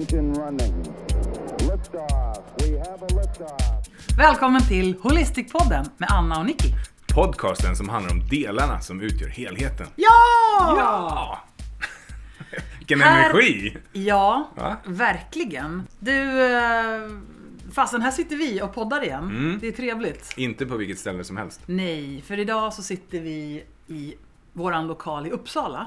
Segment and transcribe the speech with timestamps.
[0.00, 0.74] engine running.
[1.58, 2.38] Liftoff.
[2.58, 3.86] We have a liftoff.
[4.16, 6.68] Välkommen till Holistic-podden med Anna och Nicky.
[7.14, 9.86] Podcasten som handlar om delarna som utgör helheten.
[9.96, 10.08] Ja!
[10.78, 11.38] Ja!
[12.78, 13.76] Vilken Här- energi!
[13.92, 14.76] Ja, Va?
[14.84, 15.86] verkligen.
[15.98, 17.10] Du, eh,
[17.72, 19.24] fastän här sitter vi och poddar igen.
[19.24, 19.58] Mm.
[19.60, 20.34] Det är trevligt.
[20.36, 21.60] Inte på vilket ställe som helst.
[21.66, 24.14] Nej, för idag så sitter vi i
[24.52, 25.86] våran lokal i Uppsala.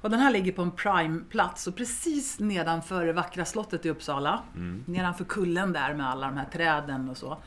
[0.00, 0.04] Mm.
[0.04, 4.42] Och den här ligger på en prime-plats och precis nedanför det vackra slottet i Uppsala.
[4.54, 4.84] Mm.
[4.86, 7.38] Nedanför kullen där med alla de här träden och så.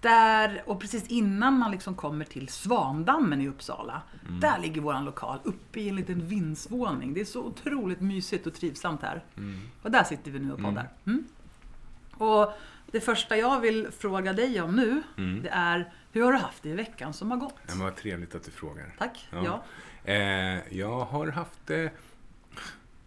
[0.00, 4.02] Där, och precis innan man liksom kommer till Svandammen i Uppsala.
[4.28, 4.40] Mm.
[4.40, 7.14] Där ligger våran lokal, uppe i en liten vindsvåning.
[7.14, 9.24] Det är så otroligt mysigt och trivsamt här.
[9.36, 9.60] Mm.
[9.82, 10.88] Och där sitter vi nu och poddar.
[11.06, 11.24] Mm.
[12.14, 12.52] Och
[12.86, 15.42] det första jag vill fråga dig om nu, Mm.
[15.42, 17.54] det är hur har du haft det i veckan som har gått?
[17.66, 18.94] Ja, men vad trevligt att du frågar.
[18.98, 19.28] Tack.
[19.32, 19.42] Ja.
[19.44, 19.64] Ja.
[20.04, 21.90] Eh, jag har haft det...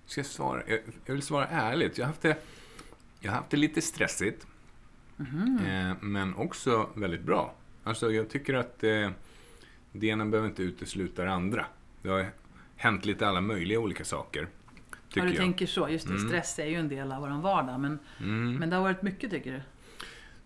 [0.05, 0.61] Ska jag svara?
[0.67, 1.97] Jag, jag vill svara ärligt.
[1.97, 2.37] Jag har haft det,
[3.19, 4.47] jag har haft det lite stressigt.
[5.17, 5.59] Mhm.
[5.67, 7.53] Eh, men också väldigt bra.
[7.83, 9.09] Alltså, jag tycker att eh,
[9.91, 11.65] det ena behöver inte utesluta det andra.
[12.01, 12.25] Det har
[12.75, 14.47] hänt lite alla möjliga olika saker.
[15.13, 15.37] Ja, du jag.
[15.37, 15.89] tänker så.
[15.89, 16.27] Just det, Mm.
[16.27, 17.79] stress är ju en del av vår vardag.
[17.79, 18.55] Men, Mm.
[18.55, 19.61] men det har varit mycket tycker du?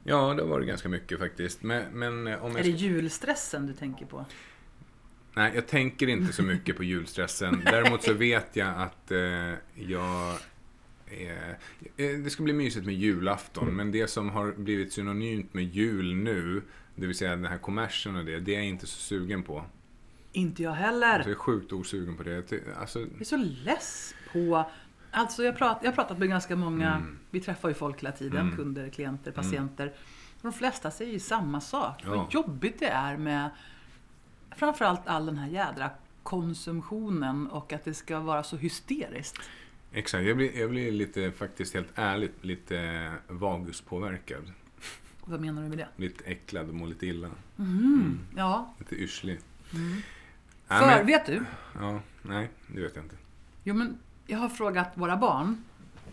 [0.04, 1.64] Ja, det har varit ganska mycket faktiskt.
[1.64, 2.66] Men, men eh, om Är jag...
[2.66, 4.26] det julstressen du tänker på?
[5.34, 7.62] Nej, jag tänker inte så mycket på julstressen.
[7.66, 9.20] Däremot så vet jag att eh,
[9.76, 10.30] jag...
[11.08, 11.56] Eh,
[12.24, 16.62] det ska bli mysigt med julafton, men det som har blivit synonymt med jul nu,
[16.96, 19.64] det vill säga den här kommersen och det, det är jag inte så sugen på.
[20.32, 21.20] Inte jag Alltså, heller.
[21.20, 22.44] jag är sjukt osugen på det.
[22.80, 24.70] Alltså, Jag är så less på...
[25.12, 27.18] Alltså jag, prat, jag har pratat med ganska många, Mm.
[27.32, 28.56] vi träffar ju folk hela tiden, Mm.
[28.56, 29.94] kunder, klienter, patienter.
[30.42, 32.02] De flesta säger ju samma sak.
[32.06, 32.10] Ja.
[32.16, 33.50] Vad jobbigt det är med
[34.56, 35.90] framförallt all den här jädra
[36.24, 39.40] konsumtionen och att det ska vara så hysteriskt.
[39.94, 44.52] exakt, jag blir, jag blir lite, faktiskt helt ärligt, lite vaguspåverkad.
[45.26, 45.88] Vad menar du med det?
[45.96, 47.30] Lite äcklad och mår lite illa.
[47.60, 48.20] Mm.
[48.36, 49.40] Ja, Lite yrslig.
[49.74, 50.02] Mm.
[50.68, 51.44] För men- vet du?
[51.80, 53.16] Ja, nej, det vet jag inte.
[53.64, 53.98] Jo men
[54.28, 55.64] jag har frågat våra barn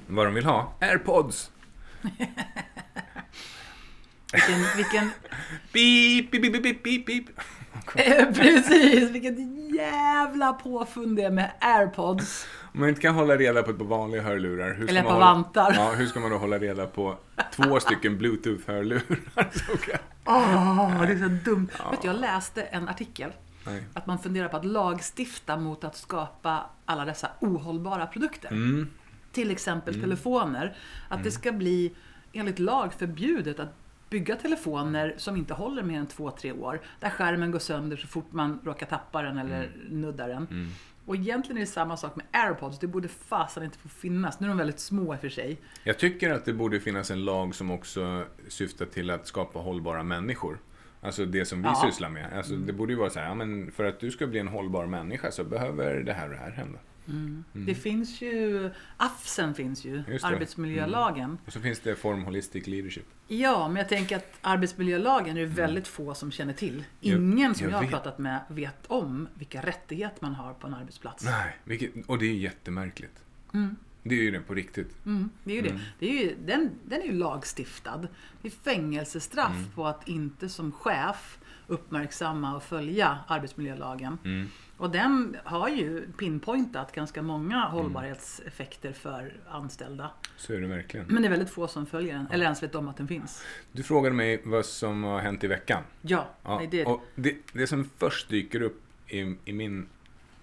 [0.06, 0.74] Vad de vill ha?
[0.80, 1.50] Airpods!
[4.32, 5.10] vilken, vilken
[5.72, 7.24] Beep, beep, beep, beep, beep, beep.
[8.34, 9.34] Precis, vilket
[9.74, 12.46] jävla påfund det är med airpods.
[12.72, 15.20] Om man inte kan hålla reda på ett par vanliga hörlurar, hur Eller på hålla,
[15.20, 15.72] vantar.
[15.74, 17.16] ja, hur ska man då hålla reda på
[17.52, 19.02] två stycken bluetooth-hörlurar?
[20.24, 21.68] Åh, det är så dumt.
[21.90, 23.32] Vet du, jag läste en artikel
[23.64, 23.84] Nej.
[23.94, 28.48] att man funderar på att lagstifta mot att skapa alla dessa ohållbara produkter.
[28.48, 28.90] Mm.
[29.32, 30.76] Till exempel telefoner.
[31.08, 31.94] Att det ska bli
[32.32, 33.74] enligt lag förbjudet att
[34.10, 36.80] bygga telefoner som inte håller mer än två, tre år.
[37.00, 40.46] Där skärmen går sönder så fort man råkar tappa den eller nuddar den.
[40.50, 40.68] Mm.
[41.06, 42.78] Och egentligen är det samma sak med airpods.
[42.78, 44.40] Det borde fasen inte få finnas.
[44.40, 45.56] Nu är de väldigt små i och för sig.
[45.84, 50.02] Jag tycker att det borde finnas en lag som också syftar till att skapa hållbara
[50.02, 50.58] människor.
[51.00, 51.82] Alltså det som vi Ja.
[51.90, 52.32] sysslar med.
[52.36, 54.48] Alltså det borde ju vara så här, ja, men för att du ska bli en
[54.48, 56.78] hållbar människa så behöver det här och det här hända.
[57.52, 60.18] Det finns ju, AFSen finns ju, Mm.
[60.22, 61.38] Arbetsmiljölagen.
[61.46, 63.06] Och så finns det Form Holistic Leadership.
[63.28, 66.84] Ja, men jag tänker att arbetsmiljölagen är det väldigt få som känner till.
[67.00, 67.90] Jag- Ingen som jag jag, har vet.
[67.90, 71.24] pratat med vet om vilka rättigheter man har på en arbetsplats.
[71.24, 73.22] Nej, vilket, och det är jättemärkligt.
[74.02, 75.06] Det är ju det på riktigt.
[75.06, 75.80] Mm, det är ju det.
[75.98, 78.08] det är ju, den, den är ju lagstiftad.
[78.42, 79.70] Det är fängelsestraff Mm.
[79.70, 81.37] på att inte som chef
[81.68, 84.18] uppmärksamma och följa arbetsmiljölagen.
[84.24, 84.48] Mm.
[84.76, 90.10] Och den har ju pinpointat ganska många hållbarhetseffekter för anställda.
[90.36, 91.06] Så är det verkligen.
[91.06, 93.44] Men det är väldigt få som följer den, eller ens vet om att den finns.
[93.72, 95.82] Du frågade mig vad som har hänt i veckan.
[96.02, 99.86] Ja, Ja, det, och det, det som först dyker upp i, i min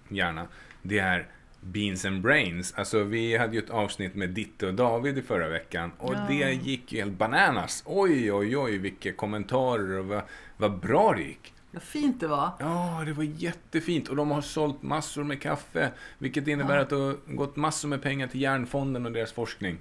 [0.08, 0.46] hjärna,
[0.82, 1.26] det är
[1.60, 2.74] Beans and Brains.
[2.76, 6.26] Alltså vi hade ju ett avsnitt med Ditte och David i förra veckan och Ja.
[6.28, 7.82] det gick ju helt bananas.
[7.86, 10.22] Oj, oj, oj, vilka kommentarer och vad,
[10.56, 11.52] vad bra det gick.
[11.70, 12.50] vad fint det var.
[12.58, 16.82] Ja, det var jättefint och de har sålt massor med kaffe, vilket innebär Ja.
[16.82, 19.78] att det har gått massor med pengar till Järnfonden och deras forskning.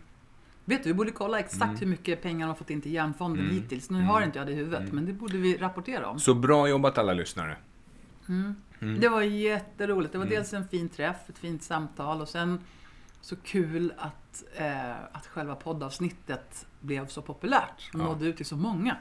[0.66, 1.75] Vet du, vi borde kolla exakt Mm.
[1.77, 3.89] hur mycket pengar de har fått in till Järnfonden hittills.
[3.89, 4.95] Nu har inte jag det i huvudet, Mm.
[4.95, 6.19] men det borde vi rapportera om.
[6.19, 7.57] Så bra jobbat alla lyssnare.
[8.30, 8.56] Mm.
[9.00, 10.12] Det var jätteroligt.
[10.12, 12.60] Det var dels en fin träff, ett fint samtal och sen
[13.21, 17.90] så kul att, eh, att själva poddavsnittet blev så populärt.
[17.94, 18.00] Ja.
[18.00, 18.98] nådde ut till så många.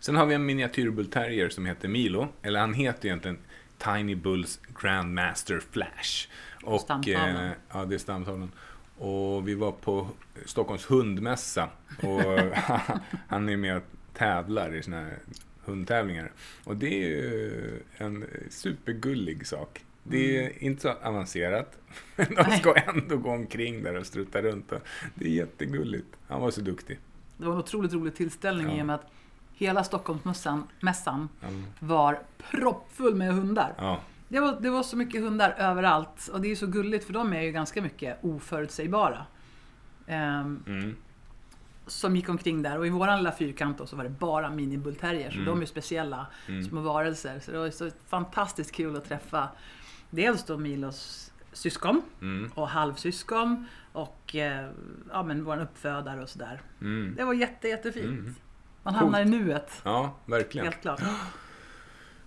[0.00, 2.28] Sen har vi en miniatyrbullterrier som heter Milo.
[2.42, 3.38] Eller han heter egentligen
[3.78, 6.28] Tiny Bulls Grandmaster Flash.
[6.64, 7.36] Och, Stamtavlan.
[7.36, 8.52] eh, ja, det är stamtavlan.
[8.98, 10.08] Och vi var på
[10.44, 11.68] Stockholms hundmässa.
[12.02, 12.22] Och
[13.28, 13.82] han är med och
[14.14, 15.18] tävlar i såna här
[15.64, 16.32] hundtävlingar.
[16.64, 19.84] Och det är ju en supergullig sak.
[20.02, 21.78] Det är inte så avancerat.
[22.16, 24.72] Men de ska ändå gå omkring där och strutta runt.
[24.72, 24.80] Och
[25.14, 26.06] det är jättegulligt.
[26.28, 26.98] Han var så duktig.
[27.36, 28.74] Det var en otroligt rolig tillställning Ja.
[28.78, 29.10] i och med att
[29.52, 31.48] hela Stockholmsmässan mässan Ja.
[31.80, 33.74] var proppfull med hundar.
[33.78, 34.00] Ja.
[34.28, 37.32] Det var, det var så mycket hundar överallt och det är så gulligt för de
[37.32, 39.26] är ju ganska mycket oförutsägbara.
[40.06, 40.96] Ehm, Mm.
[41.86, 45.30] som gick omkring där och i våran lilla fyrkant då, så var det bara mini-bullterrier
[45.30, 45.44] så Mm.
[45.46, 46.64] de är speciella Mm.
[46.64, 47.40] små varelser.
[47.40, 49.48] Så det var så fantastiskt kul att träffa
[50.10, 51.23] dels då Milos
[51.54, 52.50] syskon Mm.
[52.54, 54.68] och halvsyskon och eh,
[55.12, 56.60] ja, men vår uppfödare och sådär.
[56.80, 57.14] Mm.
[57.16, 58.06] Det var jätte, jättefint.
[58.20, 58.34] Mm.
[58.82, 60.66] Man hamnar i nuet, Ja, verkligen.
[60.66, 61.00] helt klart.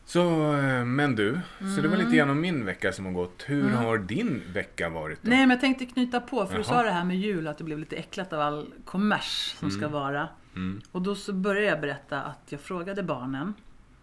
[0.05, 1.39] Så, eh, men du.
[1.75, 3.43] Så det var lite grann om min vecka som har gått.
[3.47, 3.77] Hur Mm.
[3.77, 5.29] har din vecka varit då?
[5.29, 6.63] Nej, men jag tänkte knyta på, för du Jaha.
[6.63, 9.87] sa det här med jul, att det blev lite äcklat av all kommers som ska
[9.87, 10.27] vara.
[10.55, 10.81] Mm.
[10.91, 13.53] Och då så började jag berätta att jag frågade barnen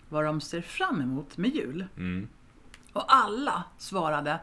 [0.08, 1.86] vad de ser fram emot med jul.
[1.96, 2.28] Mm.
[2.92, 4.38] Och alla svarade,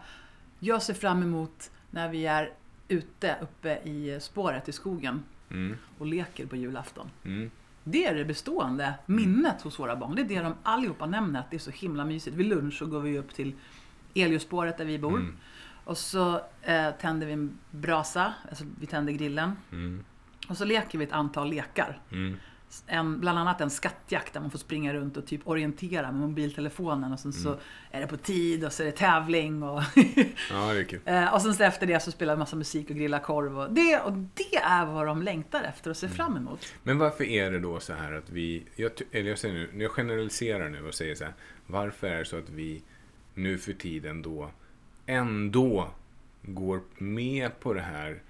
[0.63, 2.52] jag ser fram emot när vi är
[2.88, 5.78] ute uppe i spåret i skogen Mm.
[5.98, 7.10] och leker på julafton.
[7.25, 7.52] Mm.
[7.84, 10.16] Det är det bestående minnet hos våra barn.
[10.16, 12.36] Det är det de allihopa nämner, att det är så himla mysigt.
[12.36, 13.54] Vid lunch så går vi upp till
[14.16, 15.18] Eliospåret där vi bor.
[15.19, 15.38] Mm.
[15.84, 19.52] Och så eh, tänder vi en brasa, alltså vi tänder grillen.
[19.72, 20.04] Mm.
[20.48, 22.00] Och så leker vi ett antal lekar.
[22.88, 23.00] Mm.
[23.00, 27.13] En, bland annat en skattjakt där man får springa runt och typ orientera med mobiltelefonen.
[27.13, 27.56] Och sen så
[27.91, 29.63] är det på tid och så är det tävling.
[29.63, 29.83] Och,
[30.51, 31.00] Ja, det är kul.
[31.06, 33.59] eh, och sen så efter det så spelar vi massa musik och grillar korv.
[33.59, 36.73] Och det, och det är vad de längtar efter och ser fram emot.
[36.83, 39.91] Men varför är det då så här att vi, jag, eller jag säger nu, jag
[39.91, 41.33] generaliserar nu och säger så här,
[41.68, 42.81] varför är det så att vi
[43.33, 44.50] nu för tiden då
[45.06, 45.88] ändå
[46.41, 48.21] går med på det här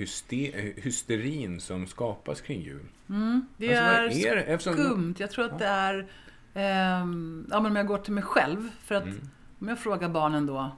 [0.00, 0.36] hyste,
[0.76, 2.84] hysterin som skapas kring jul?
[3.08, 4.58] Mm, det Alltså, är, är det?
[4.58, 5.14] Skumt.
[5.18, 6.06] Jag tror att det är...
[6.54, 8.68] ehm, ja, men om jag går till mig själv.
[8.84, 9.28] För att Mm.
[9.60, 10.76] om jag frågar barnen då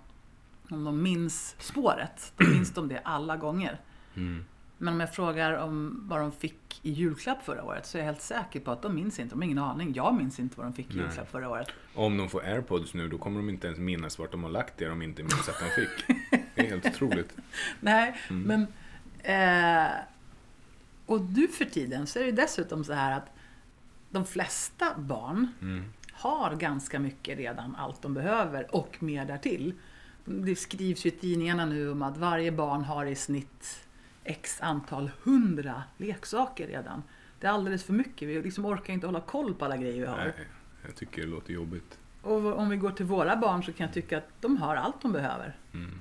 [0.71, 2.33] om de minns spåret.
[2.37, 3.81] Då minns de det alla gånger.
[4.15, 4.45] Mm.
[4.79, 8.07] Men om jag frågar om vad de fick i julklapp förra året så är jag
[8.07, 9.35] helt säker på att de minns inte.
[9.35, 9.93] De har ingen aning.
[9.95, 11.05] Jag minns inte vad de fick i Nej.
[11.07, 11.69] julklapp förra året.
[11.95, 14.79] Om de får airpods nu, då kommer de inte ens minnas vart de har lagt
[14.79, 16.17] det de inte minns att de fick.
[16.55, 17.37] Det är helt otroligt.
[17.81, 18.43] Nej, Mm.
[18.43, 18.67] men...
[19.23, 19.91] Eh,
[21.07, 23.27] och nu för tiden så är det dessutom så här att
[24.11, 25.85] de flesta barn Mm.
[26.13, 29.75] har ganska mycket redan, allt de behöver och mer därtill.
[30.25, 33.87] Det skrivs ju i tidningarna nu om att varje barn har i snitt
[34.25, 37.03] x antal hundra leksaker redan.
[37.41, 38.29] Det är alldeles för mycket.
[38.29, 40.17] Vi liksom orkar inte hålla koll på alla grejer vi har.
[40.17, 40.33] Nej,
[40.87, 41.99] jag tycker det låter jobbigt.
[42.23, 45.03] Och om vi går till våra barn så kan jag tycka att de har allt
[45.03, 45.57] de behöver.
[45.75, 46.01] Mm.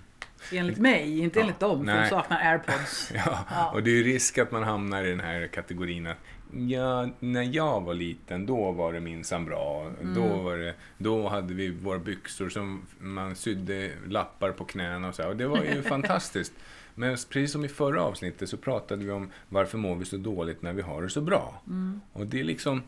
[0.52, 2.04] Enligt mig, inte Ja, enligt dem, för nej.
[2.04, 3.12] de saknar airpods.
[3.16, 3.72] Ja, Ja.
[3.72, 6.18] och det är ju risk att man hamnar i den här kategorin att
[6.70, 9.92] ja, när jag var liten, då var det minsann bra.
[10.02, 10.44] Då, Mm.
[10.44, 15.22] var det, då hade vi våra byxor som man sydde lappar på knäna och så
[15.22, 15.30] här.
[15.30, 16.54] Och det var ju fantastiskt.
[16.96, 20.62] Men precis som i förra avsnittet så pratade vi om varför mår vi så dåligt
[20.62, 21.62] när vi har det så bra.
[21.68, 22.02] Mm.
[22.14, 22.84] Och det är liksom,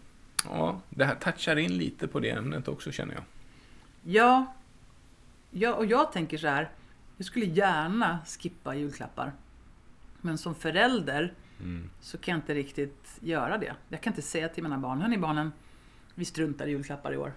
[0.49, 3.23] ja, det här touchar in lite på det ämnet också känner jag.
[4.03, 4.53] Ja,
[5.51, 6.69] ja, och jag tänker så här.
[7.17, 9.31] Jag skulle gärna skippa julklappar.
[10.21, 11.89] Men som förälder Mm.
[12.01, 13.75] så kan jag inte riktigt göra det.
[13.89, 15.51] Jag kan inte säga till mina barn, hörni barnen,
[16.15, 17.33] vi struntar i julklappar i år.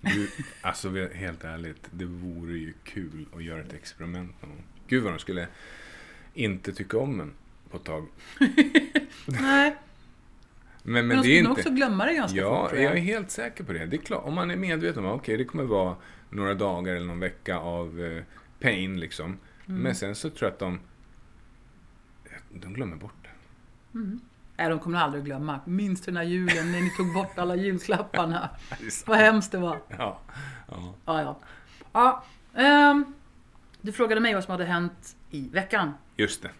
[0.00, 0.30] Du,
[0.62, 4.64] alltså helt ärligt, det vore ju kul att göra ett experiment någon gång.
[4.88, 5.48] Gud vad de skulle
[6.34, 7.32] inte tycka om en
[7.70, 8.06] på ett tag.
[9.26, 9.76] Nej,
[10.82, 11.60] Men, men, men de skulle nog inte...
[11.60, 13.86] också glömma det ganska Ja, fort tror jag är helt säker på det.
[13.86, 15.96] Det är klart, om man är medveten om att okej, det kommer vara
[16.30, 18.22] några dagar eller någon vecka av eh,
[18.64, 19.38] pain liksom.
[19.68, 19.82] Mm.
[19.82, 20.80] Men sen så tror jag att de,
[22.52, 23.28] de glömmer bort det.
[24.56, 25.60] Nej, de kommer aldrig att glömma.
[25.64, 28.50] Minns du den här julen när ni tog bort alla julklapparna?
[29.06, 29.78] Vad hemskt det var.
[29.88, 30.20] Ja,
[30.68, 30.94] ja.
[31.04, 31.38] Ja, ja.
[31.92, 32.24] ja
[32.62, 33.04] ehm,
[33.80, 35.92] du frågade mig vad som hade hänt i veckan.
[36.16, 36.50] Just det.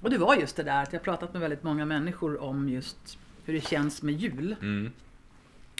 [0.00, 3.18] Och det var just det där att jag pratat med väldigt många människor om just
[3.44, 4.56] hur det känns med jul.
[4.62, 4.92] Mm,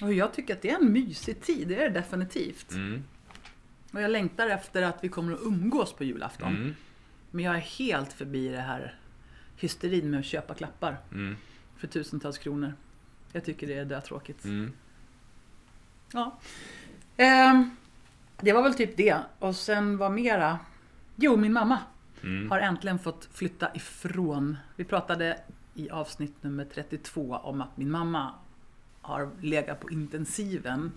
[0.03, 2.73] Och jag tycker att det är en mysig tid, det är det definitivt.
[2.73, 3.03] mm,
[3.97, 6.57] Och jag längtar efter att vi kommer att umgås på julafton.
[6.57, 6.75] mm,
[7.31, 8.95] Men jag är helt förbi det här
[9.57, 11.37] hysterin med att köpa klappar mm,
[11.77, 12.73] för tusentals kronor.
[13.33, 14.45] Jag tycker det är dötråkigt.
[14.45, 14.73] mm.
[16.13, 16.39] Ja.
[17.17, 17.71] Ehm,
[18.41, 19.17] det var väl typ det.
[19.39, 20.59] Och sen var mera...
[21.17, 21.79] Jo, min mamma
[22.23, 22.51] Mm.
[22.51, 24.57] har äntligen fått flytta ifrån.
[24.77, 25.41] Vi pratade
[25.75, 28.33] i avsnitt nummer 32 om att min mamma
[29.01, 30.93] har legat på intensiven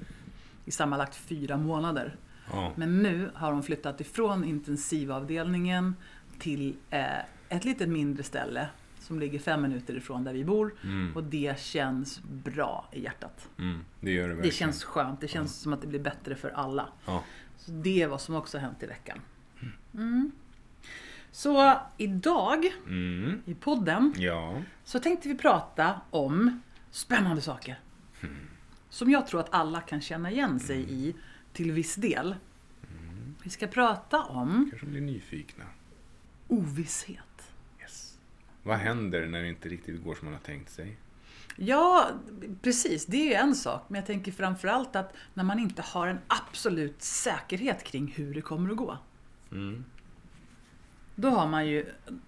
[0.65, 2.15] i sammanlagt fyra månader.
[2.51, 2.73] Ja.
[2.75, 5.95] Men nu har hon flyttat ifrån intensivavdelningen
[6.39, 10.75] till eh, ett lite mindre ställe som ligger fem minuter ifrån där vi bor.
[10.83, 11.15] Mm.
[11.15, 13.49] Och det känns bra i hjärtat.
[13.59, 14.49] Mm, det gör det verkligen.
[14.49, 15.21] Det känns skönt.
[15.21, 16.87] Det känns som att det blir bättre för alla.
[17.05, 17.23] Ja.
[17.57, 19.21] Så det är vad som också har hänt i veckan.
[19.93, 20.31] Mm.
[21.31, 23.41] Så idag Mm.
[23.45, 24.61] i podden Ja.
[24.83, 27.79] så tänkte vi prata om spännande saker.
[28.89, 31.15] Som jag tror att alla kan känna igen sig i
[31.53, 32.35] till viss del.
[33.43, 35.65] Vi ska prata om Kanske blir nyfikna.
[36.47, 37.51] ovisshet.
[37.81, 38.17] Yes.
[38.63, 40.97] Vad händer när det inte riktigt går som man har tänkt sig?
[41.55, 42.09] Ja,
[42.61, 43.05] precis.
[43.05, 43.85] Det är ju en sak.
[43.87, 48.41] Men jag tänker framförallt att när man inte har en absolut säkerhet kring hur det
[48.41, 48.97] kommer att gå.
[49.51, 49.85] Mm.
[51.15, 51.85] Då har man ju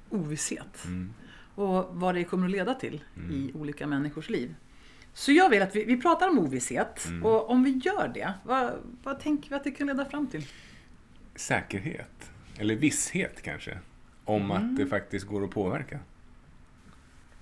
[0.09, 0.85] ovisshet.
[0.85, 1.13] Mm.
[1.55, 4.55] Och vad det kommer att leda till i olika människors liv.
[5.13, 7.05] Så jag vill att vi, vi pratar om ovisshet.
[7.05, 7.25] Mm.
[7.25, 10.45] Och om vi gör det, vad, vad tänker vi att det kan leda fram till?
[11.35, 12.31] Säkerhet.
[12.57, 13.77] Eller visshet kanske.
[14.25, 15.99] Om att det faktiskt går att påverka.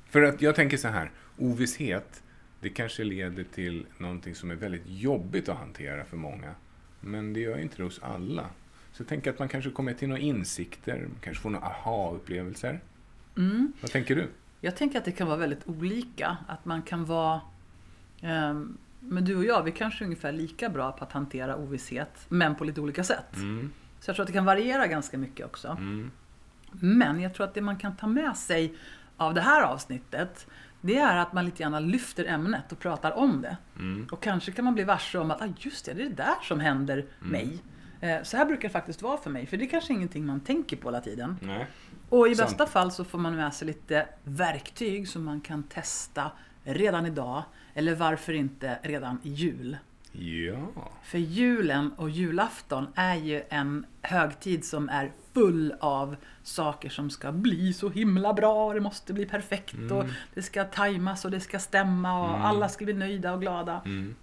[0.09, 1.11] För att jag tänker så här.
[1.37, 2.23] Ovisshet,
[2.61, 6.55] det kanske leder till någonting som är väldigt jobbigt att hantera för många.
[6.99, 8.45] Men det gör inte det hos alla.
[8.91, 12.79] Så tänker att man kanske kommer till några insikter, man kanske får några aha-upplevelser.
[13.37, 13.73] Mm.
[13.81, 14.27] Vad tänker du?
[14.61, 16.37] Jag tänker att det kan vara väldigt olika.
[16.47, 17.41] Att man kan vara...
[18.21, 22.25] ehm, men du och jag, vi kanske är ungefär lika bra på att hantera ovisshet,
[22.29, 23.35] men på lite olika sätt.
[23.35, 23.71] Mm.
[23.99, 25.67] Så jag tror att det kan variera ganska mycket också.
[25.67, 26.11] Mm.
[26.71, 28.73] Men jag tror att det man kan ta med sig
[29.17, 30.47] av det här avsnittet,
[30.81, 33.57] det är att man lite grann lyfter ämnet och pratar om det.
[33.75, 34.07] Mm.
[34.11, 36.35] Och kanske kan man bli varse om att ah, just det, det är det där
[36.43, 37.59] som händer mig.
[38.01, 40.39] Eh, Så här brukar det faktiskt vara för mig, för det är kanske ingenting man
[40.39, 41.37] tänker på hela tiden.
[41.41, 41.67] Nej.
[42.09, 42.49] Och i Sant.
[42.49, 46.31] bästa fall så får man med sig lite verktyg som man kan testa
[46.63, 47.43] redan idag.
[47.73, 49.77] Eller varför inte redan i jul.
[50.11, 50.91] Ja.
[51.03, 57.31] För julen och julafton är ju en högtid som är full av saker som ska
[57.31, 61.39] bli så himla bra och det måste bli perfekt och det ska tajmas och det
[61.39, 63.81] ska stämma och alla ska bli nöjda och glada.
[63.85, 64.15] Mm.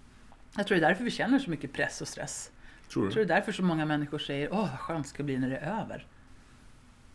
[0.55, 2.51] Jag tror det är därför vi känner så mycket press och stress.
[2.89, 3.27] Tror Jag tror du?
[3.27, 5.57] det är därför så många människor säger åh vad skönt det ska bli när det
[5.57, 6.05] är över.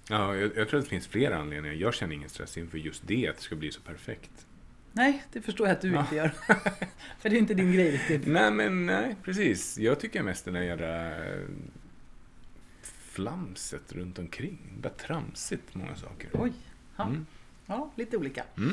[0.09, 1.77] Ja, jag, jag tror att det finns flera anledningar.
[1.77, 4.47] Jag känner ingen stress inför just det, att det ska bli så perfekt.
[4.93, 6.29] Nej, det förstår jag att du inte gör.
[7.19, 8.27] För det är inte din grej riktigt.
[8.27, 9.79] Nej, men nej, precis.
[9.79, 11.41] Jag tycker mest den där jävla eh,
[12.83, 14.59] flamset runt omkring.
[14.85, 16.31] Är tramsigt, många saker.
[16.33, 16.53] Oj.
[16.97, 17.27] Ja, Mm.
[17.67, 18.45] ja lite olika.
[18.57, 18.73] Mm.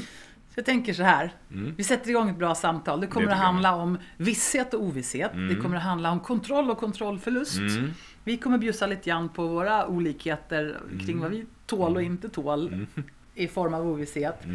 [0.50, 1.34] Så jag tänker så här.
[1.52, 1.74] Mm.
[1.78, 3.02] Vi sätter igång ett bra samtal.
[3.02, 5.32] Det kommer Det att jag handla om visshet och ovisshet.
[5.50, 7.58] Det kommer att handla om kontroll och kontrollförlust.
[7.58, 7.92] Mm.
[8.24, 12.86] Vi kommer bjussa lite grann på våra olikheter kring vad vi tål och inte tål
[13.36, 14.46] i form av ovisshet.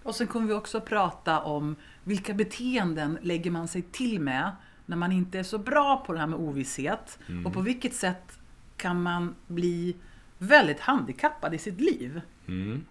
[0.00, 0.08] Mm.
[0.08, 4.50] Och sen kommer vi också prata om vilka beteenden lägger man sig till med
[4.86, 7.18] när man inte är så bra på det här med ovisshet.
[7.44, 8.38] Och på vilket sätt
[8.76, 9.96] kan man bli
[10.38, 12.20] väldigt handikappad i sitt liv.
[12.46, 12.84] Mm.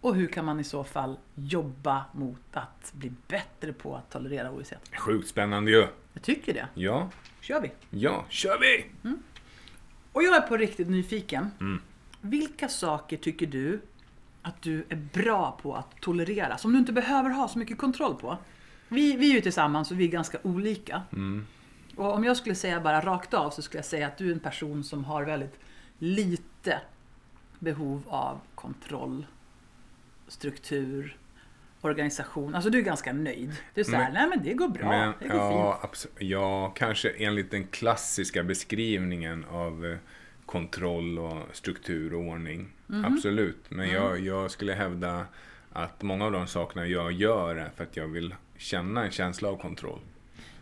[0.00, 4.50] Och hur kan man i så fall jobba mot att bli bättre på att tolerera
[4.50, 4.90] ovisshet?
[4.98, 5.86] Sjukt spännande ju.
[6.12, 6.68] Jag tycker det.
[6.74, 7.10] Ja,
[7.40, 7.70] kör vi.
[7.90, 8.86] ja, kör vi!
[10.12, 11.50] Och jag är på riktigt nyfiken.
[11.60, 11.80] Mm.
[12.20, 13.80] Vilka saker tycker du
[14.44, 16.58] att du är bra på att tolerera?
[16.58, 18.38] Som du inte behöver ha så mycket kontroll på.
[18.88, 21.02] Vi, vi är ju tillsammans och vi är ganska olika.
[21.12, 21.46] Mm.
[21.96, 24.32] Och om jag skulle säga bara rakt av så skulle jag säga att du är
[24.32, 25.58] en person som har väldigt
[25.98, 26.80] lite
[27.58, 29.26] behov av kontroll,
[30.28, 31.16] struktur,
[31.80, 32.54] organisation.
[32.54, 33.56] Alltså du är ganska nöjd.
[33.74, 36.12] Du är såhär, nej men det går bra, Men, det går ja, fint.
[36.18, 39.98] ja, kanske enligt den klassiska beskrivningen av eh,
[40.46, 42.68] kontroll och struktur och ordning.
[42.86, 43.04] Mhm.
[43.04, 43.64] Absolut.
[43.68, 43.94] Men Mm.
[44.02, 45.26] jag, jag skulle hävda
[45.72, 49.48] att många av de sakerna jag gör är för att jag vill känna en känsla
[49.48, 50.00] av kontroll.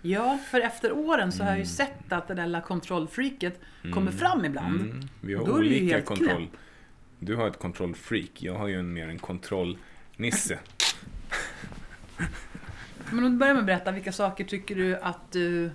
[0.02, 1.60] Ja, för efter åren så har jag Mm.
[1.60, 3.60] ju sett att det där lilla kontrollfreaket
[3.94, 4.80] kommer fram ibland.
[4.80, 5.00] Mm.
[5.20, 6.48] Vi har Då olika kontroll.
[7.18, 8.30] Du har ett kontrollfreak.
[8.42, 10.58] Jag har ju en, mer en kontrollnisse.
[13.10, 15.70] Men om du börjar med att berätta, vilka saker tycker du att du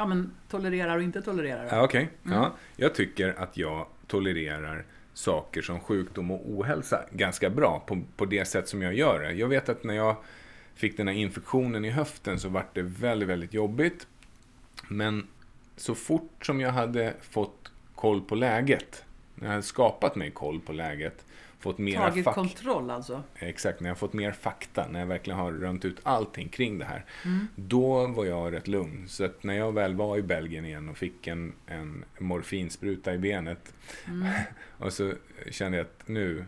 [0.00, 1.68] ja, men, tolererar och inte tolererar?
[1.70, 2.10] Ja, Okej.
[2.24, 2.38] Mm.
[2.38, 8.24] Ja, jag tycker att jag tolererar saker som sjukdom och ohälsa ganska bra på, på
[8.24, 9.32] det sätt som jag gör det.
[9.32, 10.16] Jag vet att när jag
[10.74, 14.06] fick den här infektionen i höften så var det väldigt, väldigt jobbigt.
[14.88, 15.26] Men
[15.76, 19.04] så fort som jag hade fått koll på läget,
[19.34, 21.24] när jag hade skapat mig koll på läget,
[21.60, 22.40] fått mera Tagit fakta.
[22.40, 23.22] kontroll alltså?
[23.34, 26.84] Exakt, när jag fått mer fakta, när jag verkligen har rönt ut allting kring det
[26.84, 27.04] här.
[27.24, 27.48] Mm.
[27.54, 29.08] Då var jag rätt lugn.
[29.08, 33.18] Så att när jag väl var i Belgien igen och fick en, en morfinspruta i
[33.18, 33.74] benet
[34.08, 34.28] Mm.
[34.78, 35.12] och så
[35.50, 36.44] kände jag att nu,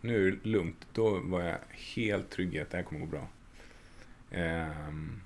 [0.00, 0.86] nu är det lugnt.
[0.92, 1.58] Då var jag
[1.94, 3.28] helt trygg i att det här kommer gå bra.
[4.30, 5.20] Ehm,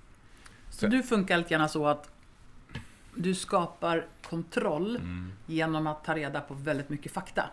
[0.71, 2.11] Så du funkar lite grann så att
[3.15, 5.33] du skapar kontroll mm.
[5.47, 7.51] genom att ta reda på väldigt mycket fakta?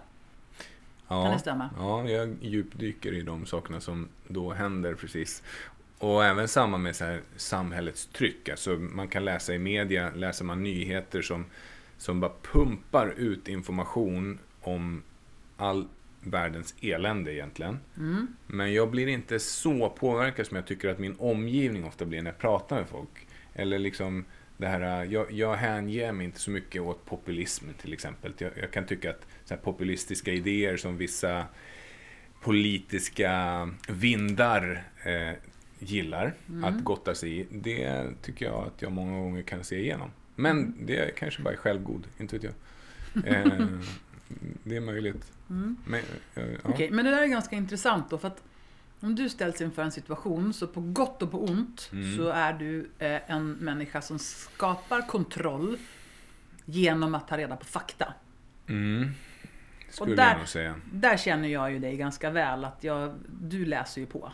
[1.10, 1.70] Ja, Kan det stämma?
[1.78, 5.44] Ja, jag djupdyker i de sakerna som då händer precis.
[5.98, 8.50] Och även samma med så här, samhällets tryck.
[8.50, 11.46] Alltså, man kan läsa i media, läser man nyheter som,
[11.98, 15.04] som bara pumpar ut information om
[15.58, 15.88] all
[16.22, 17.80] världens elände egentligen.
[17.98, 18.28] Mm.
[18.48, 22.32] Men jag blir inte så påverkad som jag tycker att min omgivning ofta blir när
[22.32, 23.28] jag pratar med folk.
[23.54, 24.26] Eller liksom
[24.60, 28.34] det här, jag, jag hänger mig inte så mycket åt populism till exempel.
[28.38, 31.46] Jag, jag kan tycka att så populistiska idéer som vissa
[32.42, 35.32] politiska vindar eh,
[35.80, 40.12] gillar att gotta sig i, det tycker jag att jag många gånger kan se igenom.
[40.36, 42.54] Men det är kanske bara är självgod, inte vet jag.
[43.26, 43.68] Eh,
[44.64, 45.32] det är möjligt.
[45.86, 46.02] Men,
[46.36, 46.60] eh, ja.
[46.64, 48.18] Okej, men det där är ganska intressant då.
[48.18, 48.44] För att
[49.00, 52.18] om du ställs inför en situation, så på gott och på ont, Mm.
[52.18, 55.78] så är du eh, en människa som skapar kontroll
[56.66, 58.14] genom att ta reda på fakta.
[58.68, 59.10] Mm.
[59.90, 60.76] Skulle där- jag nog säga.
[60.94, 64.32] Där känner jag ju dig ganska väl, att jag, du läser ju på.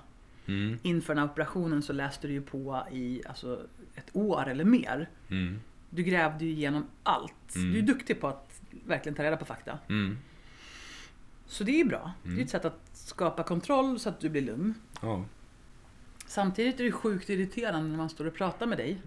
[0.48, 0.80] Mm.
[0.82, 3.62] Inför den här operationen så läste du ju på i alltså,
[3.96, 5.10] ett år eller mer.
[5.30, 5.60] Mm.
[5.90, 7.56] Du grävde ju igenom allt.
[7.56, 7.74] Mm.
[7.74, 9.80] Du är duktig på att verkligen ta reda på fakta.
[11.46, 11.52] Mm.
[11.52, 12.14] Så det är ju bra.
[12.24, 14.74] Det är ett sätt att skapa kontroll så att du blir lugn.
[15.02, 15.26] Ja.
[16.28, 19.02] Samtidigt är det sjukt irriterande när man står och pratar med dig.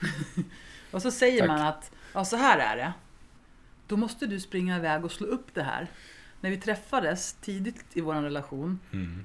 [0.90, 1.48] och så säger Tack.
[1.48, 2.92] man att, ja så här är det.
[3.86, 5.90] Då måste du springa iväg och slå upp det här.
[6.40, 9.24] När vi träffades tidigt i vår relation, Mm.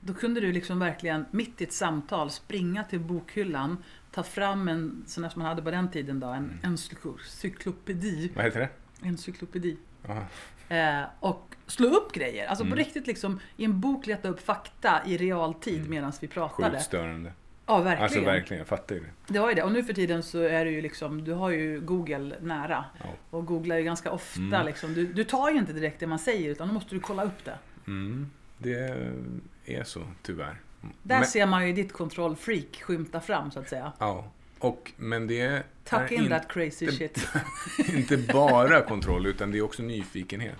[0.00, 3.76] då kunde du liksom verkligen mitt i ett samtal springa till bokhyllan,
[4.10, 8.32] ta fram en sån här som man hade på den tiden då, en encyklopedi.
[8.36, 8.70] Vad heter det?
[9.08, 9.76] encyklopedi.
[10.68, 12.46] Eh, och slå upp grejer.
[12.46, 12.70] Alltså Mm.
[12.72, 16.70] på riktigt liksom i en bok leta upp fakta i realtid medan vi pratade.
[16.70, 17.32] Sjukt störande.
[17.66, 18.02] Ja, verkligen.
[18.02, 19.32] Alltså verkligen, jag fattar ju det.
[19.32, 19.62] Det var ju det.
[19.62, 22.84] Och nu för tiden så är det ju liksom, du har ju Google nära.
[22.98, 23.04] Ja.
[23.30, 24.66] Och googlar ju ganska ofta Mm.
[24.66, 24.94] liksom.
[24.94, 27.44] Du, du tar ju inte direkt det man säger utan då måste du kolla upp
[27.44, 27.58] det.
[27.86, 28.30] Mm.
[28.58, 28.96] Det
[29.66, 30.60] är så, tyvärr.
[31.02, 33.92] Där Men- ser man ju ditt kontrollfreak skymta fram så att säga.
[33.98, 34.24] Ja.
[34.58, 37.28] Och, men det Tuck in that crazy shit.
[37.94, 40.58] inte bara kontroll, utan det är också nyfikenhet.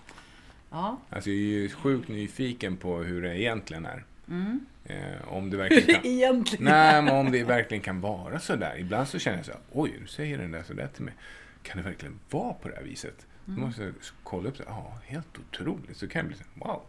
[0.71, 1.01] Ja.
[1.11, 4.05] Alltså jag är ju sjukt nyfiken på hur det egentligen är.
[4.29, 4.67] Mm.
[4.85, 6.07] Eh, om det verkligen kan...
[6.07, 8.79] egentligen Nej, men om det verkligen kan vara så där.
[8.79, 11.15] Ibland så känner jag så här, oj, du säger den där så där till mig.
[11.63, 13.27] Kan det verkligen vara på det här viset?
[13.45, 14.65] Då måste jag kolla upp det.
[14.67, 15.97] Ja, helt otroligt.
[15.97, 16.83] Så kan jag bli så här, wow.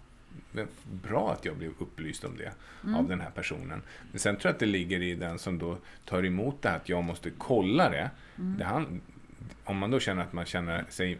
[0.84, 2.52] Bra att jag blev upplyst om det
[2.98, 3.82] av den här personen.
[4.12, 6.76] Men sen tror jag att det ligger i den som då tar emot det här
[6.76, 8.10] att jag måste kolla det.
[8.36, 9.02] det han,
[9.64, 11.18] om man då känner att man känner sig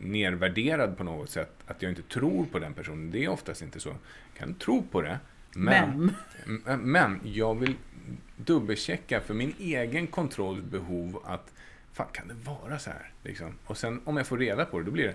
[0.00, 3.10] nervärderad på något sätt, att jag inte tror på den personen.
[3.10, 3.88] Det är oftast inte så.
[3.88, 5.18] Jag kan tro på det,
[5.54, 6.14] men
[6.46, 6.80] Men.
[6.92, 7.76] Men jag vill
[8.36, 11.52] dubbelchecka för min egen kontrollbehov att
[11.92, 13.10] fan kan det vara så här?
[13.22, 13.54] Liksom.
[13.64, 15.14] Och sen om jag får reda på det, då blir det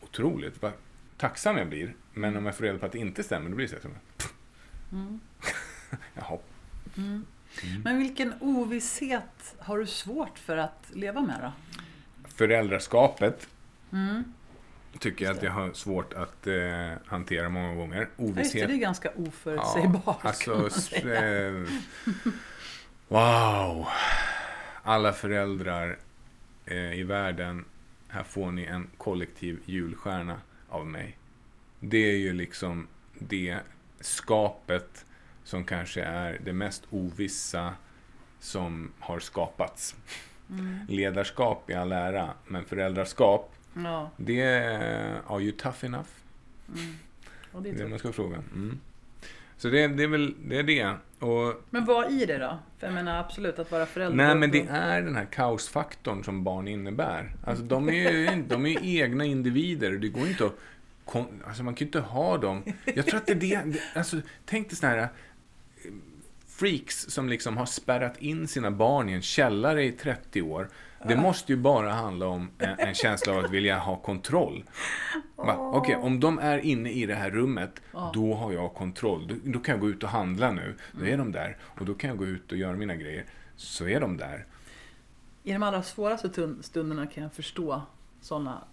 [0.00, 0.72] otroligt vad
[1.16, 1.94] tacksam jag blir.
[2.14, 3.96] Men om jag får reda på att det inte stämmer, då blir det så här.
[4.92, 5.20] Mm.
[6.14, 6.38] Jaha.
[7.84, 11.52] Men vilken ovisshet har du svårt för att leva med då?
[12.28, 13.48] Föräldraskapet
[13.92, 14.24] Mm.
[14.98, 17.96] tycker jag att jag har svårt att eh, hantera många gånger.
[17.96, 18.68] Ja, just det, Ovisshet.
[18.68, 20.22] det är ganska oförutsägbart.
[20.44, 21.66] kan alltså, eh,
[23.08, 23.86] wow.
[24.82, 25.98] Alla föräldrar
[26.66, 27.64] eh, i världen,
[28.08, 30.36] här får ni en kollektiv julstjärna
[30.68, 31.16] av mig.
[31.88, 32.86] Det är ju liksom
[33.18, 33.58] det
[34.00, 35.04] skapet
[35.44, 37.74] som kanske är det mest ovissa
[38.40, 39.96] som har skapats.
[40.50, 40.78] Mm.
[40.88, 46.08] Ledarskap i all ära, men föräldraskap, Ja, det är are you tough enough?
[47.52, 48.36] och det är Det man ska fråga.
[48.36, 48.80] Mm.
[49.56, 50.58] Så det, det är väl det.
[50.58, 50.94] Är det.
[51.26, 52.58] Och, Men vad i det då?
[52.78, 54.16] För jag menar absolut att vara förälder.
[54.16, 57.32] nej, men det är den här kaosfaktorn som barn innebär.
[57.44, 60.54] Alltså, de, är ju, de är ju egna individer och det går inte att...
[61.04, 62.62] kon- Alltså, man kan ju inte ha dem...
[62.84, 63.80] Jag tror att det är det...
[63.94, 65.08] Alltså, tänk dig sådana här eh,
[66.46, 70.68] freaks som liksom har spärrat in sina barn i en källare i 30 år.
[71.08, 74.64] Det måste ju bara handla om en, en känsla av att vilja ha kontroll.
[75.76, 77.82] Okej, om de är inne i det här rummet,
[78.14, 79.26] då har jag kontroll.
[79.28, 80.74] Då, då kan jag gå ut och handla nu.
[80.92, 81.56] Då är de där.
[81.62, 83.24] Och då kan jag gå ut och göra mina grejer.
[83.56, 84.46] Så är de där.
[85.42, 87.82] I de allra svåraste tun- stunderna kan jag förstå
[88.20, 88.64] sådana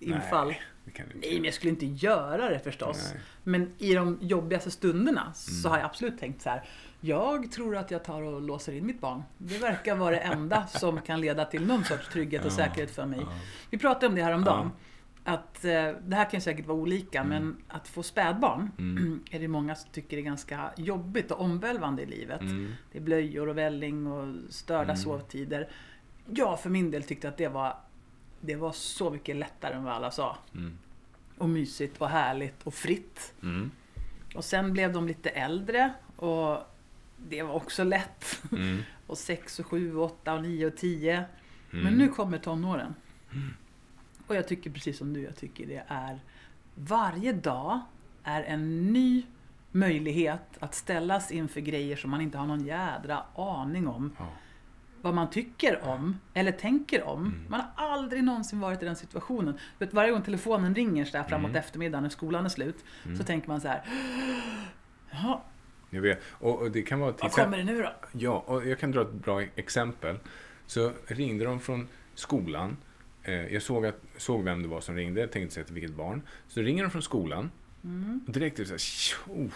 [0.00, 0.48] infall.
[0.48, 0.60] Nej,
[1.20, 3.10] Nej, men jag skulle inte göra det förstås.
[3.12, 3.22] Nej.
[3.42, 6.64] Men i de jobbigaste stunderna så har jag absolut tänkt så här.
[7.00, 9.22] Jag tror att jag tar och låser in mitt barn.
[9.38, 13.06] Det verkar vara det enda som kan leda till någon sorts trygghet och säkerhet för
[13.06, 13.26] mig.
[13.70, 14.70] Vi pratade om det här om dagen.
[15.24, 18.70] Att, eh, det här kan säkert vara olika, men att få spädbarn
[19.30, 22.40] är det många som tycker är ganska jobbigt och omvälvande i livet.
[22.40, 22.72] Mm.
[22.92, 25.68] Det är blöjor och välling och störda sovtider.
[26.30, 27.76] Jag för min del tyckte att det var,
[28.46, 30.38] det var så mycket lättare än vad alla sa.
[30.54, 30.78] Mm.
[31.38, 33.34] och mysigt och härligt och fritt.
[33.42, 33.70] Mm.
[34.34, 36.58] Och sen blev de lite äldre och
[37.28, 38.42] det var också lätt.
[38.52, 38.82] Mm.
[39.06, 41.14] och 6 och 7 och 8 och 9 och 10.
[41.14, 41.84] Mm.
[41.84, 42.94] Men nu kommer tonåren.
[44.26, 46.20] Och jag tycker precis som du, jag tycker det är
[46.74, 47.80] varje dag
[48.24, 49.22] är en ny
[49.72, 54.28] möjlighet att ställas inför grejer som man inte har någon jädra aning om Ja.
[55.04, 57.20] Vad man tycker om eller tänker om.
[57.26, 57.44] Mm.
[57.48, 59.58] Man har aldrig någonsin varit i den situationen.
[59.78, 61.60] Vet, varje gång telefonen ringer så där framåt Mm.
[61.60, 62.84] eftermiddagen när skolan är slut
[63.18, 63.82] så tänker man så här.
[65.10, 65.40] Jaha,
[65.90, 66.20] Jag vet.
[66.30, 67.92] Och, och det kan vara vad kommer det nu då?
[68.12, 70.16] Ja, och jag kan dra ett bra exempel.
[70.66, 72.76] Så ringde de från skolan.
[73.22, 75.94] Eh, Jag såg, att, såg vem det var som ringde, jag tänkte säga till vilket
[75.96, 76.22] barn.
[76.48, 77.50] Så ringer de från skolan.
[78.26, 79.50] Och direkt är det så här, "Tjo,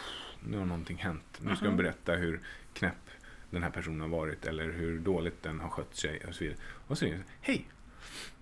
[0.45, 1.39] nu har någonting hänt.
[1.41, 2.41] Nu ska de berätta hur
[2.73, 3.08] knäpp
[3.51, 6.59] den här personen har varit eller hur dåligt den har skött sig och så vidare.
[6.87, 7.69] Och så ringer hej!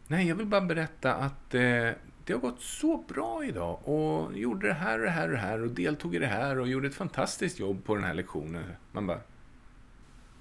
[0.07, 1.90] Nej, jag vill bara berätta att eh,
[2.25, 5.38] det har gått så bra idag och gjorde det här och det här och det
[5.38, 8.64] här och deltog i det här och gjorde ett fantastiskt jobb på den här lektionen.
[8.92, 9.21] Man bara,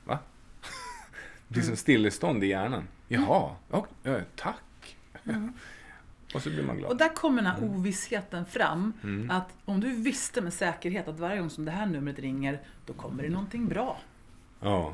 [0.06, 0.20] va?
[1.48, 2.88] Det blir som stillestånd i hjärnan.
[3.08, 4.98] Jaha, och, eh, tack.
[6.34, 6.92] och så blir man glad.
[6.92, 8.94] Och där kommer den här ovissheten fram.
[9.04, 9.32] Mm.
[9.32, 12.94] Att om du visste med säkerhet att varje gång som det här numret ringer, då
[12.94, 14.00] kommer det någonting bra.
[14.60, 14.94] Ja,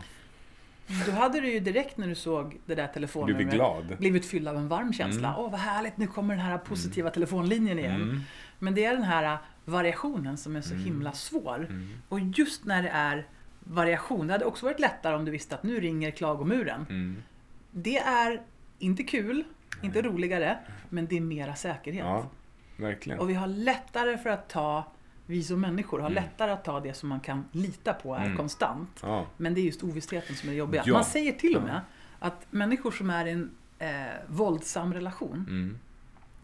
[1.05, 3.95] Då hade du ju direkt när du såg det där du telefonnumret blir glad.
[3.99, 5.27] blivit fylld av en varm känsla.
[5.27, 5.39] Mm.
[5.39, 8.01] Åh, vad härligt, nu kommer den här positiva telefonlinjen igen.
[8.01, 8.21] Mm.
[8.59, 11.67] Men det är den här variationen som är så himla svår.
[11.69, 11.89] Mm.
[12.09, 13.27] Och just när det är
[13.59, 16.85] variation, det hade också varit lättare om du visste att nu ringer klagomuren.
[16.89, 17.23] Mm.
[17.71, 18.41] Det är
[18.79, 19.43] inte kul,
[19.81, 20.57] inte roligare,
[20.89, 22.05] men det är mera säkerhet.
[22.05, 22.29] Ja,
[22.77, 23.19] verkligen.
[23.19, 24.91] Och vi har lättare för att ta,
[25.31, 28.37] vi som människor har lättare att ta det som man kan lita på är Mm.
[28.37, 28.99] konstant.
[29.01, 30.83] Ja, Men det är just ovissheten som är det jobbiga.
[30.85, 30.93] Ja.
[30.93, 31.81] Man säger till och med
[32.19, 35.77] att människor som är i en eh, våldsam relation, mm.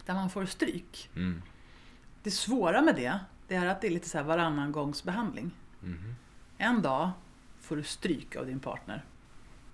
[0.05, 1.09] där man får stryk.
[1.15, 1.41] Mm.
[2.23, 5.51] Det svåra med det, det är att det är lite så här varannan gångs behandling.
[5.79, 6.15] Mhm.
[6.57, 7.09] En dag
[7.61, 9.05] får du stryk av din partner.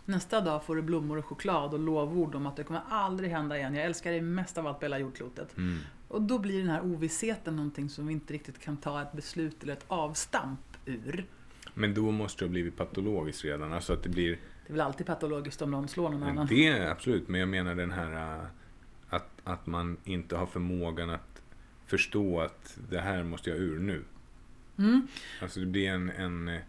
[0.05, 3.57] Nästa dag får du blommor och choklad och lovord om att det kommer aldrig hända
[3.57, 3.75] igen.
[3.75, 5.57] Jag älskar dig mest av allt på hela jordklotet.
[5.57, 5.79] Mm.
[6.13, 9.63] Och då blir den här ovissheten någonting som vi inte riktigt kan ta ett beslut
[9.63, 11.25] eller ett avstamp ur.
[11.73, 13.73] Men då måste det ha blivit patologiskt redan.
[13.73, 14.29] Alltså att det blir...
[14.29, 16.47] Det är väl alltid patologiskt om någon slår någon annan.
[16.47, 18.45] Det är absolut, men jag menar den här äh,
[19.09, 21.41] att, att man inte har förmågan att
[21.85, 24.03] förstå att det här måste jag ur nu.
[24.77, 25.07] Mm.
[25.41, 26.61] Alltså det blir en, en eh,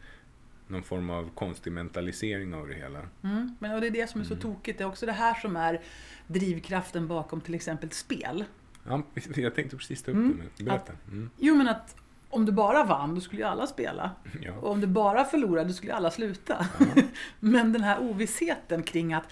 [0.69, 3.01] någon form av konstig mentalisering av det hela.
[3.23, 3.57] Mm.
[3.59, 4.79] Men, och det är det som är så tokigt.
[4.79, 5.81] Det är också det här som är
[6.27, 8.45] drivkraften bakom till exempel spel.
[8.87, 9.03] Ja,
[9.37, 10.37] jag tänkte precis ta upp Mm.
[10.57, 10.93] det, men berätta.
[11.09, 11.31] Mm.
[11.39, 11.97] Jo men att
[12.31, 14.11] om du bara vann, då skulle ju alla spela.
[14.41, 14.53] Ja.
[14.53, 16.67] Och om du bara förlorade, då skulle ju alla sluta.
[17.41, 19.25] men den här ovissheten kring att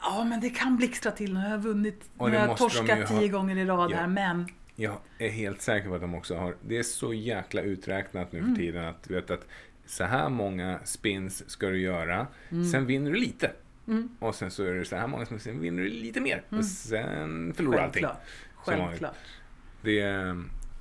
[0.00, 3.04] Ja men det kan blixtra till, nu har jag vunnit, nu har jag torskat ju
[3.04, 3.96] ha- tio gånger i rad Ja.
[3.96, 7.62] här men Jag är helt säker på att de också har, det är så jäkla
[7.62, 8.54] uträknat nu Mm.
[8.54, 9.46] för tiden att du vet att
[9.86, 12.64] så här många spins ska du göra, Mm.
[12.70, 13.50] sen vinner du lite.
[14.18, 16.42] Och sen så är det så här många spins, sen vinner du lite mer.
[16.48, 18.06] Och sen förlorar du allting.
[18.64, 19.14] Självklart.
[19.82, 20.00] Det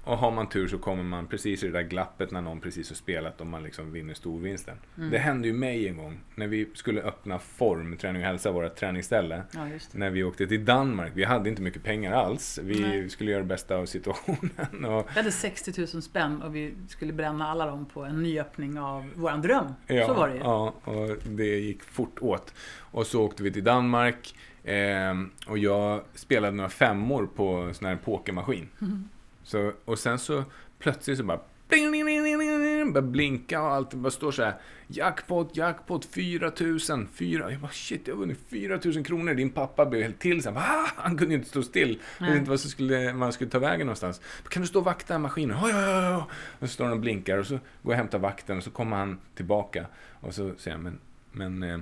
[0.03, 2.89] och har man tur så kommer man precis i det där glappet när någon precis
[2.89, 4.77] har spelat och man liksom vinner storvinsten.
[4.97, 5.09] Mm.
[5.09, 8.75] Det hände ju mig en gång när vi skulle öppna Form, Träning och Hälsa, vårt
[8.75, 9.43] träningsställe.
[9.53, 9.67] Ja.
[9.91, 11.11] När vi åkte till Danmark.
[11.15, 12.59] Vi hade inte mycket pengar alls.
[12.63, 13.09] Vi Nej.
[13.09, 14.85] skulle göra det bästa av situationen.
[14.85, 18.79] Och, Vi hade 60 000 spänn och vi skulle bränna alla dem på en nyöppning
[18.79, 19.65] av våran dröm.
[19.87, 20.39] ja, Så var det ju.
[20.39, 22.53] Ja, och det gick fort åt.
[22.79, 24.35] Och så åkte vi till Danmark.
[24.63, 28.69] ehm, och jag spelade några femmor på en sån här pokermaskin.
[28.81, 29.09] Mm.
[29.43, 30.43] Så, och sen så
[30.79, 33.93] plötsligt så bara bling, bling, bling, bling, börjar blinka och allt.
[33.93, 34.55] Bara står så här.
[34.87, 37.07] Jackpot, jackpot, 4000.
[37.13, 37.51] 4.
[37.51, 39.33] Jag bara shit, jag har vunnit 4000 kronor.
[39.33, 40.43] Din pappa blev helt till.
[40.43, 40.91] Så här, Va?
[40.95, 41.99] Han kunde ju inte stå still.
[42.19, 42.29] Nej.
[42.29, 44.21] visste inte vad som skulle, man skulle ta vägen någonstans.
[44.49, 45.57] Kan du stå och vakta maskinen?
[45.61, 46.27] Ja, ja, ja, ja.
[46.59, 48.71] Och så står han och blinkar och så går jag och hämtar vakten och så
[48.71, 49.85] kommer han tillbaka.
[50.19, 50.99] Och så säger han, men,
[51.31, 51.79] men eh,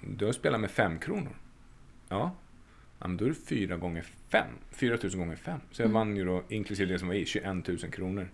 [0.00, 1.36] du har spelat med fem kronor.
[2.08, 2.36] Ja.
[2.98, 4.46] Ja, men då är det fyra gånger fem.
[4.70, 5.60] 4 000 gånger fem.
[5.70, 8.28] Så jag vann ju då, inklusive det som var i, 21 000 kronor.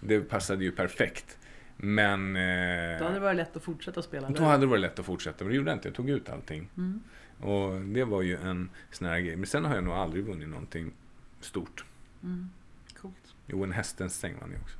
[0.00, 1.38] Det passade ju perfekt.
[1.76, 4.28] Men eh, Då hade det varit lätt att fortsätta spela.
[4.28, 4.46] då eller?
[4.46, 5.44] hade det varit lätt att fortsätta.
[5.44, 5.88] Men det gjorde jag inte.
[5.88, 6.68] Jag tog ut allting.
[6.76, 7.00] Mm.
[7.40, 9.36] Och det var ju en sån här grej.
[9.36, 10.92] Men sen har jag nog aldrig vunnit någonting
[11.40, 11.84] stort.
[12.22, 12.50] Mm.
[13.00, 13.34] Coolt.
[13.46, 14.76] Jo, en hästens säng vann jag också.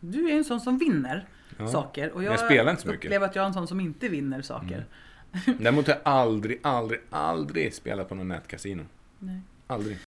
[0.00, 1.26] Du är en sån som vinner
[1.58, 1.68] Ja.
[1.68, 2.10] saker.
[2.10, 3.04] Och jag, jag spelar inte så mycket.
[3.04, 4.84] upplever att jag är en sån som inte vinner saker.
[5.58, 8.82] Däremot har jag aldrig, aldrig, aldrig spelat på någon nätkasino.
[9.22, 9.40] Nej.
[9.66, 9.98] Aldrig.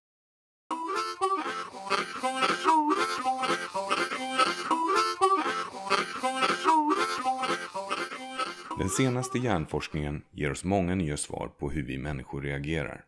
[8.78, 13.06] Den senaste hjärnforskningen ger oss många nya svar på hur vi människor reagerar.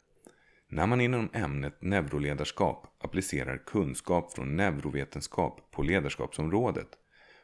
[0.69, 6.89] När man inom ämnet neuroledarskap applicerar kunskap från neurovetenskap på ledarskapsområdet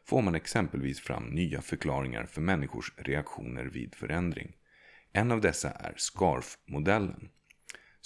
[0.05, 4.55] får man exempelvis fram nya förklaringar för människors reaktioner vid förändring.
[5.13, 7.29] En av dessa är SCARF-modellen.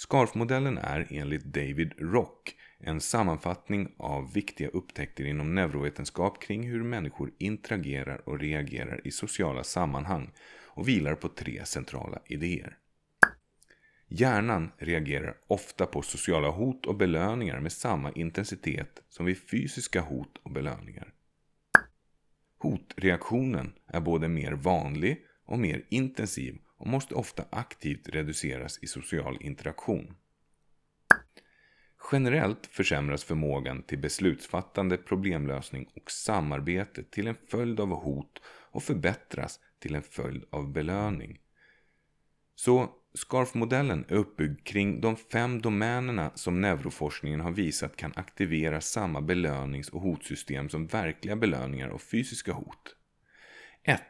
[0.00, 7.32] SCARF-modellen är enligt David Rock en sammanfattning av viktiga upptäckter inom neurovetenskap kring hur människor
[7.38, 10.30] interagerar och reagerar i sociala sammanhang
[10.66, 12.78] och vilar på tre centrala idéer.
[14.08, 20.38] Hjärnan reagerar ofta på sociala hot och belöningar med samma intensitet som vid fysiska hot
[20.42, 21.12] och belöningar.
[22.58, 29.36] Hotreaktionen är både mer vanlig och mer intensiv och måste ofta aktivt reduceras i social
[29.40, 30.14] interaktion.
[32.12, 39.60] Generellt försämras förmågan till beslutsfattande, problemlösning och samarbete till en följd av hot och förbättras
[39.78, 41.40] till en följd av belöning.
[42.54, 49.20] Så SCARF-modellen är uppbyggd kring de fem domänerna som neuroforskningen har visat kan aktivera samma
[49.20, 52.96] belönings och hotsystem som verkliga belöningar och fysiska hot.
[53.82, 54.00] 1.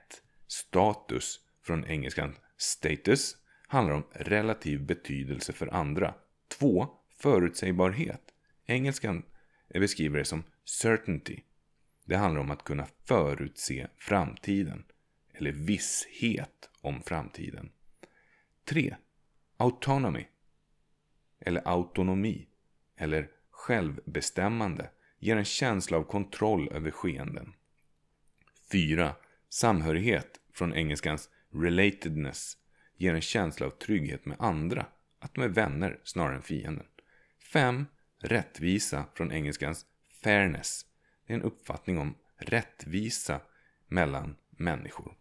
[0.46, 6.14] Status, från engelskan status, handlar om relativ betydelse för andra.
[6.48, 6.88] 2.
[7.16, 8.22] Förutsägbarhet.
[8.66, 9.22] Engelskan
[9.68, 11.40] beskriver det som certainty.
[12.04, 14.84] Det handlar om att kunna förutse framtiden,
[15.32, 17.70] eller visshet om framtiden.
[18.64, 18.96] 3.
[19.56, 20.26] Autonomy,
[21.40, 22.48] eller autonomi,
[22.96, 27.54] eller självbestämmande ger en känsla av kontroll över skeenden.
[28.72, 29.14] 4.
[29.48, 32.56] Samhörighet, från engelskans relatedness,
[32.96, 34.86] ger en känsla av trygghet med andra,
[35.18, 36.86] att de är vänner snarare än fienden.
[37.52, 37.86] 5.
[38.20, 39.86] Rättvisa, från engelskans
[40.22, 40.86] fairness,
[41.26, 43.40] det är en uppfattning om rättvisa
[43.88, 45.14] mellan människor.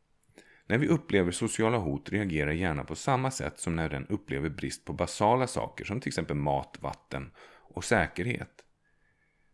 [0.68, 4.86] När vi upplever sociala hot reagerar hjärnan på samma sätt som när den upplever brist
[4.86, 8.64] på basala saker som till exempel mat, vatten och säkerhet.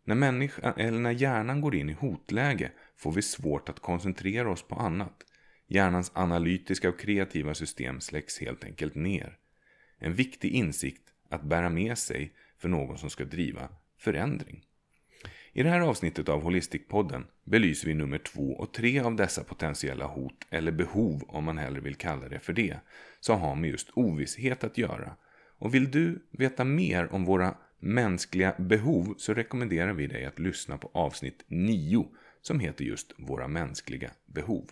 [0.04, 4.68] När, människa, eller när hjärnan går in i hotläge får vi svårt att koncentrera oss
[4.68, 5.22] på annat.
[5.66, 9.38] Hjärnans analytiska och kreativa system släcks helt enkelt ner.
[9.98, 14.64] En viktig insikt att bära med sig för någon som ska driva förändring.
[15.52, 20.06] I det här avsnittet av Holistic-podden belyser vi nummer två och tre av dessa potentiella
[20.06, 22.76] hot, eller behov om man hellre vill kalla det för det,
[23.20, 25.16] som har med just ovisshet att göra.
[25.58, 30.78] Och vill du veta mer om våra mänskliga behov så rekommenderar vi dig att lyssna
[30.78, 32.08] på avsnitt 9
[32.42, 34.70] som heter just Våra mänskliga behov.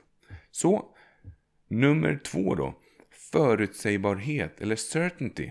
[0.52, 0.94] Så,
[1.68, 2.74] nummer två då.
[3.10, 5.50] Förutsägbarhet eller certainty.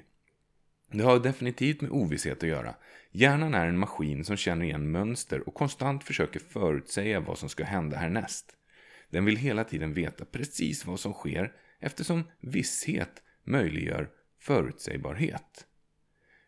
[0.91, 2.75] Det har definitivt med ovisshet att göra.
[3.11, 7.63] Hjärnan är en maskin som känner igen mönster och konstant försöker förutsäga vad som ska
[7.63, 8.55] hända härnäst.
[9.09, 14.09] Den vill hela tiden veta precis vad som sker eftersom visshet möjliggör
[14.39, 15.67] förutsägbarhet.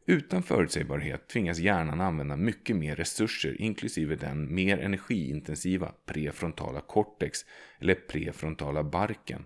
[0.06, 7.46] Utan förutsägbarhet tvingas hjärnan använda mycket mer resurser inklusive den mer energiintensiva prefrontala cortex
[7.80, 9.46] eller prefrontala barken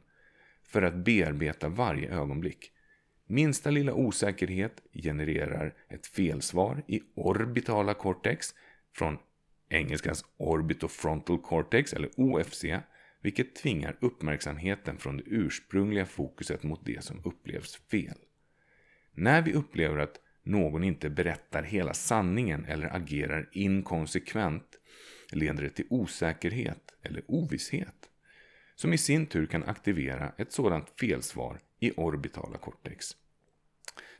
[0.63, 2.71] för att bearbeta varje ögonblick.
[3.27, 8.55] Minsta lilla osäkerhet genererar ett felsvar i orbitala cortex
[8.93, 9.17] från
[9.69, 12.65] engelskans orbitofrontal cortex eller OFC
[13.21, 18.17] vilket tvingar uppmärksamheten från det ursprungliga fokuset mot det som upplevs fel.
[19.13, 24.77] När vi upplever att någon inte berättar hela sanningen eller agerar inkonsekvent
[25.31, 28.09] leder det till osäkerhet eller ovisshet
[28.75, 33.15] som i sin tur kan aktivera ett sådant felsvar i orbitala cortex.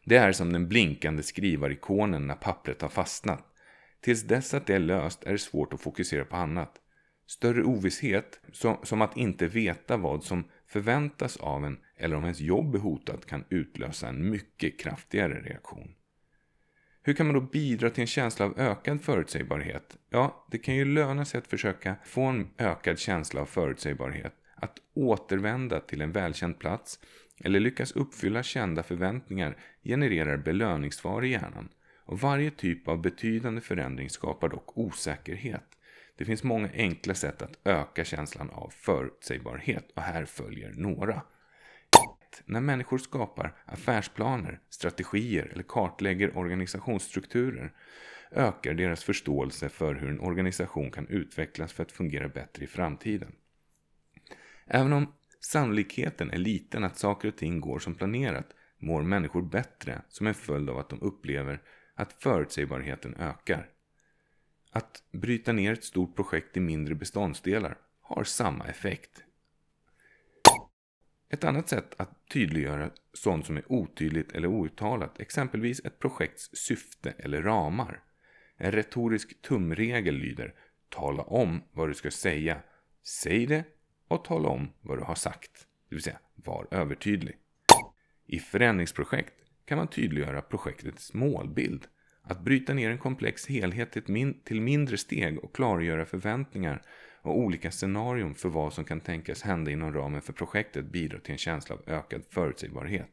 [0.04, 3.44] Det är som den blinkande skrivarikonen när pappret har fastnat.
[4.02, 6.82] Tills dess att det är löst är det svårt att fokusera på annat.
[7.28, 12.40] Större ovisshet, som, som att inte veta vad som förväntas av en eller om ens
[12.40, 15.94] jobb är hotat kan utlösa en mycket kraftigare reaktion.
[17.08, 19.98] Hur kan man då bidra till en känsla av ökad förutsägbarhet?
[20.10, 24.78] Ja, det kan ju löna sig att försöka få en ökad känsla av förutsägbarhet att
[24.94, 27.00] återvända till en välkänd plats
[27.40, 31.70] eller lyckas uppfylla kända förväntningar genererar belöningssvar i hjärnan.
[32.06, 35.66] Och varje typ av betydande förändring skapar dock osäkerhet.
[36.18, 41.22] Det finns många enkla sätt att öka känslan av förutsägbarhet och här följer några.
[42.46, 47.74] När människor skapar affärsplaner, strategier eller kartlägger organisationsstrukturer
[48.32, 53.32] ökar deras förståelse för hur en organisation kan utvecklas för att fungera bättre i framtiden.
[54.66, 60.02] Även om sannolikheten är liten att saker och ting går som planerat mår människor bättre
[60.10, 61.62] som en följd av att de upplever
[61.96, 63.70] att förutsägbarheten ökar.
[64.72, 69.24] Att bryta ner ett stort projekt i mindre beståndsdelar har samma effekt.
[71.30, 77.14] Ett annat sätt att tydliggöra sånt som är otydligt eller outtalat, exempelvis ett projekts syfte
[77.18, 78.04] eller ramar.
[78.58, 80.54] En retorisk tumregel lyder
[80.90, 82.62] Tala om vad du ska säga.
[83.04, 83.64] Säg det
[84.08, 85.68] och tala om vad du har sagt.
[85.90, 87.36] Det vill säga, var övertydlig.
[88.26, 89.34] I förändringsprojekt
[89.66, 91.88] kan man tydliggöra projektets målbild.
[92.22, 96.82] Att bryta ner en komplex helhet till, till mindre steg och klargöra förväntningar
[97.28, 101.32] och olika scenarion för vad som kan tänkas hända inom ramen för projektet bidrar till
[101.32, 103.12] en känsla av ökad förutsägbarhet.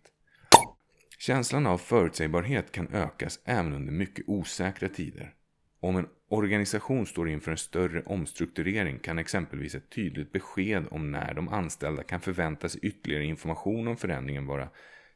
[1.19, 5.35] Känslan av förutsägbarhet kan ökas även under mycket osäkra tider.
[5.81, 11.35] Om en organisation står inför en större omstrukturering kan exempelvis ett tydligt besked om när
[11.35, 14.69] de anställda kan förvänta sig ytterligare information om förändringen vara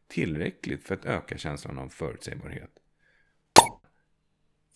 [0.09, 2.71] tillräckligt för att öka känslan av förutsägbarhet.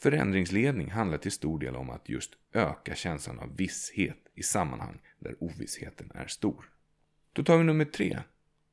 [0.02, 5.36] Förändringsledning handlar till stor del om att just öka känslan av visshet i sammanhang där
[5.40, 6.70] ovissheten är stor.
[7.32, 8.18] Då tar vi nummer tre,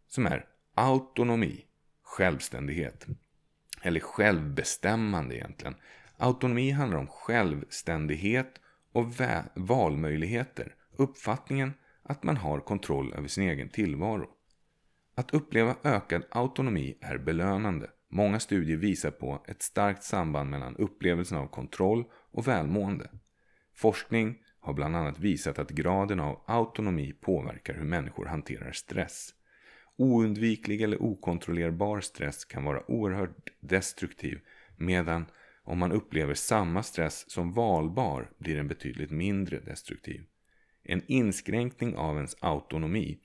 [0.08, 1.66] som är autonomi,
[2.02, 3.06] självständighet.
[3.82, 5.76] Eller självbestämmande egentligen.
[6.18, 8.62] Autonomi handlar om självständighet
[8.92, 9.14] och
[9.54, 10.76] valmöjligheter.
[10.96, 14.30] Uppfattningen att man har kontroll över sin egen tillvaro.
[15.16, 17.90] Att uppleva ökad autonomi är belönande.
[18.12, 23.10] Många studier visar på ett starkt samband mellan upplevelsen av kontroll och välmående.
[23.76, 29.34] Forskning har bland annat visat att graden av autonomi påverkar hur människor hanterar stress.
[29.98, 34.40] Oundviklig eller okontrollerbar stress kan vara oerhört destruktiv
[34.78, 35.26] medan
[35.64, 40.26] om man upplever samma stress som valbar blir den betydligt mindre destruktiv.
[40.84, 43.20] En inskränkning av ens autonomi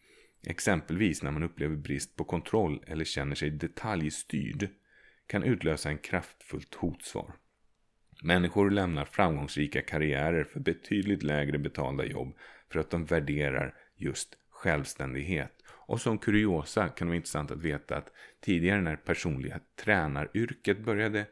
[0.46, 4.68] exempelvis när man upplever brist på kontroll eller känner sig detaljstyrd,
[5.26, 7.34] kan utlösa en kraftfullt hotsvar.
[8.22, 12.36] Människor lämnar framgångsrika karriärer för betydligt lägre betalda jobb
[12.72, 15.52] för att de värderar just självständighet.
[15.86, 21.26] Och som kuriosa kan det vara intressant att veta att tidigare när personliga tränaryrket började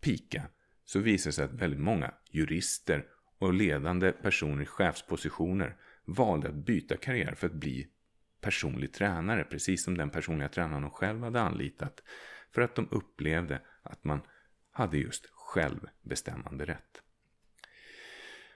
[0.00, 0.42] pika
[0.84, 3.04] så visade det sig att väldigt många jurister
[3.38, 7.88] och ledande personer i chefspositioner valde att byta karriär för att bli
[8.46, 12.02] personlig tränare, precis som den personliga tränaren de själv hade anlitat.
[12.54, 14.20] För att de upplevde att man
[14.70, 17.02] hade just självbestämmande rätt.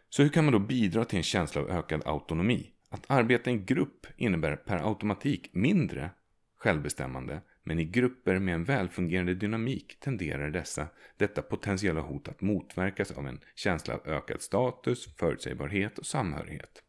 [0.08, 2.72] Så hur kan man då bidra till en känsla av ökad autonomi?
[2.90, 6.10] Att arbeta i en grupp innebär per automatik mindre
[6.56, 13.10] självbestämmande, men i grupper med en välfungerande dynamik tenderar dessa, detta potentiella hot att motverkas
[13.10, 16.82] av en känsla av ökad status, förutsägbarhet och samhörighet.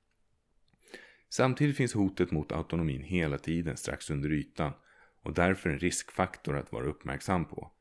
[1.33, 4.71] Samtidigt finns hotet mot autonomin hela tiden strax under ytan
[5.23, 7.71] och därför en riskfaktor att vara uppmärksam på.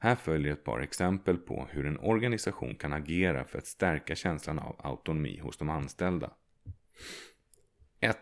[0.00, 4.58] Här följer ett par exempel på hur en organisation kan agera för att stärka känslan
[4.58, 6.30] av autonomi hos de anställda.
[8.00, 8.16] 1.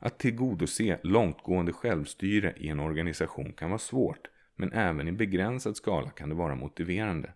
[0.00, 6.10] Att tillgodose långtgående självstyre i en organisation kan vara svårt, men även i begränsad skala
[6.10, 7.32] kan det vara motiverande.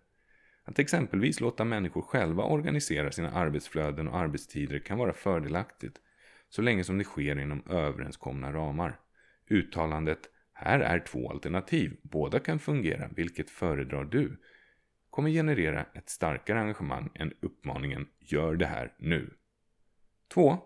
[0.63, 5.99] Att exempelvis låta människor själva organisera sina arbetsflöden och arbetstider kan vara fördelaktigt,
[6.49, 8.99] så länge som det sker inom överenskomna ramar.
[9.49, 14.37] Uttalandet “Här är två alternativ, båda kan fungera, vilket föredrar du?”
[15.09, 19.33] kommer generera ett starkare engagemang än uppmaningen “Gör det här nu”.
[20.33, 20.57] 2.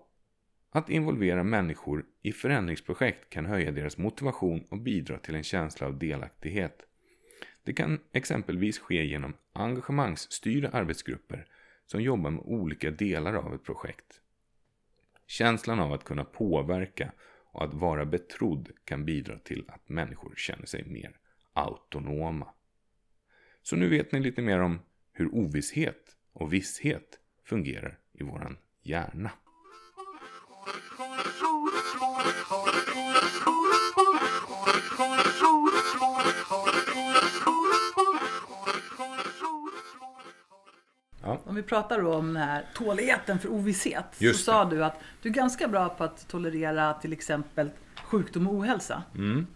[0.72, 6.00] Att involvera människor i förändringsprojekt kan höja deras motivation och bidra till en känsla av
[6.00, 6.86] delaktighet.
[7.64, 11.46] Det kan exempelvis ske genom engagemangsstyrda arbetsgrupper
[11.86, 14.22] som jobbar med olika delar av ett projekt.
[15.28, 17.12] Känslan av att kunna påverka
[17.54, 21.18] och att vara betrodd kan bidra till att människor känner sig mer
[21.54, 22.54] autonoma.
[23.62, 24.80] Så nu vet ni lite mer om
[25.12, 29.32] hur ovisshet och visshet fungerar i våran hjärna.
[41.24, 41.40] Ja.
[41.46, 44.06] Om vi pratar då om den här tåligheten för ovisshet.
[44.18, 47.70] Just så sa du att du är ganska bra på att tolerera till exempel
[48.04, 49.04] sjukdom och ohälsa.
[49.16, 49.48] Mm.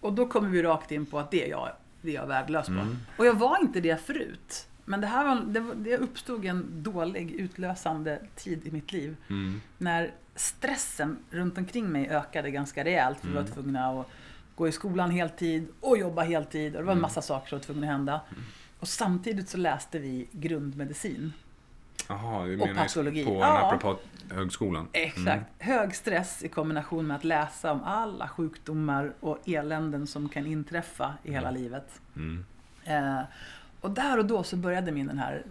[0.00, 1.68] Och då kommer vi rakt in på att det är jag,
[2.02, 2.72] det är jag värdelös på.
[2.72, 2.98] Mm.
[3.18, 4.66] Och jag var inte det förut.
[4.84, 9.16] Men det här var, det, var- det uppstod en dålig utlösande tid i mitt liv.
[9.28, 9.60] Mm.
[9.78, 13.20] När stressen runt omkring mig ökade ganska rejält.
[13.20, 14.06] För vi var tvungna att
[14.56, 16.74] gå i skolan heltid och jobba heltid.
[16.76, 18.20] Och det var en massa saker som var tvungna att hända.
[18.80, 21.32] Och samtidigt så läste vi grundmedicin.
[22.08, 23.24] Jaha, du Och menar patologi.
[23.24, 23.70] på Ja.
[23.72, 24.88] Naprapathögskolan?
[24.92, 25.44] Exakt.
[25.58, 31.14] Hög stress i kombination med att läsa om alla sjukdomar och eländen som kan inträffa
[31.22, 32.00] i hela livet.
[32.16, 32.44] Mm.
[32.84, 33.20] Eh,
[33.80, 35.42] och där och då så började min den här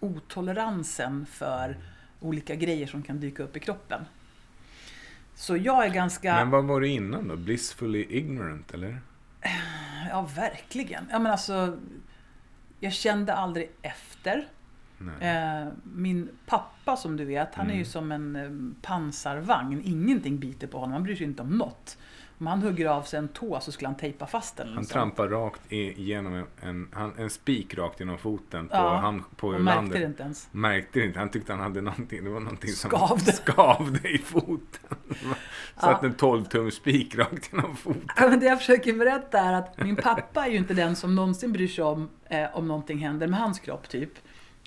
[0.00, 1.76] otoleransen för
[2.20, 4.00] olika grejer som kan dyka upp i kroppen.
[5.34, 6.34] Så jag är ganska...
[6.34, 7.36] Men vad var det innan då?
[7.36, 9.00] Blissfully ignorant, eller?
[10.10, 11.06] Ja, verkligen.
[11.10, 11.78] Ja, men alltså,
[12.82, 14.48] jag kände aldrig efter.
[14.98, 15.28] Nej.
[15.62, 17.84] Eh, min pappa som du vet, han är ju Mm.
[17.84, 18.50] som en eh,
[18.82, 19.82] pansarvagn.
[19.84, 21.98] Ingenting biter på honom, han bryr sig inte om något.
[22.42, 24.66] Om han hugger av sig en tå så skulle han tejpa fast den.
[24.68, 24.92] Han sånt.
[24.92, 26.46] trampar rakt igenom en,
[26.96, 29.84] en, en spik rakt genom foten på, Ja, han, på och landet.
[29.84, 30.48] märkte det inte ens.
[30.52, 31.18] Märkte det inte.
[31.18, 32.24] Han tyckte han hade någonting.
[32.24, 33.32] Det var någonting som Skavde.
[33.32, 34.96] skavde i foten.
[35.76, 36.08] Satt Ja.
[36.08, 38.08] en 12 tum spik rakt genom foten.
[38.16, 41.14] Ja, men det jag försöker berätta är att min pappa är ju inte den som
[41.14, 44.10] någonsin bryr sig om eh, om någonting händer med hans kropp typ.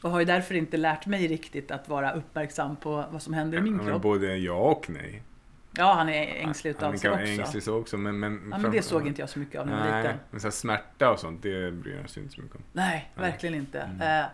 [0.04, 3.58] Och har ju därför inte lärt mig riktigt att vara uppmärksam på vad som händer
[3.58, 4.02] i min Ja, kropp.
[4.02, 5.22] både ja och nej.
[5.78, 7.42] Ja, han är ängslig utav Han sig kan vara också.
[7.42, 7.98] ängslig så också.
[7.98, 10.04] Men, men, Ja, men det såg inte jag så mycket av när jag var Nej,
[10.04, 10.18] liten.
[10.32, 12.64] men så här smärta och sånt, det bryr jag sig inte så mycket om.
[12.74, 13.80] Nej, verkligen inte.
[13.80, 14.22] Mm.
[14.22, 14.26] Eh,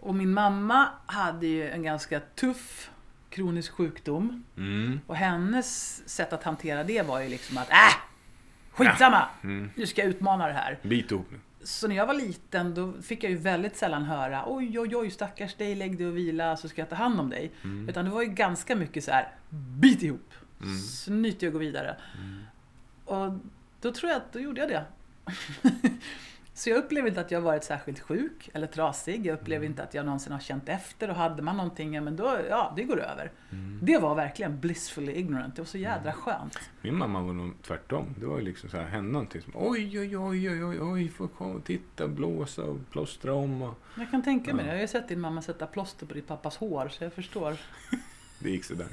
[0.00, 2.90] och min mamma hade ju en ganska tuff
[3.30, 4.44] kronisk sjukdom.
[4.56, 5.00] Mm.
[5.06, 7.76] Och hennes sätt att hantera det var ju liksom att äh!
[8.70, 9.28] Skitsamma!
[9.42, 9.70] Mm.
[9.76, 10.78] Nu ska jag utmana det här.
[10.82, 11.38] Bit ihop nu.
[11.64, 15.10] Så när jag var liten då fick jag ju väldigt sällan höra oj oj oj
[15.10, 17.52] stackars dig, lägg dig och vila så ska jag ta hand om dig.
[17.64, 17.88] Mm.
[17.88, 20.32] Utan det var ju ganska mycket så här bit ihop,
[20.62, 20.78] Mm.
[20.78, 21.96] snyt dig och gå vidare.
[23.04, 23.32] Och
[23.80, 24.84] då tror jag att då gjorde jag det.
[26.54, 29.26] så jag upplever inte att jag varit särskilt sjuk eller trasig.
[29.26, 32.16] Jag upplever inte att jag någonsin har känt efter och hade man någonting, ja men
[32.16, 33.32] då, ja det går över.
[33.82, 35.56] Det var verkligen blissfully ignorant.
[35.56, 36.58] Det var så jädra skönt.
[36.82, 38.14] Min mamma var nog tvärtom.
[38.20, 41.08] Det var ju liksom så här, hände någonting som oj, oj, oj, oj, oj, oj,
[41.08, 44.70] får komma och titta, blåsa och plåstra om och Jag kan tänka mig det.
[44.70, 47.56] Jag har ju sett din mamma sätta plåster på ditt pappas hår, så jag förstår.
[48.38, 48.86] det gick sådär.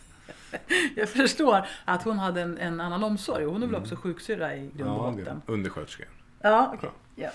[0.95, 3.45] Jag förstår att hon hade en, en annan omsorg.
[3.45, 5.41] Hon är väl också sjuksyrra i grund och Ja, botten.
[5.45, 6.03] det, undersköterska.
[6.41, 6.89] Ja, okej.
[7.15, 7.29] Ja.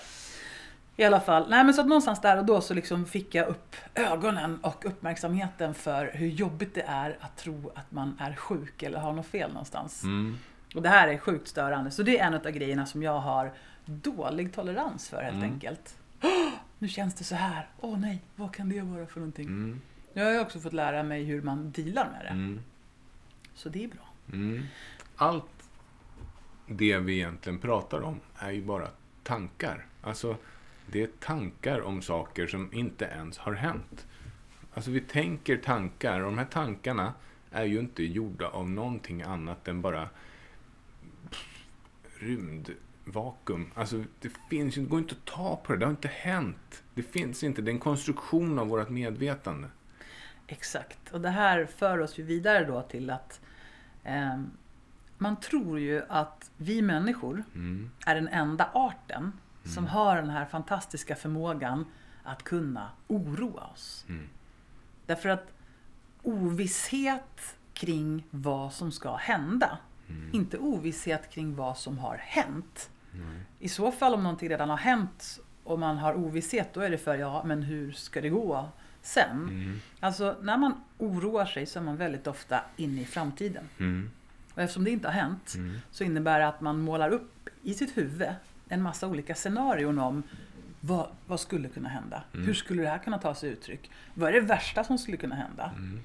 [0.97, 1.45] I alla fall.
[1.49, 4.85] Nej, men så att någonstans där och då så liksom fick jag upp ögonen och
[4.85, 9.25] uppmärksamheten för hur jobbigt det är att tro att man är sjuk eller har något
[9.25, 10.03] fel någonstans.
[10.03, 10.37] Mm.
[10.75, 11.91] Och det här är sjukt störande.
[11.91, 13.51] Så det är en av grejerna som jag har
[13.85, 15.51] dålig tolerans för helt Mm.
[15.53, 15.97] enkelt.
[16.23, 16.49] Åh,
[16.79, 17.67] nu känns det så här.
[17.81, 19.47] Åh nej, vad kan det vara för någonting?
[19.47, 19.81] Mm.
[20.13, 22.59] Jag har ju också fått lära mig hur man dealar med det.
[23.55, 24.09] Så det är bra.
[24.33, 24.63] Mm.
[25.15, 25.69] Allt
[26.67, 28.87] det vi egentligen pratar om är ju bara
[29.23, 29.85] tankar.
[30.01, 30.37] Alltså,
[30.87, 34.07] det är tankar om saker som inte ens har hänt.
[34.73, 37.13] Alltså, vi tänker tankar och de här tankarna
[37.51, 40.09] är ju inte gjorda av någonting annat än bara
[41.29, 41.65] pff,
[42.19, 43.71] rymdvakuum.
[43.75, 45.79] Alltså, det finns ju, det går inte att ta på det.
[45.79, 46.83] Det har inte hänt.
[46.93, 47.61] Det finns inte.
[47.61, 49.67] Det är en konstruktion av vårt medvetande.
[50.47, 51.11] Exakt.
[51.11, 53.41] Och det här för oss ju vidare då till att
[54.05, 54.39] eh,
[55.17, 57.91] man tror ju att vi människor Mm.
[58.05, 59.31] är den enda arten
[59.73, 61.85] som har den här fantastiska förmågan
[62.23, 64.05] att kunna oroa oss.
[64.09, 64.27] Mm.
[65.05, 65.51] Därför att
[66.23, 69.77] ovisshet kring vad som ska hända,
[70.09, 70.29] Mm.
[70.33, 72.89] inte ovisshet kring vad som har hänt.
[73.59, 76.97] I så fall om någonting redan har hänt och man har ovisshet, då är det
[76.97, 78.69] för ja, men hur ska det gå
[79.05, 79.41] sen?
[79.49, 79.79] Mm.
[79.99, 83.63] Alltså när man oroar sig så är man väldigt ofta inne i framtiden.
[83.77, 84.11] Mm.
[84.53, 85.77] Och eftersom det inte har hänt Mm.
[85.91, 88.27] så innebär det att man målar upp i sitt huvud
[88.69, 90.23] en massa olika scenarion om
[90.81, 92.23] vad, vad skulle kunna hända?
[92.33, 92.45] Mm.
[92.45, 93.91] Hur skulle det här kunna ta sig uttryck?
[94.13, 95.71] Vad är det värsta som skulle kunna hända?
[95.77, 95.99] Mm.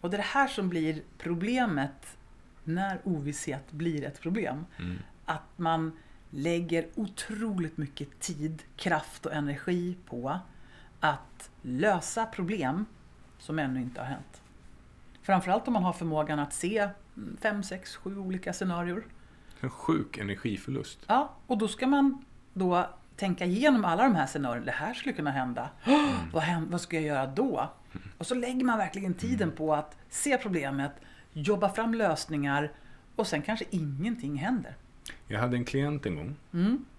[0.00, 2.16] Och det är det här som blir problemet
[2.64, 4.66] när ovisshet blir ett problem.
[4.78, 4.98] Mm.
[5.24, 5.92] Att man
[6.30, 10.38] lägger otroligt mycket tid, kraft och energi på
[11.04, 12.86] att lösa problem
[13.38, 14.42] som ännu inte har hänt.
[15.22, 19.04] Framförallt om man har förmågan att se mm, fem, sex, sju olika scenarier.
[19.60, 20.98] En sjuk energiförlust.
[21.06, 22.86] Ja, och då ska man då
[23.16, 24.66] tänka igenom alla de här scenarierna.
[24.66, 25.70] Det här skulle kunna hända.
[26.32, 27.70] Vad, händer, vad ska jag göra då?
[28.18, 30.92] Och så lägger man verkligen tiden på att se problemet,
[31.32, 32.72] jobba fram lösningar
[33.16, 34.76] och sen kanske ingenting händer.
[35.28, 36.36] Jag hade en klient en gång.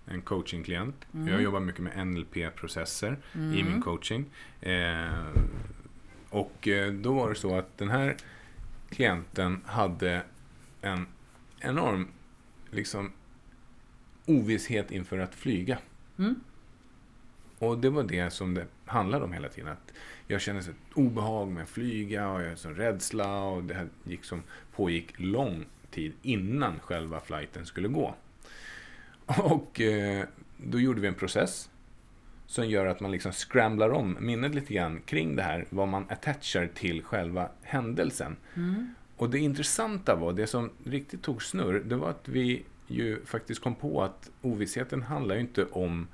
[0.08, 0.16] Mm.
[0.16, 1.06] En coachingklient.
[1.28, 4.26] Jag jobbar mycket med NLP-processer i min coaching.
[4.62, 5.28] Eh,
[6.30, 8.16] och eh, då var det så att den här
[8.90, 10.24] klienten hade
[10.82, 11.08] en
[11.60, 12.08] enorm
[12.72, 13.12] liksom,
[14.26, 15.78] ovisshet inför att flyga.
[16.18, 16.36] Mm.
[17.60, 19.72] Och det var det som det handlade om hela tiden.
[19.72, 19.94] Att
[20.28, 23.88] jag kände så obehag med att flyga och jag hade sån rädsla och det här
[24.04, 24.44] gick som
[24.76, 28.16] pågick lång tid innan själva flighten skulle gå.
[29.44, 30.26] Och eh,
[30.58, 31.70] då gjorde vi en process
[32.48, 36.06] som gör att man liksom scramblar om minnet lite grann kring det här, vad man
[36.10, 38.36] attachar till själva händelsen.
[39.18, 43.62] Och det intressanta var, det som riktigt tog snurr, det var att vi ju faktiskt
[43.62, 46.08] kom på att ovissheten handlar ju inte om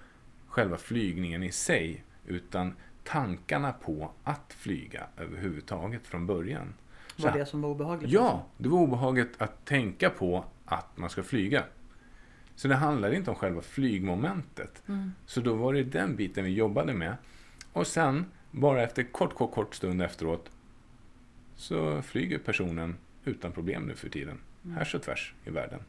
[0.48, 6.74] själva flygningen i sig, utan tankarna på att flyga överhuvudtaget från början.
[7.18, 8.12] var det som var obehagligt.
[8.12, 11.64] Ja, det var obehagligt att tänka på att man ska flyga.
[12.62, 14.84] Så det handlade inte om själva flygmomentet.
[15.26, 17.16] Så då var det den biten vi jobbade med.
[17.74, 20.50] Och sen, bara efter kort, kort, kort stund efteråt,
[21.56, 22.96] så flyger personen
[23.26, 24.38] utan problem nu för tiden.
[24.78, 25.80] Härs och tvärs i världen.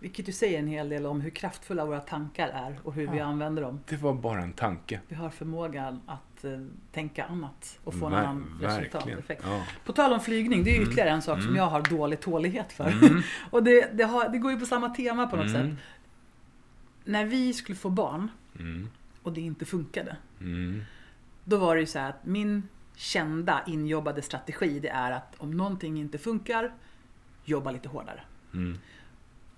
[0.00, 3.20] Vilket ju säger en hel del om hur kraftfulla våra tankar är och hur vi
[3.20, 3.80] använder dem.
[3.88, 5.00] Det var bara en tanke.
[5.08, 6.50] Vi har förmågan att eh,
[6.92, 9.42] tänka annat och få en annan Ver- resultateffekt.
[9.44, 9.54] Ja.
[9.54, 9.66] Mm.
[9.84, 12.72] På tal om flygning, det är ju ytterligare en sak som jag har dålig tålighet
[12.72, 12.94] för.
[13.50, 15.70] och det, det, har, det går ju på samma tema på något Mm.
[15.70, 15.78] sätt.
[17.06, 18.28] När vi skulle få barn
[18.58, 18.88] Mm.
[19.22, 20.16] och det inte funkade.
[20.40, 20.82] Mm.
[21.44, 25.50] Då var det ju så här att min kända injobbade strategi det är att om
[25.50, 26.74] någonting inte funkar,
[27.44, 28.20] jobba lite hårdare.
[28.54, 28.78] Mm.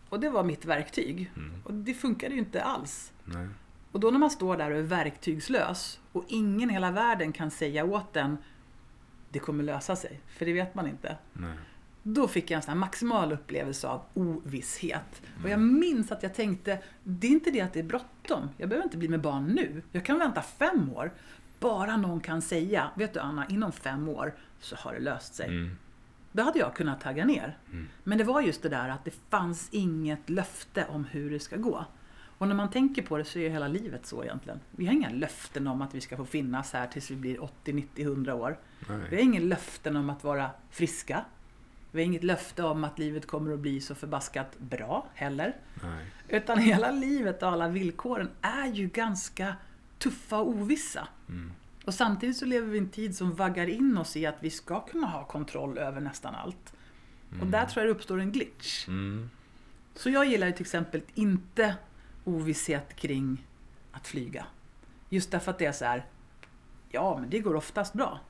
[0.08, 1.32] Och det var mitt verktyg.
[1.64, 3.12] Och det funkade ju inte alls.
[3.24, 3.48] Nej.
[3.92, 7.50] Och då när man står där och är verktygslös och ingen i hela världen kan
[7.50, 8.36] säga åt en
[9.30, 11.16] det kommer lösa sig, för det vet man inte.
[11.32, 11.56] Nej.
[12.02, 15.22] Då fick jag en sån maximal upplevelse av ovisshet.
[15.44, 18.48] Och jag minns att jag tänkte, det är inte det att det är bråttom.
[18.56, 19.82] Jag behöver inte bli med barn nu.
[19.92, 21.12] Jag kan vänta fem år.
[21.60, 25.46] Bara någon kan säga, vet du Anna, inom fem år så har det löst sig.
[25.46, 25.76] Mm.
[26.32, 27.58] Då hade jag kunnat tagga ner.
[28.04, 31.56] Men det var just det där att det fanns inget löfte om hur det ska
[31.56, 31.84] gå.
[32.38, 34.60] Och när man tänker på det så är hela livet så egentligen.
[34.70, 37.72] Vi har inga löften om att vi ska få finnas här tills vi blir 80,
[37.72, 38.58] 90, 100 år.
[38.86, 39.20] Vi har Nej.
[39.20, 41.24] inga löften om att vara friska.
[41.90, 45.56] Vi har inget löfte om att livet kommer att bli så förbaskat bra heller.
[45.82, 46.06] Nej.
[46.28, 49.56] Utan hela livet och alla villkoren är ju ganska
[49.98, 51.08] tuffa och ovissa.
[51.28, 51.52] Mm.
[51.84, 54.50] Och samtidigt så lever vi i en tid som vaggar in oss i att vi
[54.50, 56.72] ska kunna ha kontroll över nästan allt.
[57.40, 58.88] Och där tror jag det uppstår en glitch.
[58.88, 59.30] Mm.
[59.94, 61.76] Så jag gillar ju till exempel inte
[62.24, 63.46] ovisshet kring
[63.92, 64.46] att flyga.
[65.08, 66.06] Just därför att det är så här,
[66.88, 68.20] ja men det går oftast bra.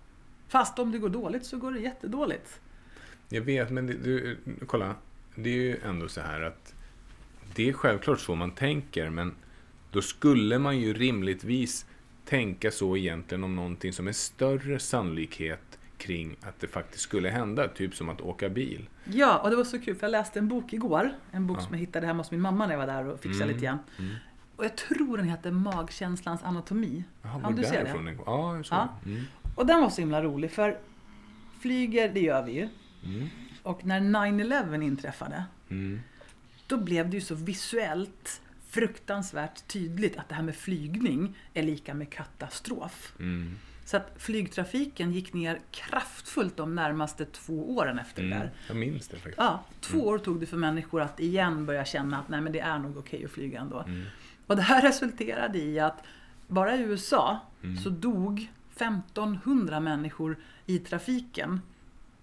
[0.49, 2.61] Fast om det går dåligt så går det jättedåligt.
[3.29, 4.95] Jag vet, men det, du, kolla.
[5.35, 6.75] Det är ju ändå så här att
[7.55, 9.35] det är självklart så man tänker, men
[9.93, 11.87] då skulle man ju rimligtvis
[12.25, 17.69] tänka så egentligen om någonting som är större sannolikhet kring att det faktiskt skulle hända.
[17.69, 18.89] Typ som att åka bil.
[19.05, 21.11] Ja, och det var så kul för jag läste en bok igår.
[21.31, 21.63] En bok Ja.
[21.63, 23.67] som jag hittade hemma hos min mamma när jag var där och fixade Mm, lite
[23.67, 23.79] grann.
[23.99, 24.15] mm.
[24.57, 27.05] Och jag tror den heter Magkänslans anatomi.
[27.23, 28.17] Jaha, Ja, du ser det.
[28.27, 28.89] Ja, jag såg Ja.
[29.07, 29.23] Mm.
[29.55, 30.79] Och den var så himla rolig för
[31.61, 32.69] flyger, det gör vi ju.
[33.05, 33.29] Mm.
[33.63, 36.01] Och när 9-11 inträffade, Mm.
[36.67, 41.95] då blev det ju så visuellt fruktansvärt tydligt att det här med flygning är lika
[41.95, 43.13] med katastrof.
[43.21, 43.55] Mm.
[43.85, 48.39] Så att flygtrafiken gick ner kraftfullt de närmaste två åren efter det Mm.
[48.39, 48.51] där.
[48.69, 49.39] Jag minns det faktiskt.
[49.39, 52.61] Ja, två år tog det för människor att igen börja känna att nej men det
[52.61, 53.79] är nog okej att flyga ändå.
[53.81, 54.05] Mm.
[54.47, 56.05] Och det här resulterade i att
[56.47, 57.77] bara i USA Mm.
[57.77, 60.37] så dog 1500 människor
[60.67, 61.61] i trafiken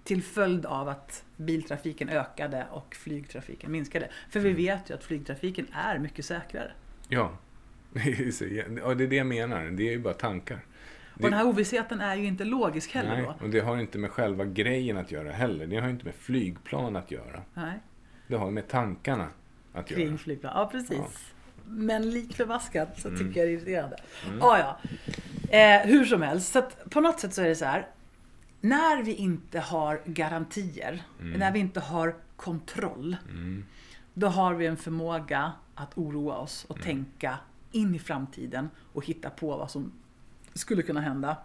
[0.06, 4.10] till följd av att biltrafiken ökade och flygtrafiken minskade.
[4.30, 4.56] För Mm.
[4.56, 6.72] vi vet ju att flygtrafiken är mycket säkrare.
[7.10, 7.38] Ja.
[7.94, 9.64] Det är så- ja, det är det jag menar.
[9.66, 10.60] Det är ju bara tankar.
[11.16, 13.46] Och den här ovissheten är ju inte logisk heller Nej, då.
[13.46, 15.68] och det har inte med själva grejen att göra heller.
[15.68, 17.42] Det har inte med flygplan att göra.
[17.54, 17.74] Nej,
[18.28, 19.28] Det har med tankarna
[19.74, 20.18] att kring göra.
[20.18, 20.54] flygplan.
[20.56, 21.32] Ja, precis.
[21.66, 23.20] Men lik förbaskat så Mm.
[23.20, 23.98] tycker jag det är irriterande.
[24.42, 24.80] Ah, ja.
[25.58, 27.88] eh, hur som helst, så på något sätt så är det så här.
[28.70, 33.66] När vi inte har garantier, när vi inte har kontroll, Mm.
[34.14, 37.38] då har vi en förmåga att oroa oss och tänka
[37.72, 39.92] in i framtiden och hitta på vad som
[40.54, 41.38] skulle kunna hända.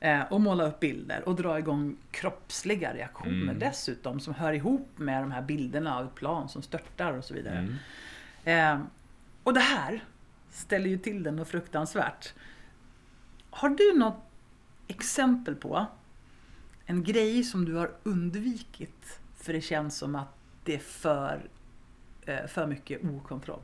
[0.00, 5.22] Eh, och måla upp bilder och dra igång kroppsliga reaktioner dessutom som hör ihop med
[5.22, 7.76] de här bilderna av ett plan som störtar och så vidare.
[8.44, 8.80] Eh,
[9.42, 10.04] och det här
[10.50, 12.34] ställer ju till det något fruktansvärt.
[13.50, 14.22] Har du något
[14.88, 15.86] exempel på
[16.86, 20.28] en grej som du har undvikit för det känns som att
[20.64, 21.48] det är för,
[22.22, 23.60] eh, för mycket okontroll?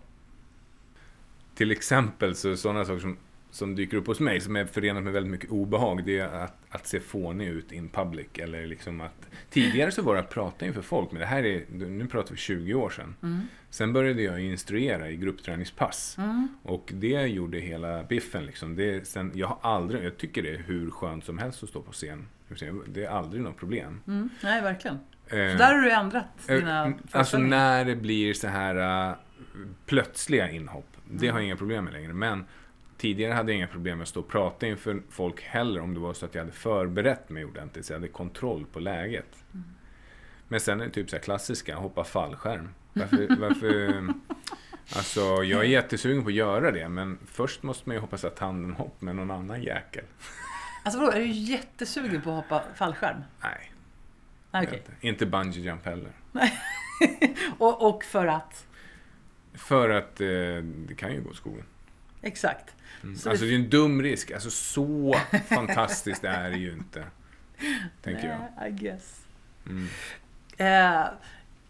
[1.55, 3.17] Till exempel så sådana saker som,
[3.51, 6.05] som dyker upp hos mig som är förenat med väldigt mycket obehag.
[6.05, 8.27] Det är att, att se fånig ut in public.
[8.35, 11.13] Eller liksom att, tidigare så var det att prata inför folk.
[11.13, 13.15] Men det här är, nu pratar vi 20 år sedan.
[13.71, 16.17] Sen började jag instruera i gruppträningspass.
[16.63, 18.47] Och det gjorde hela biffen.
[18.47, 18.77] Liksom.
[18.77, 21.83] Det, sen, jag har aldrig, jag tycker det är hur skönt som helst att stå
[21.83, 22.27] på scen.
[22.87, 24.01] Det är aldrig något problem.
[24.07, 24.29] Mm.
[24.43, 24.99] Nej, verkligen.
[25.31, 27.57] Så Eh, där har du ändrat Eh, dina Alltså föreställningar.
[27.59, 29.15] när det blir så här uh,
[29.87, 30.97] plötsliga inhopp.
[31.11, 32.13] Det har jag inga problem med längre.
[32.13, 32.45] Men
[32.99, 35.81] tidigare hade jag inga problem med att stå och prata inför folk heller.
[35.81, 37.87] Om det var så att jag hade förberett mig ordentligt.
[37.87, 39.45] Så jag hade kontroll på läget.
[40.49, 42.69] Men sen är det typ så här klassiska, hoppa fallskärm.
[42.93, 44.09] Varför, varför,
[44.97, 46.89] alltså jag är jättesugen på att göra det.
[46.89, 50.05] Men först måste man ju hoppas att tanden hopp med någon annan jäkel.
[50.83, 53.23] Alltså vadå, är du jättesugen på att hoppa fallskärm?
[53.43, 53.73] Nej.
[54.51, 54.79] Nej, okej.
[54.79, 56.13] Inte, inte bungee jump heller.
[57.59, 58.67] Och, och för att...
[59.55, 60.27] För att eh,
[60.65, 61.65] det kan ju gå åt skogen.
[62.23, 62.75] Exakt.
[63.19, 64.31] Så Alltså det- är en dum risk.
[64.31, 65.15] Alltså så
[65.49, 67.05] fantastiskt är det ju inte.
[68.03, 68.39] Tänker jag.
[68.59, 69.25] Nej, I guess.
[69.67, 69.89] Mm.
[70.57, 71.07] Eh,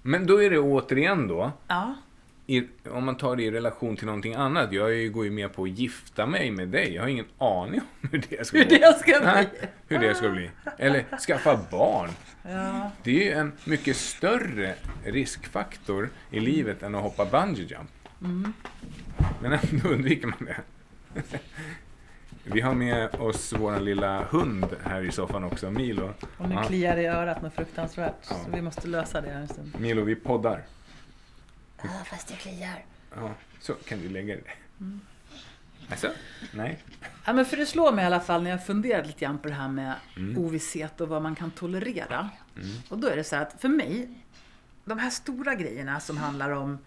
[0.02, 1.52] Men då är det återigen då.
[1.68, 1.94] ja.
[2.57, 4.72] I, om man tar det i relation till någonting annat.
[4.72, 6.94] Jag är ju- går ju med på att gifta mig med dig.
[6.94, 8.70] Jag har ingen aning om hur det ska Hur gå.
[8.70, 9.68] det ska bli.
[9.88, 10.50] Hur det ska bli.
[10.78, 12.11] Eller skaffa barn.
[12.42, 12.90] Ja.
[13.03, 14.74] Det är ju en mycket större
[15.05, 17.90] riskfaktor i livet än att hoppa bungee jump.
[18.20, 18.53] Mm.
[19.42, 20.57] Men ändå undviker man det.
[22.44, 26.11] Vi har med oss vår lilla hund här i soffan också, Milo.
[26.38, 28.14] Och nu kliar det i örat något fruktansvärt.
[28.30, 28.36] Ja.
[28.44, 29.72] Så vi måste lösa det här en stund.
[29.80, 30.62] Milo, vi poddar.
[31.83, 32.85] Ja, fast det kliar.
[33.16, 34.57] Ja, så kan du lägga dig.
[34.80, 35.01] Mm.
[35.91, 36.11] Alltså?
[36.53, 36.78] Nej.
[37.24, 39.49] Ja, men för det slår mig i alla fall när jag funderar lite grann på
[39.49, 40.39] det här med Mm.
[40.39, 42.30] ovisshet och vad man kan tolerera.
[42.89, 44.09] Och då är det så här att för mig,
[44.85, 46.78] de här stora grejerna som handlar om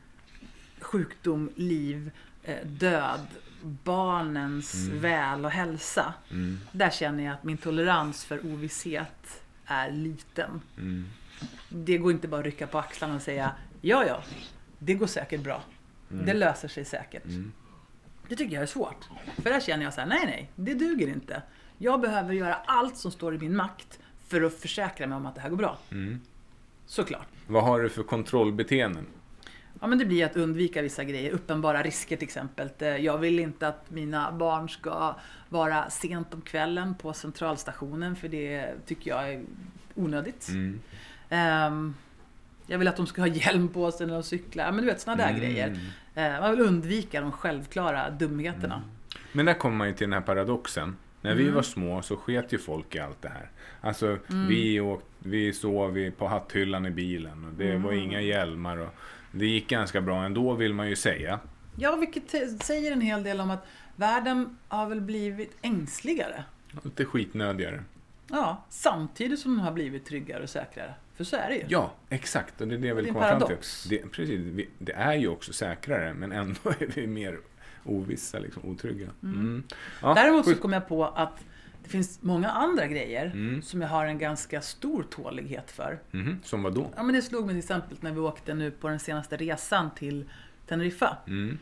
[0.79, 2.11] sjukdom, liv,
[2.43, 3.27] eh, död,
[3.63, 6.13] barnens väl och hälsa.
[6.31, 6.59] Mm.
[6.71, 10.61] Där känner jag att min tolerans för ovisshet är liten.
[10.77, 11.09] Mm.
[11.69, 14.23] Det går inte bara att rycka på axlarna och säga ja, ja,
[14.85, 15.63] det går säkert bra.
[16.09, 17.25] Det löser sig säkert.
[17.25, 17.51] Mm.
[18.29, 19.09] Det tycker jag är svårt.
[19.37, 21.41] För där känner jag så här, nej, nej, det duger inte.
[21.77, 25.35] Jag behöver göra allt som står i min makt för att försäkra mig om att
[25.35, 25.77] det här går bra.
[25.91, 26.21] Mm.
[26.85, 27.27] Såklart.
[27.47, 29.05] Vad har du för kontrollbeteenden?
[29.81, 31.31] Ja, men det blir att undvika vissa grejer.
[31.31, 32.69] Uppenbara risker till exempel.
[32.79, 35.15] Eh, Jag vill inte att mina barn ska
[35.49, 39.43] vara sent om kvällen på centralstationen för det tycker jag är
[39.95, 40.49] onödigt.
[40.49, 40.81] Mm.
[41.29, 41.95] Ehm,
[42.67, 44.71] jag vill att de ska ha hjälm på sig när de cyklar.
[44.71, 45.41] Men du vet, sådana där Mm.
[45.41, 45.77] grejer.
[46.15, 48.81] Eh, Man vill undvika de självklara dumheterna.
[49.31, 50.95] Men där kommer man ju till den här paradoxen.
[51.21, 53.49] När vi var små så sket ju folk i allt det här.
[53.81, 54.17] Alltså
[54.49, 58.77] vi, åk, vi sov på hatthyllan i bilen och det var inga hjälmar.
[58.77, 58.89] Och
[59.31, 61.39] det gick ganska bra ändå vill man ju säga.
[61.75, 62.29] Ja, vilket
[62.63, 66.43] säger en hel del om att världen har väl blivit ängsligare.
[66.83, 67.83] Lite skitnödigare.
[68.29, 70.93] Ja, samtidigt som den har blivit tryggare och säkrare.
[71.15, 71.65] För så är det ju.
[71.67, 72.61] Ja, exakt.
[72.61, 73.57] Och det är det jag vill Det komma fram till.
[73.89, 77.39] Det, precis, det är ju också säkrare men ändå är vi mer
[77.83, 79.07] ovissa, liksom, otrygga.
[79.23, 79.63] Mm.
[80.01, 81.43] Ja, Däremot så kom jag på att
[81.83, 83.61] det finns många andra grejer Mm.
[83.61, 85.99] som jag har en ganska stor tålighet för.
[86.11, 86.91] Mhm, Som vad då?
[86.95, 89.89] Ja, men det slog mig till exempel när vi åkte nu på den senaste resan
[89.95, 90.29] till
[90.67, 91.17] Teneriffa.
[91.27, 91.57] Mm.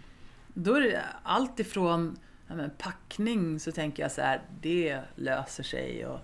[0.54, 6.06] Då är det allt ifrån ja, packning så tänker jag så här, det löser sig.
[6.06, 6.20] Och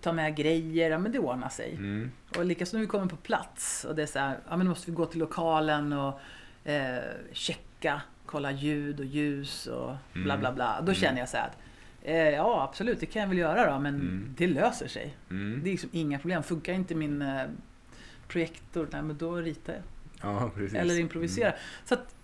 [0.00, 1.74] ta med grejer, ja men det ordnar sig.
[1.74, 2.10] Mm.
[2.36, 4.70] Och likaså när vi kommer på plats och det är så här, ja men då
[4.70, 6.20] måste vi gå till lokalen och
[6.64, 6.98] eh,
[7.32, 10.80] checka, kolla ljud och ljus och bla bla bla.
[10.80, 11.56] Då känner jag så här att
[12.02, 14.34] eh, ja absolut, det kan jag väl göra då, men Mm.
[14.38, 15.16] det löser sig.
[15.30, 15.60] Mm.
[15.64, 16.42] Det är liksom inga problem.
[16.42, 17.42] Funkar inte min eh,
[18.28, 19.82] projektor, nej men då ritar jag.
[20.22, 20.78] Ja, precis.
[20.78, 21.56] Eller improviserar.
[21.84, 22.14] Så att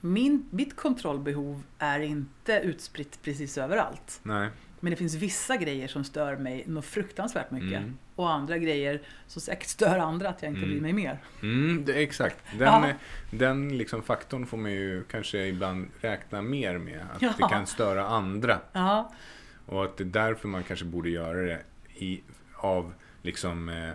[0.00, 4.20] min, mitt kontrollbehov är inte utspritt precis överallt.
[4.22, 4.48] Nej.
[4.80, 7.78] Men det finns vissa grejer som stör mig något fruktansvärt mycket.
[7.78, 7.98] Mm.
[8.14, 10.70] Och andra grejer som säkert stör andra att jag inte Mm.
[10.70, 11.18] bryr mig mer.
[11.42, 12.36] Mm, det, exakt.
[12.58, 12.92] Den, Ja.
[13.30, 17.00] den liksom faktorn får man ju kanske ibland räkna mer med.
[17.14, 17.32] Att Ja.
[17.38, 18.58] det kan störa andra.
[18.72, 19.12] Ja,
[19.66, 21.60] Och att det är därför man kanske borde göra det
[21.94, 22.20] i,
[22.56, 23.90] av liksom, eh,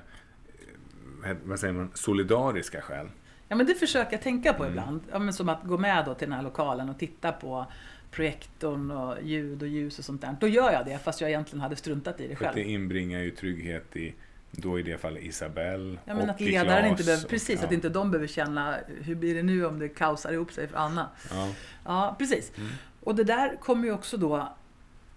[1.43, 3.07] vad säger man, solidariska skäl.
[3.47, 4.71] ja men det försöker jag tänka på Mm.
[4.77, 5.01] ibland.
[5.11, 7.65] Ja, men som att gå med då till den här lokalen och titta på
[8.11, 10.35] projektorn och ljud och ljus och sånt där.
[10.39, 12.55] Då gör jag det fast jag egentligen hade struntat i det För själv.
[12.55, 14.13] det inbringar ju trygghet i,
[14.51, 17.65] då i det fallet Isabelle Ja, men och att ledaren inte behöver, och- precis, ja.
[17.67, 20.77] att inte de behöver känna hur blir det nu om det kaosar ihop sig för
[20.77, 21.09] Anna.
[21.29, 21.49] Ja.
[21.85, 22.51] Ja, precis.
[22.57, 22.69] Mm.
[23.03, 24.53] Och det där kommer ju också då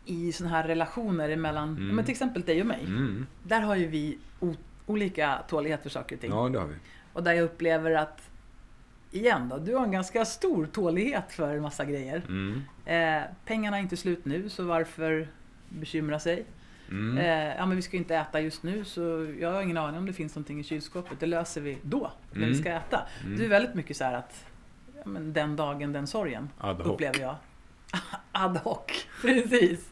[0.05, 1.97] i sådana här relationer emellan, Mm.
[1.97, 2.81] men till exempel dig och mig.
[2.87, 3.27] Mm.
[3.43, 4.19] Där har ju vi
[4.87, 6.31] olika tålighet för saker och ting.
[6.31, 6.75] ja, det har vi.
[7.13, 8.31] Och där jag upplever att,
[9.11, 12.23] igen då, du har en ganska stor tålighet för en massa grejer.
[12.29, 12.63] Mm.
[12.85, 15.29] Eh, pengarna är inte slut nu, så varför
[15.69, 16.45] bekymra sig?
[16.91, 17.19] Mm.
[17.19, 19.99] Eh, ja men vi ska ju inte äta just nu, så jag har ingen aning
[19.99, 21.21] om det finns någonting i kylskåpet.
[21.21, 22.49] Det löser vi då, när Mm.
[22.49, 23.03] vi ska äta.
[23.25, 23.37] Mm.
[23.39, 24.45] Du är väldigt mycket så här att,
[24.97, 26.49] ja, men den dagen, den sorgen.
[26.59, 26.93] Ad hoc.
[26.93, 27.37] Upplever jag.
[28.33, 29.91] Ad hoc, precis.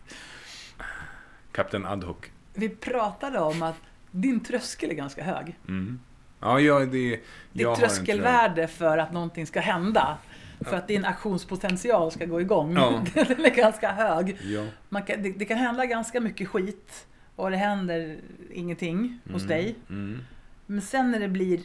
[1.52, 2.16] Kapten Ad hoc.
[2.54, 3.76] Vi pratade om att
[4.10, 5.58] din tröskel är ganska hög.
[5.68, 6.00] Mm.
[6.40, 6.86] Ja, ja, det...
[6.86, 7.20] Ditt
[7.52, 10.18] jag tröskelvärde för att någonting ska hända.
[10.64, 12.74] För att din aktionspotential ska gå igång.
[12.76, 13.04] Ja.
[13.14, 14.26] Den är ganska hög.
[14.42, 14.48] det.
[14.48, 14.66] Ja.
[14.88, 17.06] Man kan, det, det kan hända ganska mycket skit
[17.36, 18.18] och det händer
[18.52, 19.48] ingenting hos Mm.
[19.48, 19.76] dig.
[19.88, 20.20] Mm.
[20.66, 21.60] Men sen när det blir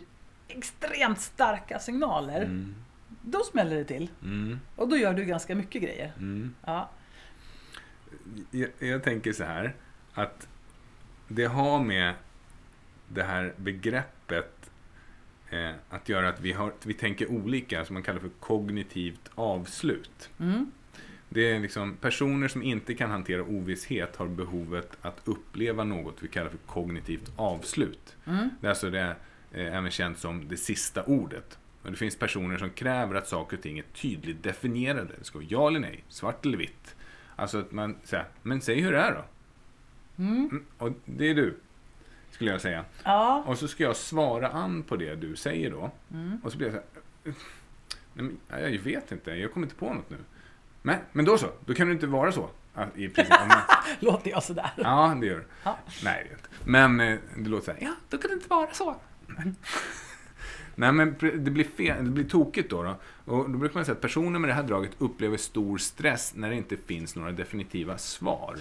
[0.47, 2.75] extremt starka signaler, Mm.
[3.21, 4.09] då smäller det till.
[4.23, 4.59] Mm.
[4.75, 6.11] Och då gör du ganska mycket grejer.
[6.17, 6.55] Mm.
[6.65, 6.89] Ja.
[8.51, 9.75] Jag, jag tänker så här
[10.13, 10.47] att
[11.27, 12.13] det har med
[13.07, 14.16] det här begreppet
[15.49, 20.29] eh, att göra att vi, har, vi tänker olika, som man kallar för kognitivt avslut.
[20.39, 20.71] Mm.
[21.29, 26.27] Det är liksom personer som inte kan hantera ovisshet har behovet att uppleva något vi
[26.27, 28.15] kallar för kognitivt avslut.
[28.25, 28.49] Mm.
[28.61, 29.15] Det är alltså det,
[29.51, 31.57] eh, även känt som det sista ordet.
[31.81, 35.13] Och det finns personer som kräver att saker och ting är tydligt definierade.
[35.19, 36.95] Det ska vara ja eller nej, svart eller vitt.
[37.35, 39.23] Alltså att man säger, men säg hur det är då.
[40.23, 41.57] Mm, Och det är du,
[42.31, 42.85] skulle jag säga.
[43.03, 43.43] Ja.
[43.47, 45.91] Och så ska jag svara an på det du säger då.
[46.11, 46.39] Mm.
[46.43, 46.81] Och så blir jag så
[48.49, 50.17] här, jag vet inte, jag kommer inte på något nu.
[50.81, 52.49] Men, men då så, då kan du inte vara så.
[52.95, 53.57] I princip, om man,
[53.99, 54.71] Låter jag sådär?
[54.75, 55.45] ja, det gör du.
[55.63, 55.77] Ja.
[56.03, 56.49] Nej, det gör inte.
[56.63, 58.95] Men eh, det låter så här, ja, då kan det inte vara så.
[60.75, 62.95] Nej, men det blir, fel, det blir tokigt då, då.
[63.25, 66.49] Och då brukar man säga att personer med det här draget upplever stor stress när
[66.49, 68.57] det inte finns några definitiva svar.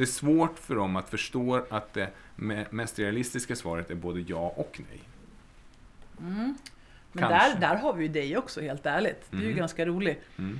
[0.00, 4.20] Det är svårt för dem att förstå att det me- mest realistiska svaret är både
[4.20, 5.00] ja och nej.
[6.18, 6.54] Men
[7.18, 7.28] Kanske.
[7.38, 9.26] där, där har vi ju dig också, helt ärligt.
[9.30, 9.58] Du är ju Mm.
[9.58, 10.20] ganska rolig.
[10.36, 10.52] Tänk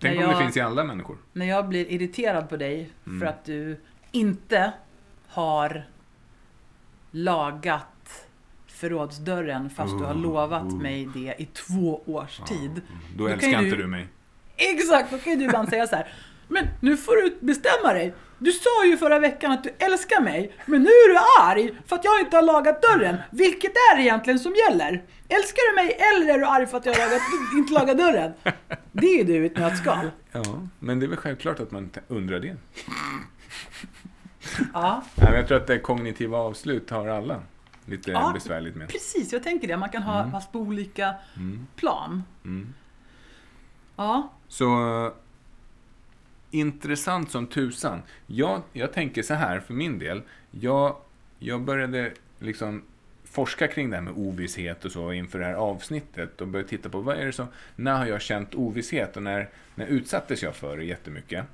[0.00, 1.16] När om det jag- finns i alla människor.
[1.32, 3.20] När jag blir irriterad på dig Mm.
[3.20, 3.80] för att du
[4.10, 4.72] inte
[5.28, 5.84] har
[7.10, 8.26] lagat
[8.66, 10.82] förrådsdörren fast du har Oh, lovat oh.
[10.82, 12.80] mig det i två års tid.
[13.16, 14.06] Då, kan älskar inte du- du mig.
[14.56, 16.12] Exakt, då kan ju du ibland säga så här.
[16.48, 18.14] Men nu får du bestämma dig.
[18.42, 21.18] Du sa ju förra veckan att du älskar mig, men nu är du
[21.50, 23.16] arg för att jag inte har lagat dörren.
[23.30, 25.04] Vilket är det egentligen som gäller?
[25.28, 27.22] Älskar du mig eller är du arg för att jag har lagat,
[27.56, 28.32] inte lagat dörren?
[28.92, 30.10] Det är ju du i ett nötskal.
[30.32, 30.42] Ja,
[30.78, 32.56] men det är väl självklart att man undrar det.
[34.74, 37.40] Ja, men jag tror att det kognitiva avslut har alla
[37.84, 38.88] lite Ja, besvärligt med.
[38.88, 39.32] precis.
[39.32, 39.76] Jag tänker det.
[39.76, 41.14] Man kan ha fast på olika
[41.76, 42.22] plan.
[42.44, 42.74] Mm.
[43.96, 44.66] Ja, Så
[46.50, 48.02] intressant som tusan.
[48.26, 50.22] Jag, jag tänker så här för min del.
[50.50, 50.96] Jag,
[51.38, 52.82] jag började liksom
[53.24, 56.88] forska kring det här med ovisshet och så inför det här avsnittet och började titta
[56.88, 57.46] på vad är det som,
[57.76, 61.44] när har jag känt ovisshet och när, när utsattes jag för det jättemycket?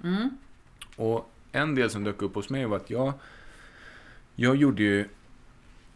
[0.97, 3.13] Och en del som dök upp hos mig var att jag,
[4.35, 5.09] jag gjorde ju,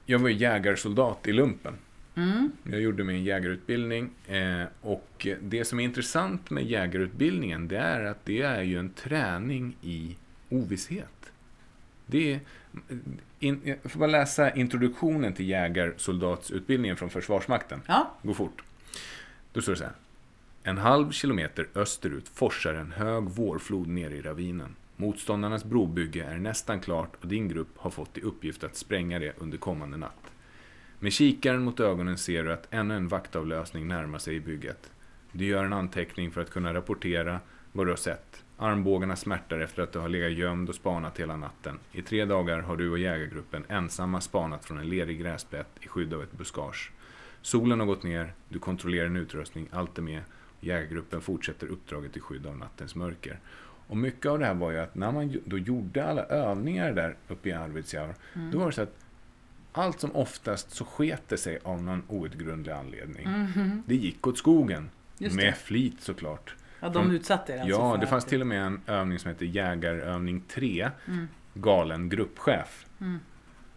[0.07, 1.75] jag var ju jägarsoldat i lumpen.
[2.63, 8.25] Jag gjorde min jägarutbildning eh, och det som är intressant med jägarutbildningen det är att
[8.25, 10.17] det är ju en träning i
[10.49, 11.33] ovisshet.
[12.07, 12.41] Det är,
[13.39, 17.83] in, jag får bara läsa introduktionen till jägarsoldatsutbildningen från Försvarsmakten.
[17.87, 18.15] ja.
[18.23, 18.63] Gå fort.
[19.53, 19.93] Då står det så här.
[20.63, 24.77] En halv kilometer österut forsar en hög vårflod ner i ravinen.
[24.97, 29.33] Motståndarnas brobygge är nästan klart och din grupp har fått i uppgift att spränga det
[29.39, 30.20] under kommande natt.
[31.03, 34.93] Med kikaren mot ögonen ser du att ännu en vaktavlösning närmar sig i bygget.
[35.33, 37.41] Du gör en anteckning för att kunna rapportera
[37.73, 38.45] vad du har sett.
[38.57, 41.79] Armbågarna smärtar efter att du har legat gömd och spanat hela natten.
[41.93, 46.15] I tre dagar har du och jägargruppen ensamma spanat från en lerig gräsplätt i skydd
[46.15, 46.93] av ett buskage.
[47.43, 50.23] Solen har gått ner, du kontrollerar din utrustning, allt är med.
[50.61, 53.39] Jägargruppen fortsätter uppdraget i skydd av nattens mörker.
[53.87, 57.17] Och mycket av det här var ju att när man då gjorde alla övningar där
[57.29, 58.15] uppe i Arvidsjaur,
[58.53, 58.97] då var det så att
[59.73, 63.29] allt som oftast så sket det sig av någon outgrundlig anledning.
[63.87, 64.91] Det gick åt skogen.
[65.19, 65.35] Det.
[65.35, 66.55] med flit såklart.
[66.81, 69.29] ja de Från- utsatte er alltså Ja, det fanns till och med en övning som
[69.31, 70.91] heter Jägarövning 3.
[71.09, 71.29] Mm.
[71.55, 72.87] Galen gruppchef.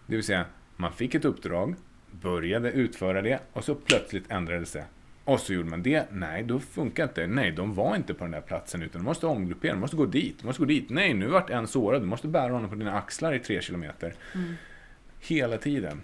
[0.07, 1.75] Det vill säga, man fick ett uppdrag,
[2.11, 4.85] började utföra det och så plötsligt ändrades det.
[5.23, 6.05] Och så gjorde man det.
[6.11, 7.27] Nej, då funkar inte.
[7.27, 9.71] Nej, de var inte på den där platsen utan de måste omgruppera.
[9.73, 10.39] De måste gå dit.
[10.39, 10.89] De måste gå dit.
[10.89, 12.01] Nej, nu vart en sårad.
[12.01, 14.13] Du måste bära honom på dina axlar i tre kilometer.
[15.27, 16.01] Hela tiden.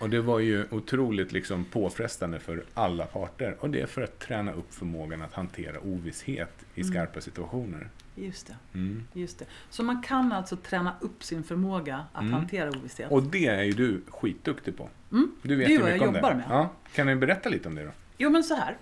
[0.00, 3.56] Och det var ju otroligt liksom påfrestande för alla parter.
[3.60, 7.88] Och det är för att träna upp förmågan att hantera ovisshet i skarpa situationer.
[8.14, 8.56] Just det.
[8.74, 9.04] Mm.
[9.12, 9.44] Just det.
[9.70, 12.32] Så man kan alltså träna upp sin förmåga att Mm.
[12.34, 13.10] hantera ovisshet.
[13.10, 14.88] Och det är ju du skitduktig på.
[15.12, 15.30] Mm.
[15.42, 16.18] Du vet Det ju vad mycket jag om det.
[16.20, 16.44] jobbar med.
[16.50, 16.72] Ja.
[16.94, 17.90] Kan du berätta lite om det då?
[18.18, 18.76] Jo men så här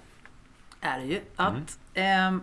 [0.81, 2.41] är det ju att ehm,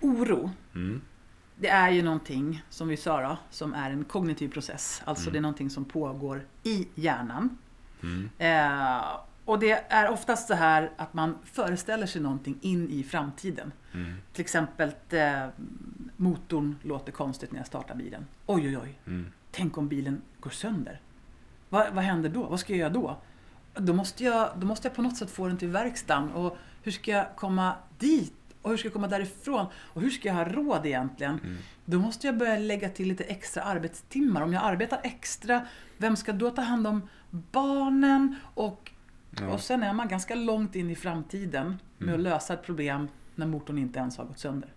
[0.00, 1.00] oro, Mm.
[1.60, 5.02] Det är ju någonting som vi sa då, som är en kognitiv process.
[5.04, 7.58] Alltså det är någonting som pågår i hjärnan.
[8.02, 8.30] Mm.
[8.38, 9.02] Eh,
[9.44, 13.72] och det är oftast så här att man föreställer sig någonting in i framtiden.
[13.94, 14.14] Mm.
[14.32, 15.46] Till exempel eh,
[16.16, 18.26] motorn låter konstigt när jag startar bilen.
[18.46, 18.98] Oj oj oj.
[19.06, 19.32] Mm.
[19.50, 21.00] Tänk om bilen går sönder.
[21.68, 22.42] Vad, vad händer då?
[22.42, 23.16] Vad ska jag göra då?
[23.74, 26.30] Då måste, jag, då måste jag på något sätt få den till verkstaden.
[26.30, 28.37] Och hur ska jag komma dit?
[28.68, 29.66] Och hur ska jag komma därifrån?
[29.74, 31.40] Och hur ska jag ha råd egentligen?
[31.44, 31.56] Mm.
[31.84, 34.42] Då måste jag börja lägga till lite extra arbetstimmar.
[34.42, 35.66] Om jag arbetar extra,
[35.96, 38.34] vem ska då ta hand om barnen?
[38.54, 38.92] Och,
[39.40, 39.46] Ja.
[39.48, 42.14] och sen är man ganska långt in i framtiden med Mm.
[42.14, 44.70] att lösa ett problem när motorn inte ens har gått sönder.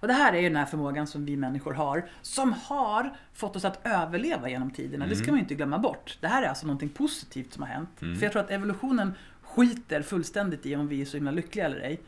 [0.00, 3.56] Och det här är ju den här förmågan som vi människor har, som har fått
[3.56, 5.06] oss att överleva genom tiderna.
[5.06, 6.18] Det ska man ju inte glömma bort.
[6.20, 7.88] Det här är alltså någonting positivt som har hänt.
[7.98, 9.12] För jag tror att evolutionen
[9.42, 12.00] skiter fullständigt i om vi är så himla lyckliga eller ej.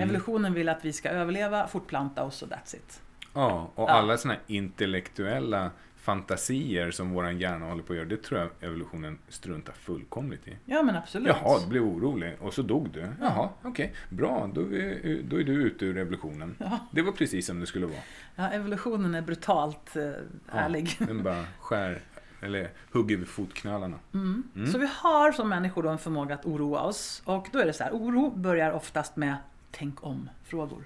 [0.00, 3.02] Evolutionen vill att vi ska överleva, fortplanta oss och that's it.
[3.34, 3.92] Ja, och Ja.
[3.92, 9.18] alla sådana intellektuella fantasier som våran hjärna håller på att göra, det tror jag evolutionen
[9.28, 10.56] struntar fullkomligt i.
[10.64, 11.28] Ja men absolut.
[11.28, 13.08] Jaha, du blev orolig och så dog du.
[13.20, 16.56] Jaha, okej, bra, då är, då är du ute ur evolutionen.
[16.58, 16.78] Ja.
[16.90, 17.98] Det var precis som det skulle vara.
[18.36, 20.10] Ja, evolutionen är brutalt eh,
[20.58, 20.96] ärlig.
[21.00, 22.00] Ja, den bara skär,
[22.40, 23.98] eller hugger vid fotknölarna.
[24.14, 24.42] Mm.
[24.72, 27.22] Så vi har som människor då en förmåga att oroa oss.
[27.24, 29.36] Och då är det så här, oro börjar oftast med
[29.72, 30.84] tänk om-frågor.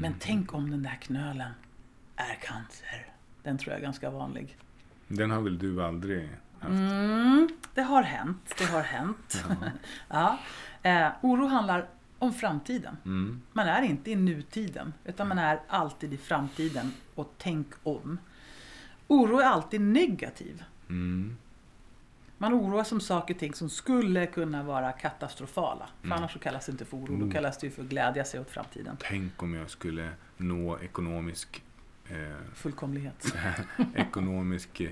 [0.00, 1.52] Men tänk om den där knölen
[2.16, 3.06] är cancer.
[3.42, 4.56] Den tror jag är ganska vanlig.
[5.08, 6.28] Den har väl du aldrig
[6.58, 6.72] haft?
[6.72, 9.44] Mm, det har hänt, det har hänt.
[10.08, 10.38] ja.
[10.82, 11.88] eh, oro handlar
[12.18, 12.96] om framtiden.
[13.04, 13.42] Mm.
[13.52, 16.92] Man är inte i nutiden, utan man är alltid i framtiden.
[17.14, 18.18] Och tänk om.
[19.06, 20.64] Oro är alltid negativ.
[20.88, 21.36] Mm.
[22.42, 25.88] Man oroar sig om saker och ting som skulle kunna vara katastrofala.
[26.00, 26.18] För Mm.
[26.18, 27.18] annars så kallas det inte för oro, Oh.
[27.18, 28.96] då kallas det ju för att glädja sig åt framtiden.
[29.00, 31.62] Tänk om jag skulle nå ekonomisk,
[32.08, 32.16] eh,
[32.54, 33.34] Fullkomlighet.
[33.94, 34.90] ekonomisk eh,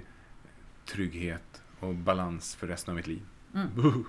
[0.87, 3.23] trygghet och balans för resten av mitt liv.
[3.55, 4.05] Mm.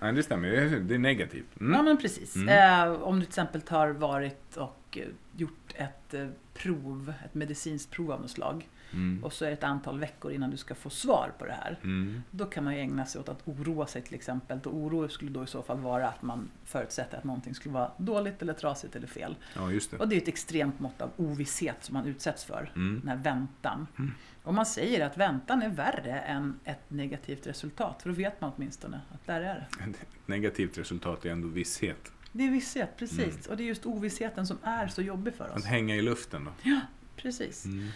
[0.00, 0.48] Nej, det stämmer.
[0.80, 1.46] Det är- negativt.
[1.58, 1.84] Ja Mm.
[1.84, 2.36] men precis.
[2.36, 2.48] Mm.
[2.88, 7.90] Eh, om du till exempel har varit och eh, gjort ett eh, prov, ett medicinskt
[7.90, 8.68] prov av något slag.
[8.92, 9.24] Mm.
[9.24, 11.78] Och så är det ett antal veckor innan du ska få svar på det här.
[11.82, 12.22] Mm.
[12.30, 14.60] Då kan man ju ägna sig åt att oroa sig till exempel.
[14.64, 17.90] Och oro skulle då i så fall vara att man förutsätter att någonting skulle vara
[17.96, 19.36] dåligt eller trasigt eller fel.
[19.54, 19.96] Ja, just det.
[19.96, 22.72] Och det är ett extremt mått av ovisshet som man utsätts för.
[22.76, 23.00] Mm.
[23.00, 23.86] Den här väntan.
[23.98, 24.12] Mm.
[24.42, 28.02] Och man säger att väntan är värre än ett negativt resultat.
[28.02, 29.84] För då vet man åtminstone att där är det.
[29.90, 32.12] Ett negativt resultat är ändå visshet.
[32.32, 33.18] Det är visshet, precis.
[33.20, 33.50] Mm.
[33.50, 35.64] Och det är just ovissheten som är så jobbig för Att oss.
[35.64, 36.80] hänga i luften då.
[37.16, 37.64] Precis.
[37.64, 37.88] Mm.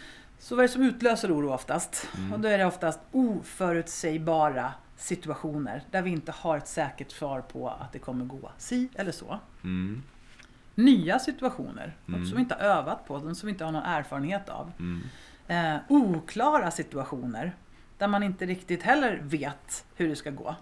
[0.43, 2.09] Så vad är det som utlöser oro oftast?
[2.19, 2.33] Mm.
[2.33, 7.69] Och då är det oftast oförutsägbara situationer där vi inte har ett säkert svar på
[7.69, 9.39] att det kommer gå si eller så.
[9.65, 10.03] Mm.
[10.75, 12.27] Nya situationer, Mm.
[12.27, 14.73] som vi inte har övat på, som vi inte har någon erfarenhet av.
[14.79, 15.03] Mm.
[15.49, 17.57] Eh, oklara situationer
[17.99, 20.57] där man inte riktigt heller vet hur det ska gå.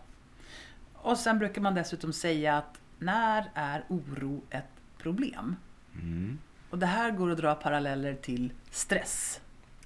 [0.95, 5.57] Och sen brukar man dessutom säga att när är oro ett problem?
[5.95, 6.39] Mm.
[6.71, 9.41] Och det här går att dra paralleller till stress.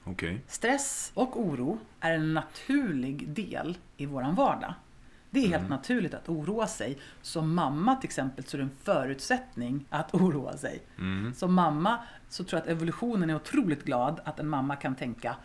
[0.05, 0.40] Okej.
[0.46, 4.74] Stress och oro är en naturlig del i våran vardag.
[5.30, 5.70] Det är helt Mm.
[5.70, 6.98] naturligt att oroa sig.
[7.22, 10.82] Som mamma till exempel så är det en förutsättning att oroa sig.
[10.98, 11.34] Mm.
[11.34, 11.98] Som mamma
[12.28, 15.36] så tror jag att evolutionen är otroligt glad att en mamma kan tänka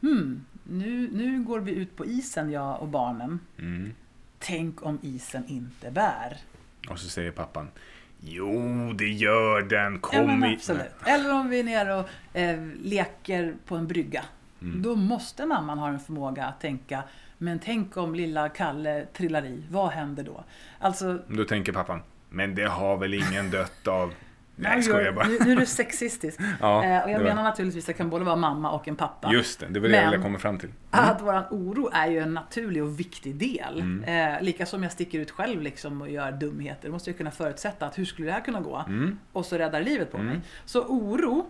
[0.00, 3.38] Hmm, nu, nu går vi ut på isen jag och barnen.
[3.58, 3.92] Mm.
[4.38, 6.36] Tänk om isen inte bär.
[6.90, 7.68] Och så säger pappan
[8.24, 9.92] Jo, det gör den.
[9.92, 10.58] Ja, Kom hit.
[10.58, 10.86] absolut.
[11.06, 14.24] Eller om vi är nere och eh, leker på en brygga.
[14.62, 14.82] Mm.
[14.82, 17.02] Då måste mamman ha en förmåga att tänka
[17.38, 20.44] Men tänk om lilla Kalle trillar i, vad händer då?
[20.78, 24.12] Alltså, Då tänker pappan Men det har väl ingen dött av.
[24.56, 25.26] Nej, jag skojar bara.
[25.28, 26.40] nu, nu är du sexistisk.
[26.60, 28.96] Ja, eh, och jag var- menar naturligtvis att det kan både vara mamma och en
[28.96, 29.32] pappa.
[29.32, 30.68] Just det, det var det jag Men- ville komma fram till.
[30.90, 33.80] Att våran oro är ju en naturlig och viktig del.
[33.80, 34.34] Mm.
[34.34, 36.88] Eh, lika som jag sticker ut själv liksom och gör dumheter.
[36.88, 38.84] Då måste jag kunna förutsätta att hur skulle det här kunna gå?
[38.88, 39.18] Mm.
[39.32, 40.28] Och så räddar livet på Mm.
[40.28, 40.40] mig.
[40.64, 41.46] Så oro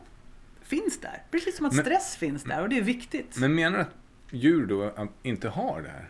[0.63, 1.23] finns där.
[1.31, 3.37] Precis som att Men- stress finns där och det är viktigt.
[3.37, 3.95] Men menar du att
[4.31, 6.09] djur då inte har det här?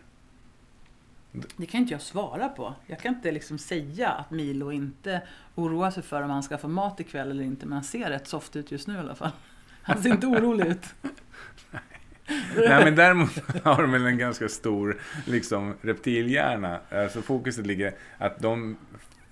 [1.57, 2.75] Det kan inte jag svara på.
[2.87, 5.21] Jag kan inte liksom säga att Milo inte
[5.55, 7.65] oroar sig för om han ska få mat ikväll eller inte.
[7.65, 9.31] Men han ser rätt soft ut just nu i alla fall.
[9.81, 10.85] Han ser inte orolig ut.
[12.55, 13.29] Nej men däremot
[13.63, 16.79] har de väl en ganska stor liksom, reptilhjärna.
[16.89, 18.77] Alltså fokuset ligger att de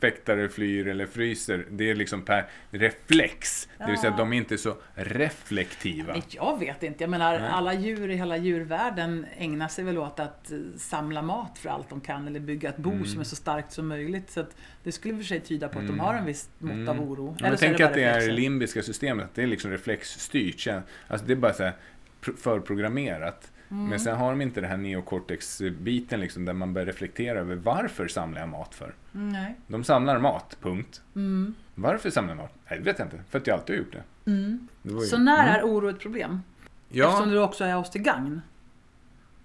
[0.02, 1.66] fäktare flyr eller fryser.
[1.72, 3.70] Det är liksom per reflex.
[3.78, 4.24] Det vill säga att Ja.
[4.26, 6.14] de är inte så reflektiva.
[6.14, 7.04] Nej, Jag vet inte.
[7.04, 7.50] Jag menar, Nej.
[7.50, 11.90] alla djur i hela djurvärlden ägnar sig väl åt att eh, samla mat för allt
[11.90, 13.06] de kan eller bygga ett bo Mm.
[13.06, 14.30] som är så starkt som möjligt.
[14.32, 14.46] Så
[14.84, 16.00] det skulle för sig tyda på att de Mm.
[16.00, 16.90] har en viss mått Mm.
[16.90, 17.36] av oro.
[17.42, 18.34] Men är bara att det är reflexer.
[18.34, 20.68] limbiska systemet, att det är liksom reflexstyrt.
[21.08, 21.74] Alltså det är bara så här
[22.22, 23.51] pr- förprogrammerat.
[23.72, 23.86] Mm.
[23.90, 28.08] Men sen har de inte det här neocortex-biten liksom, där man börjar reflektera över varför
[28.08, 28.94] samlar jag mat för?
[29.12, 29.56] Nej.
[29.68, 31.02] De samlar mat, punkt.
[31.16, 31.56] Mm.
[31.76, 32.54] Varför samlar jag mat?
[32.70, 33.22] Nej, det vet jag inte.
[33.30, 34.32] För att jag alltid har gjort det.
[34.32, 34.68] Mm.
[34.82, 35.56] det var ju- Så när Mm.
[35.56, 36.42] är oro ett problem?
[36.90, 38.42] Ja, Eftersom det också är oss till gagn.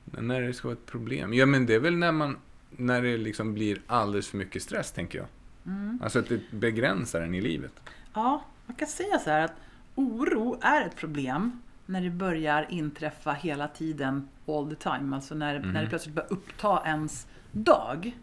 [0.04, 1.34] men när det ska vara ett problem?
[1.34, 2.36] Ja, men det är väl när man
[2.70, 5.26] när det liksom blir alldeles för mycket stress, tänker jag.
[5.66, 5.98] Mm.
[6.02, 7.72] Alltså att det begränsar en i livet.
[8.14, 9.52] Ja, man kan säga så här att
[9.94, 15.16] oro är ett problem när det börjar inträffa hela tiden all the time.
[15.16, 15.72] Alltså när, Mhm.
[15.72, 18.16] när det plötsligt börjar uppta ens dag.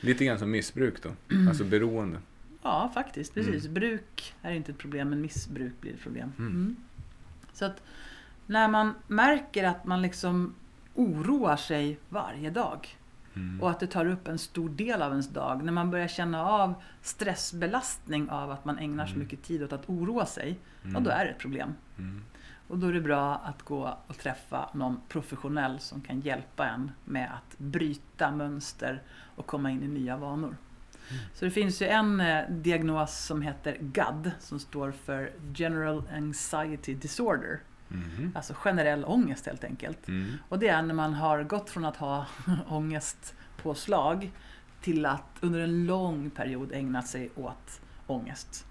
[0.00, 1.34] Lite grann som missbruk då.
[1.34, 1.48] Mm.
[1.48, 2.18] Alltså beroende.
[2.62, 3.34] Ja, faktiskt.
[3.34, 3.68] Precis.
[3.68, 6.32] Bruk är inte ett problem, men missbruk blir ett problem.
[6.38, 6.76] Mm.
[7.52, 7.82] Så att
[8.46, 10.54] när man märker att man liksom
[10.94, 12.96] oroar sig varje dag
[13.60, 15.62] och att det tar upp en stor del av ens dag.
[15.64, 19.88] När man börjar känna av stressbelastning av att man ägnar så mycket tid åt att
[19.88, 20.58] oroa sig,
[20.94, 21.74] ja då är det ett problem.
[22.68, 26.90] Och då är det bra att gå och träffa någon professionell som kan hjälpa en
[27.04, 29.02] med att bryta mönster
[29.36, 30.56] och komma in i nya vanor.
[31.34, 36.94] Så det finns ju en eh, diagnos som heter GAD som står för General Anxiety
[36.94, 37.60] Disorder.
[37.88, 38.32] Mhm.
[38.34, 40.08] Alltså generell ångest helt enkelt.
[40.08, 40.32] Mm.
[40.48, 42.26] Och det är när man har gått från att ha
[42.68, 44.32] ångestpåslag
[44.80, 48.66] till att under en lång period ägna sig åt ångest.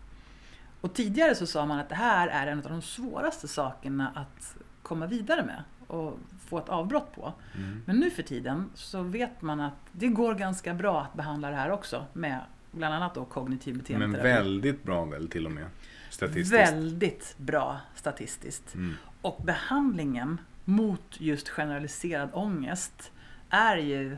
[0.82, 4.58] Och tidigare så sa man att det här är en av de svåraste sakerna att
[4.82, 7.34] komma vidare med och få ett avbrott på.
[7.56, 7.82] Mm.
[7.86, 11.56] Men nu för tiden så vet man att det går ganska bra att behandla det
[11.56, 14.30] här också med bland annat då kognitiv Men beteendeterapi.
[14.30, 15.66] väldigt bra väl till och med.
[16.10, 16.54] Statistiskt.
[16.54, 18.76] Väldigt bra statistiskt.
[18.76, 18.94] Mm.
[19.22, 23.12] Och behandlingen mot just generaliserad ångest
[23.50, 24.18] är ju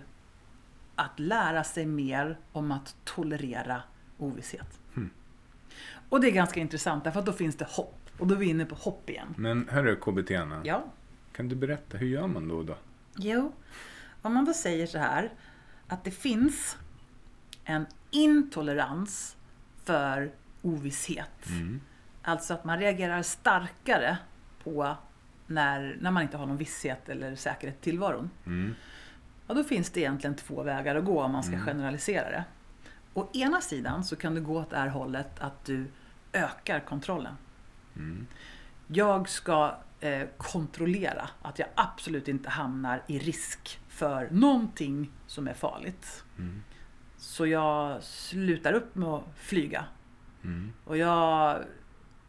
[0.95, 3.82] att lära sig mer om att tolerera
[4.18, 4.80] ovisshet.
[6.10, 7.95] Och det är ganska intressant därför att då finns det hopp.
[8.20, 9.34] Och då är vi inne på hopp igen.
[9.38, 10.32] Men hörru KBT
[10.64, 10.84] Ja.
[11.36, 12.76] kan du berätta, hur gör man då då?
[13.18, 13.53] Jo,
[14.22, 15.32] om man då säger så här
[15.88, 16.78] att det finns
[17.64, 19.36] en intolerans
[19.84, 20.32] för
[20.62, 21.47] ovisshet.
[21.49, 21.82] Mm.
[22.22, 24.18] Alltså att man reagerar starkare
[24.64, 24.95] på
[25.47, 28.30] när, när man inte har någon visshet eller säkerhet i tillvaron.
[28.45, 28.76] Mm.
[29.47, 31.66] Ja, då finns det egentligen två vägar att gå om man ska Mm.
[31.66, 32.43] generalisera det.
[33.14, 35.86] Å ena sidan så kan du gå åt det här hållet att du
[36.34, 37.34] ökar kontrollen.
[37.95, 38.27] Mm.
[38.88, 45.53] Jag ska eh, kontrollera att jag absolut inte hamnar i risk för någonting som är
[45.53, 46.23] farligt.
[46.38, 46.63] Mm.
[47.17, 49.86] Så jag slutar upp med att flyga.
[50.43, 50.73] Mm.
[50.86, 51.63] Och jag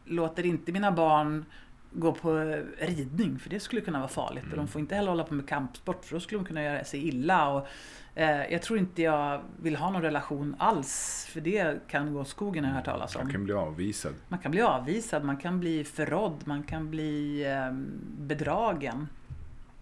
[0.05, 1.45] låter inte mina barn
[1.93, 4.45] gå på ridning för det skulle kunna vara farligt.
[4.51, 6.85] Och de får inte heller hålla på med kampsport för då skulle de kunna göra
[6.85, 7.49] sig illa.
[7.49, 7.67] Och,
[8.15, 12.65] jag tror inte jag vill ha någon relation alls för det kan gå åt skogen
[12.65, 13.23] har jag hört talas om.
[13.23, 14.15] Jag kan bli avvisad.
[14.29, 17.73] Man kan bli avvisad, man kan bli förrådd, man kan bli eh,
[18.19, 19.09] bedragen.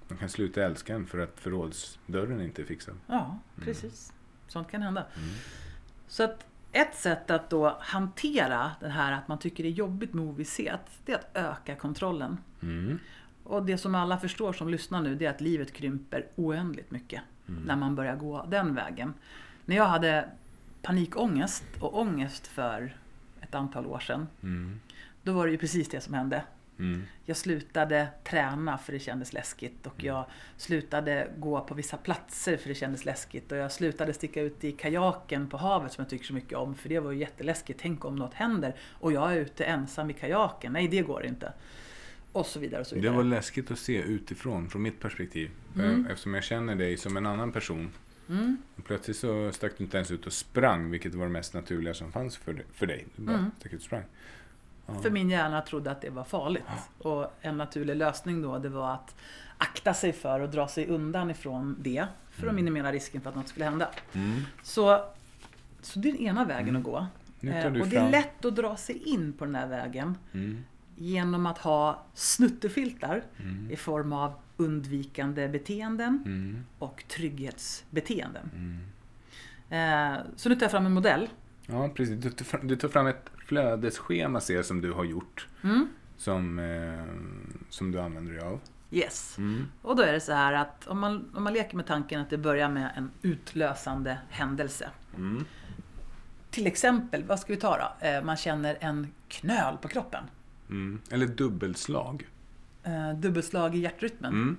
[0.09, 2.95] Man kan sluta älska en för att förrådsdörren inte är fixad.
[3.07, 4.13] Ja, precis.
[4.49, 5.07] Sånt kan hända.
[6.09, 10.15] Så att ett sätt att då hantera det här att man tycker det är jobbigt
[10.15, 12.39] med ovisshet, det är att öka kontrollen.
[12.63, 12.99] Mm.
[13.45, 17.23] Och det som alla förstår som lyssnar nu, det är att livet krymper oändligt mycket
[17.49, 19.15] när man börjar gå den vägen.
[19.65, 20.29] När jag hade
[20.83, 22.97] panikångest och ångest för
[23.41, 24.81] ett antal år sedan, Mm.
[25.23, 26.43] då var det ju precis det som hände.
[26.79, 27.03] Mm.
[27.25, 30.25] Jag slutade träna för det kändes läskigt och jag
[30.57, 34.73] slutade gå på vissa platser för det kändes läskigt och jag slutade sticka ut i
[34.73, 37.81] kajaken på havet som jag tycker så mycket om för det var ju jätteläskigt.
[37.83, 40.73] Tänk om något händer och jag är ute ensam i kajaken.
[40.73, 41.53] Nej, det går inte.
[42.39, 43.17] Och så vidare och så Det vidare.
[43.17, 45.51] var läskigt att se utifrån, från mitt perspektiv.
[45.79, 47.91] Eh, Eftersom jag känner dig som en annan person.
[48.29, 48.57] Mm.
[48.85, 52.13] Plötsligt så stack du inte ens ut och sprang, vilket var det mest naturliga som
[52.13, 53.07] fanns för, för dig.
[53.17, 53.51] Du bara Mm.
[53.61, 54.03] stack ut och sprang.
[55.03, 56.63] För min hjärna trodde att det var farligt.
[56.99, 59.15] Och en naturlig lösning då det var att
[59.59, 62.07] akta sig för och dra sig undan ifrån det.
[62.31, 63.89] För att minimera risken för att något skulle hända.
[64.13, 64.41] Mm.
[64.63, 65.05] Så,
[65.83, 67.07] så det är den ena vägen att gå.
[67.41, 70.65] Eh, och det är lätt att dra sig in på den här vägen Mm.
[70.99, 73.71] Genom att ha snuttefiltar Mm.
[73.71, 76.65] i form av undvikande beteenden Mm.
[76.79, 78.51] och trygghetsbeteenden.
[78.55, 78.81] Mm.
[79.71, 81.29] Eh, så nu tar jag fram en modell.
[81.67, 82.23] Ja, precis.
[82.23, 85.49] Du tar, fram, du tar fram ett flödesschema ser som du har gjort.
[85.65, 85.89] Mm.
[86.17, 87.05] Som, eh,
[87.71, 88.61] som du använder dig av.
[88.91, 89.39] Yes.
[89.39, 89.67] Mm.
[89.83, 92.31] Och då är det så här att om man, om man leker med tanken att
[92.31, 94.91] det börjar med en utlösande händelse.
[95.17, 95.45] Mm.
[96.51, 98.07] Till exempel, vad ska vi ta då?
[98.07, 100.25] Eh, man känner en knöl på kroppen.
[100.71, 101.01] Mm.
[101.11, 102.29] Eller dubbelslag.
[102.83, 104.33] Eh, dubbelslag i hjärtrytmen.
[104.33, 104.57] Mm.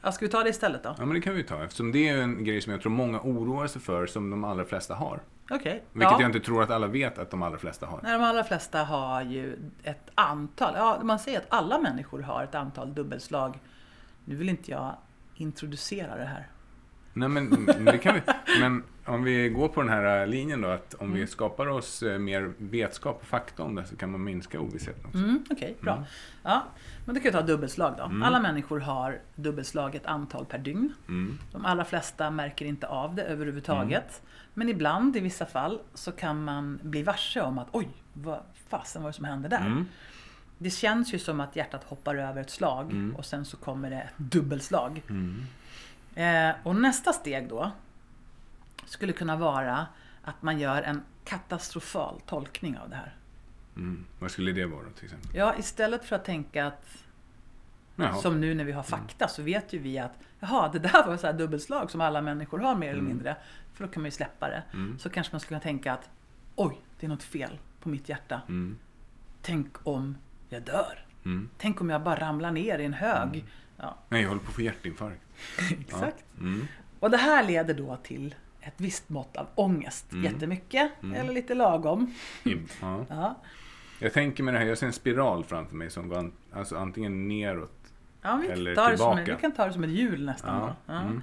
[0.00, 0.94] Ja, ska vi ta det istället då?
[0.98, 1.64] Ja, men det kan vi ta.
[1.64, 4.64] Eftersom det är en grej som jag tror många oroar sig för, som de allra
[4.64, 5.20] flesta har.
[5.50, 5.84] Okej.
[5.92, 6.20] Vilket ja.
[6.20, 8.00] jag inte tror att alla vet att de allra flesta har.
[8.02, 12.44] Nej, de allra flesta har ju ett antal, ja man säger att alla människor har
[12.44, 13.58] ett antal dubbelslag.
[14.24, 14.96] Nu vill inte jag
[15.34, 16.46] introducera det här.
[17.12, 18.20] Nej, men, det kan vi.
[18.60, 22.18] men om vi går på den här linjen då, att om vi skapar oss eh,
[22.18, 25.18] mer vetskap och fakta om det så kan man minska ovissheten också.
[25.18, 26.04] Mm, Okej, bra.
[26.42, 26.62] Ja,
[27.04, 28.02] men då kan vi ta dubbelslag då.
[28.24, 30.94] Alla människor har dubbelslag ett antal per dygn.
[31.08, 31.38] Mm.
[31.52, 34.22] De allra flesta märker inte av det överhuvudtaget.
[34.54, 39.02] Men ibland, i vissa fall, så kan man bli varse om att oj, vad fasen
[39.02, 39.66] var det som hände där?
[39.66, 39.86] Mm.
[40.58, 43.96] Det känns ju som att hjärtat hoppar över ett slag och sen så kommer det
[43.96, 45.02] ett dubbelslag.
[45.08, 45.42] Mm.
[46.14, 47.72] Eh, och nästa steg då
[48.84, 49.86] skulle kunna vara
[50.22, 53.14] att man gör en katastrofal tolkning av det här.
[53.76, 54.04] Mm.
[54.18, 55.30] Vad skulle det vara till exempel?
[55.34, 56.88] Ja, istället för att tänka att
[58.00, 58.14] Jaha.
[58.14, 61.16] Som nu när vi har fakta så vet ju vi att jaha, det där var
[61.16, 63.12] så här dubbelslag som alla människor har mer eller Mm.
[63.12, 63.36] mindre.
[63.74, 64.62] För då kan man ju släppa det.
[64.98, 66.10] Så kanske man skulle kunna tänka att
[66.54, 68.40] oj, det är något fel på mitt hjärta.
[68.48, 68.78] Mm.
[69.42, 70.16] Tänk om
[70.48, 71.04] jag dör.
[71.24, 71.48] Mm.
[71.58, 73.44] Tänk om jag bara ramlar ner i en hög.
[73.76, 75.22] Ja, Nej, jag håller på att få hjärtinfarkt.
[75.80, 76.24] exakt.
[76.40, 76.66] Mm.
[77.00, 78.34] Och det här leder då till
[78.68, 80.12] ett visst mått av ångest.
[80.12, 80.24] Mm.
[80.24, 82.14] Jättemycket eller lite lagom.
[82.44, 83.04] I- Ja.
[83.08, 83.34] Ja.
[84.00, 86.76] Jag tänker med det här, jag ser en spiral framför mig som går an, alltså
[86.76, 87.72] antingen neråt.
[88.22, 89.24] Ja, vi, Eller tillbaka.
[89.34, 90.72] vi kan ta det som ett hjul nästan.
[90.86, 91.00] Ja.
[91.00, 91.22] Mm.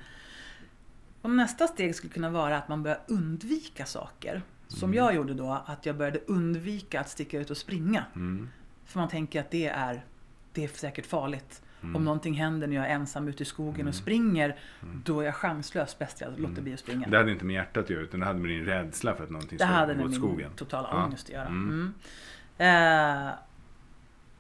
[1.22, 4.42] Och nästa steg skulle kunna vara att man börjar undvika saker.
[4.68, 4.98] Som Mm.
[4.98, 8.06] jag gjorde då, att jag började undvika att sticka ut och springa.
[8.16, 8.50] Mm.
[8.86, 10.06] För man tänker att det är,
[10.54, 11.62] det är säkert farligt.
[11.86, 11.96] Mm.
[11.96, 14.56] Om någonting händer när jag är ensam ute i skogen och springer,
[15.06, 16.98] då är jag chanslös bäst jag låter bli att springa.
[16.98, 17.12] Mm.
[17.12, 19.30] Det hade inte med hjärtat att göra, utan det hade med din rädsla för att
[19.30, 20.52] någonting Det skulle hade gå med åt min skogen.
[20.56, 21.06] totala Ja.
[21.06, 21.48] ångest att göra.
[21.48, 21.94] Mm.
[22.58, 23.28] Mm.
[23.28, 23.34] Eh,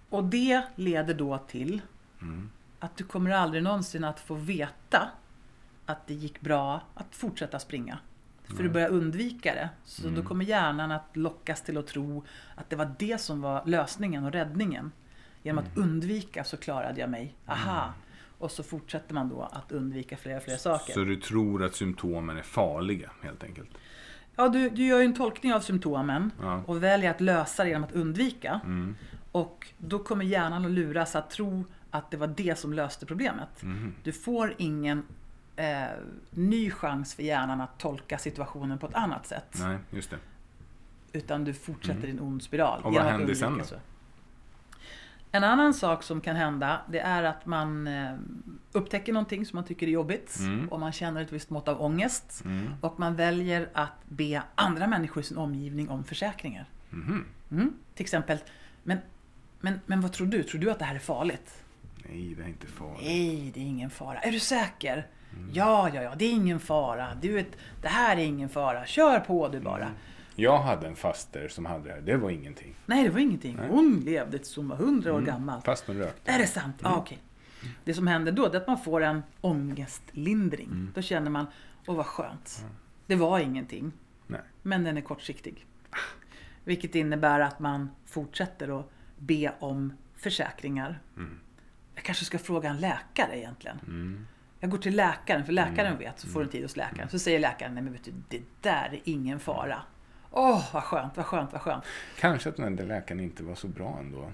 [0.09, 1.81] och det leder då till
[2.21, 2.49] Mm.
[2.79, 5.09] att du kommer aldrig någonsin att få veta
[5.85, 7.97] att det gick bra att fortsätta springa.
[8.57, 9.69] För du börjar undvika det.
[9.83, 10.21] Så Mm.
[10.21, 12.23] då kommer hjärnan att lockas till att tro
[12.55, 14.91] att det var det som var lösningen och räddningen.
[15.45, 15.71] Genom Mm.
[15.71, 17.35] att undvika så klarade jag mig.
[17.47, 17.93] Aha!
[18.37, 20.93] Och så fortsätter man då att undvika fler och fler saker.
[20.93, 23.69] Så du tror att symptomen är farliga, helt enkelt?
[24.35, 26.63] Ja, du, du gör ju en tolkning av symptomen Ja.
[26.65, 28.59] och väljer att lösa det genom att undvika.
[28.63, 28.95] Mm.
[29.31, 33.63] Och då kommer hjärnan att luras att tro att det var det som löste problemet.
[33.63, 33.93] Mhm.
[34.03, 35.03] Du får ingen
[35.55, 35.83] eh,
[36.29, 39.55] ny chans för hjärnan att tolka situationen på ett annat sätt.
[39.59, 40.17] Nej, just det.
[41.13, 42.79] Utan du fortsätter i en ond spiral.
[42.79, 42.87] Mm.
[42.87, 43.75] Och vad händer sen då?
[45.35, 48.13] En annan sak som kan hända det är att man eh,
[48.71, 50.69] upptäcker någonting som man tycker är jobbigt Mm.
[50.69, 52.41] och man känner ett visst mått av ångest.
[52.45, 52.73] Mm.
[52.81, 56.65] Och man väljer att be andra människor i sin omgivning om försäkringar.
[56.89, 57.25] Mhm.
[57.51, 57.73] Mm.
[57.95, 58.37] Till exempel,
[58.83, 58.97] men,
[59.59, 60.43] men, men vad tror du?
[60.43, 61.63] Tror du att det här är farligt?
[62.09, 63.01] Nej, det är inte farligt.
[63.03, 64.19] Nej, det är ingen fara.
[64.19, 65.07] Är du säker?
[65.33, 65.49] Mm.
[65.53, 67.07] Ja, ja, ja, det är ingen fara.
[67.21, 67.45] Du
[67.81, 68.85] det här är ingen fara.
[68.85, 69.89] Kör på du bara.
[70.37, 70.43] Mm.
[70.43, 72.01] Jag hade en faster som hade det här.
[72.01, 72.75] Det var ingenting.
[72.85, 73.59] Nej, det var ingenting.
[73.69, 75.61] Hon levde tills hon var hundra år gammal.
[75.61, 76.31] Fast hon rökte.
[76.31, 76.75] Är det sant?
[76.83, 77.19] Ja, okej.
[77.83, 80.67] Det som händer då är att man får en ångestlindring.
[80.67, 80.91] Mm.
[80.95, 81.45] Då känner man,
[81.87, 82.65] åh vad skönt.
[83.07, 83.91] Det var ingenting.
[84.27, 84.41] Nej.
[84.61, 85.65] Men den är kortsiktig.
[86.63, 90.99] Vilket innebär att man fortsätter att be om försäkringar.
[91.17, 91.39] Mm.
[91.95, 93.79] Jag kanske ska fråga en läkare egentligen.
[93.87, 94.27] Mm.
[94.59, 97.09] Jag går till läkaren, för läkaren vet, så får du en tid hos läkaren.
[97.09, 99.81] Så säger läkaren, nej men vet du, det där är ingen fara.
[100.35, 101.83] Åh, vad skönt, vad skönt, vad skönt.
[102.19, 104.31] Kanske att den där läkaren inte var så bra ändå.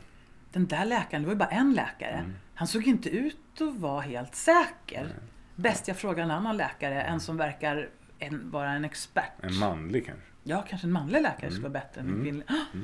[0.52, 2.12] Den där läkaren, det var ju bara en läkare.
[2.18, 2.34] Mm.
[2.56, 5.08] Han såg inte ut att vara helt säker.
[5.56, 7.90] Bäst jag frågar en annan läkare, en som verkar
[8.20, 9.32] en, vara en expert.
[9.42, 10.26] En manlig kanske.
[10.44, 11.52] Ja, kanske en manlig läkare Mm.
[11.52, 12.46] skulle vara bättre än en kvinnlig.
[12.48, 12.54] Ah!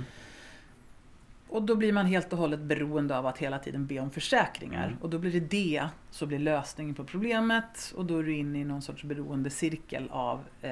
[1.50, 4.88] Och då blir man helt och hållet beroende av att hela tiden be om försäkringar.
[4.88, 4.98] Mm.
[5.02, 7.94] Och då blir det det som blir lösningen på problemet.
[7.96, 10.72] Och då är du inne i någon sorts beroendecirkel av eh,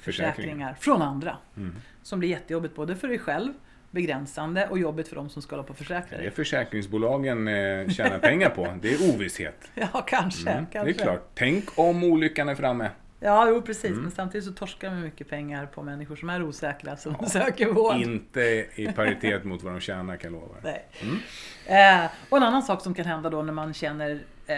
[0.00, 1.36] försäkringar från andra.
[1.56, 1.74] Mm.
[2.02, 3.52] Som blir jättejobbigt både för dig själv,
[3.90, 6.30] begränsande och jobbigt för de som ska hålla på och försäkra Det dig.
[6.30, 8.74] försäkringsbolagen eh, tjänar pengar på.
[8.82, 9.70] Det är ovisshet.
[9.74, 10.50] Ja, kanske.
[10.50, 10.64] Mm.
[10.64, 10.90] Det kanske.
[10.90, 11.28] är klart.
[11.34, 12.90] Tänk om olyckan är framme.
[13.22, 13.84] Ja, jo, precis.
[13.90, 14.02] Mm.
[14.02, 17.96] Men samtidigt så torskar de mycket pengar på människor som är osäkra som söker vård.
[17.96, 20.54] Inte i paritet mot vad de tjänar kan jag lova.
[20.62, 20.84] Nej.
[21.02, 22.04] Mm.
[22.04, 24.56] Eh, och en annan sak som kan hända då när man känner eh,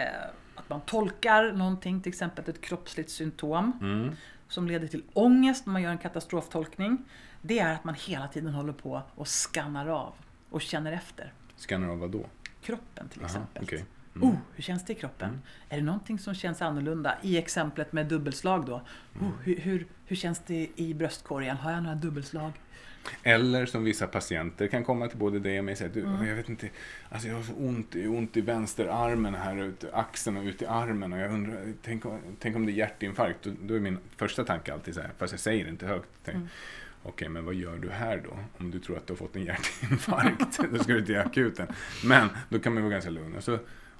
[0.55, 4.15] att man tolkar någonting, till exempel ett kroppsligt symptom Mm.
[4.47, 7.05] Som leder till ångest när man gör en katastroftolkning.
[7.41, 10.13] Det är att man hela tiden håller på och skannar av
[10.49, 11.33] och känner efter.
[11.55, 12.25] Skannar av vad då?
[12.61, 13.63] Kroppen till Aha, exempel.
[13.63, 13.85] okej.
[14.21, 15.41] Oh, hur känns det i kroppen?
[15.69, 17.17] Är det någonting som känns annorlunda?
[17.21, 18.75] I exemplet med dubbelslag då.
[19.21, 21.57] Oh, hur, hur, hur känns det i bröstkorgen?
[21.57, 22.51] Har jag några dubbelslag?
[23.23, 26.27] Eller som vissa patienter kan komma till både dig och mig och säga du, Mm.
[26.27, 26.69] jag vet inte,
[27.09, 31.13] alltså jag har så ont, ont i vänsterarmen här, ut, axeln och ut i armen
[31.13, 33.43] och jag undrar, tänk, om- tänk om det är hjärtinfarkt?
[33.43, 36.09] Då, då är min första tanke alltid så här, fast jag säger det inte högt.
[36.25, 36.47] Tänk, Mm.
[37.05, 38.37] Okej, men vad gör du här då?
[38.57, 41.67] Om du tror att du har fått en hjärtinfarkt, då ska du till akuten.
[42.05, 43.35] Men då kan man vara ganska lugn.
[43.35, 43.57] Och, så,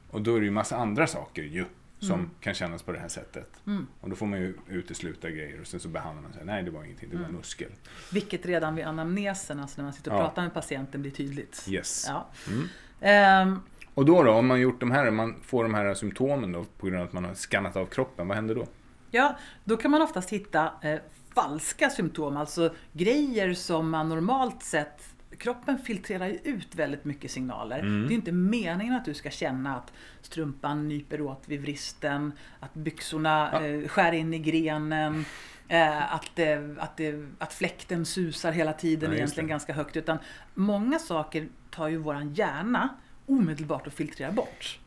[0.09, 1.65] och då är det ju massa andra saker ju,
[2.07, 3.49] som kan kännas på det här sättet.
[3.67, 3.87] Mm.
[4.01, 6.45] Och då får man ju utesluta grejer och sen så behandlar man sig.
[6.45, 7.35] Nej, det var ingenting, det var Mm.
[7.35, 7.71] muskel.
[8.11, 10.21] Vilket redan vid anamnesen, alltså när man sitter och Ja.
[10.21, 11.65] pratar med patienten, blir tydligt.
[11.69, 12.05] Yes.
[12.07, 12.29] Ja.
[12.47, 12.67] Mm.
[13.01, 13.59] Ehm,
[13.95, 16.85] Och då då, om man gjort de här, man får de här symptomen då på
[16.85, 18.65] grund av att man har skannat av kroppen, vad händer då?
[19.11, 20.99] Ja, då kan man oftast hitta eh,
[21.35, 27.79] falska symptom, alltså grejer som man normalt sett Kroppen filtrerar ju ut väldigt mycket signaler.
[27.79, 28.07] Mm.
[28.07, 32.73] Det är inte meningen att du ska känna att strumpan nyper åt vid vristen, att
[32.73, 33.65] byxorna Ja.
[33.65, 35.25] eh, skär in i grenen,
[35.67, 39.49] Eh, att, det, att, det, att fläkten susar hela tiden Ja, egentligen det.
[39.49, 39.97] ganska högt.
[39.97, 40.17] Utan
[40.53, 42.89] många saker tar ju våran hjärna
[43.25, 44.79] omedelbart och filtrerar bort.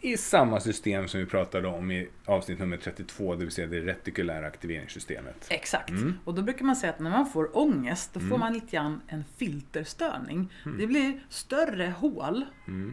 [0.00, 3.80] I samma system som vi pratade om i avsnitt nummer 32, det vill säga det
[3.80, 5.46] retikulära aktiveringssystemet.
[5.50, 5.90] Exakt.
[5.90, 6.18] Mm.
[6.24, 9.00] Och då brukar man säga att när man får ångest då får man lite grann
[9.06, 10.52] en filterstörning.
[10.64, 10.78] Mm.
[10.78, 12.44] Det blir större hål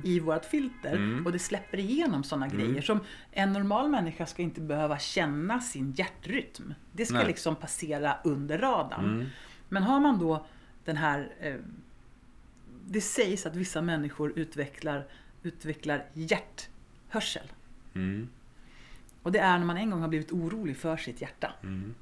[0.04, 1.26] i vårt filter Mm.
[1.26, 3.00] och det släpper igenom sådana grejer som
[3.32, 6.74] en normal människa ska inte behöva känna sin hjärtrytm.
[6.92, 7.28] Det ska Nej.
[7.28, 9.06] liksom passera under radarn.
[9.06, 9.26] Mm.
[9.70, 10.46] Men har man då
[10.86, 11.56] den här eh,
[12.88, 15.08] det sägs att vissa människor utvecklar,
[15.44, 16.06] utvecklar
[17.14, 17.52] hjärthörsel.
[17.96, 18.30] Mm.
[19.24, 21.52] Och det är när man en gång har blivit orolig för sitt hjärta.
[21.64, 21.94] Mm.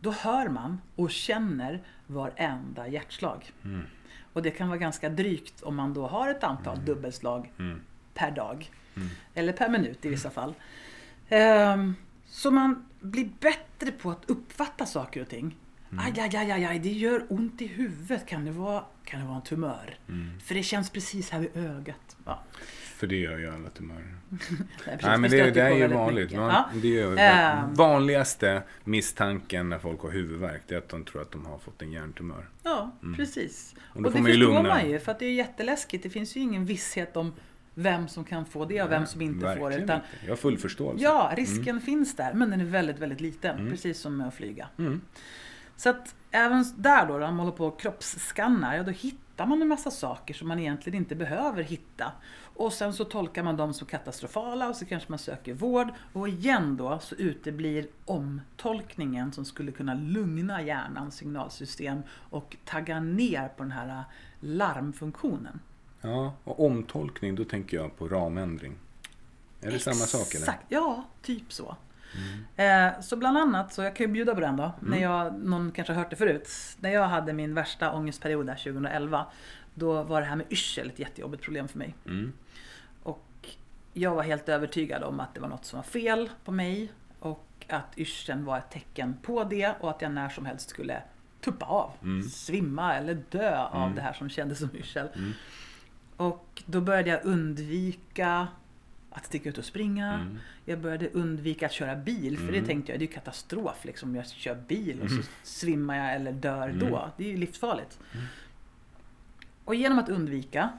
[0.00, 3.52] Då hör man och känner varenda hjärtslag.
[3.64, 3.82] Mm.
[4.32, 7.80] Och det kan vara ganska drygt om man då har ett antal dubbelslag Mm.
[8.14, 8.70] per dag.
[8.96, 9.08] Mm.
[9.34, 10.54] Eller per minut i vissa fall.
[11.28, 11.94] Ehm,
[12.26, 15.56] så man blir bättre på att uppfatta saker och ting.
[15.92, 16.04] Mm.
[16.04, 18.26] Aj, aj, aj, aj, aj, det gör ont i huvudet.
[18.26, 19.98] Kan det vara, kan det vara en tumör?
[20.08, 20.40] Mm.
[20.40, 22.16] För det känns precis här vid ögat.
[22.24, 22.42] Ja,
[22.98, 24.14] För det gör ju alla tumörer.
[25.02, 26.32] nej, men det, det är ju vanligt.
[26.36, 26.68] Man, Ja.
[26.74, 27.74] Det är Ehm.
[27.74, 30.62] vanligaste misstanken när folk har huvudvärk.
[30.66, 32.48] Det är att de tror att de har fått en hjärntumör.
[32.62, 33.74] Ja, precis.
[33.80, 34.62] Och Och, det man förstår lugna.
[34.62, 36.02] man ju, för att det är jätteläskigt.
[36.02, 37.32] Det finns ju ingen visshet om
[37.74, 39.54] vem som kan få det och vem som inte får det.
[39.60, 40.08] Verkligen Utan, inte.
[40.24, 41.04] Jag har full förståelse.
[41.04, 43.70] ja, risken finns där, men den är väldigt, väldigt liten.
[43.70, 44.68] Precis som med att flyga.
[44.78, 45.00] Mm.
[45.76, 49.62] Så att även där då, när man håller på och kroppsskannar, ja då hittar man
[49.62, 52.12] en massa saker som man egentligen inte behöver hitta.
[52.58, 55.88] Och sen så tolkar man dem som katastrofala och så kanske man söker vård.
[56.12, 63.48] Och igen då så uteblir omtolkningen som skulle kunna lugna hjärnans signalsystem och tagga ner
[63.48, 64.04] på den här
[64.40, 65.60] larmfunktionen.
[66.00, 68.74] Ja, och omtolkning, då tänker jag på ramändring.
[69.60, 70.42] Är det samma sak eller?
[70.42, 71.76] Exakt, ja, typ så.
[72.56, 75.72] Eh, så bland annat, så jag kan ju bjuda på den då, när jag, någon
[75.72, 76.50] kanske har hört det förut.
[76.80, 79.26] När jag hade min värsta ångestperiod där 2011,
[79.74, 81.94] då var det här med yrsel ett jättejobbigt problem för mig.
[82.06, 82.32] Mm.
[83.98, 87.66] Jag var helt övertygad om att det var något som var fel på mig och
[87.68, 91.02] att yrseln var ett tecken på det och att jag när som helst skulle
[91.40, 91.90] tuppa av,
[92.30, 95.08] svimma eller dö av det här som kändes som yrsel.
[96.16, 98.48] Och då började jag undvika
[99.10, 100.26] att sticka ut och springa.
[100.64, 104.16] Jag började undvika att köra bil för det tänkte jag, det är ju katastrof liksom.
[104.16, 107.10] Jag kör bil och så svimmar jag eller dör då.
[107.16, 107.98] Det är ju livsfarligt.
[109.64, 110.70] Och genom att undvika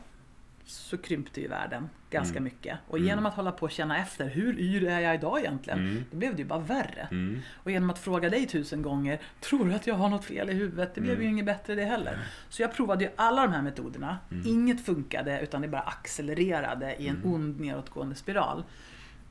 [0.66, 2.80] så krympte ju världen ganska mycket.
[2.88, 6.06] Och genom att hålla på och känna efter, hur yr är jag idag egentligen?
[6.12, 7.08] Då blev det ju bara värre.
[7.12, 7.40] Mm.
[7.64, 10.54] Och genom att fråga dig tusen gånger, tror du att jag har något fel i
[10.54, 10.96] huvudet?
[10.96, 11.24] Det blev Mm.
[11.26, 12.20] ju inget bättre det heller.
[12.50, 14.18] Så jag provade ju alla de här metoderna.
[14.32, 14.48] Mm.
[14.48, 17.34] Inget funkade utan det bara accelererade i en Mm.
[17.34, 18.64] ond nedåtgående spiral.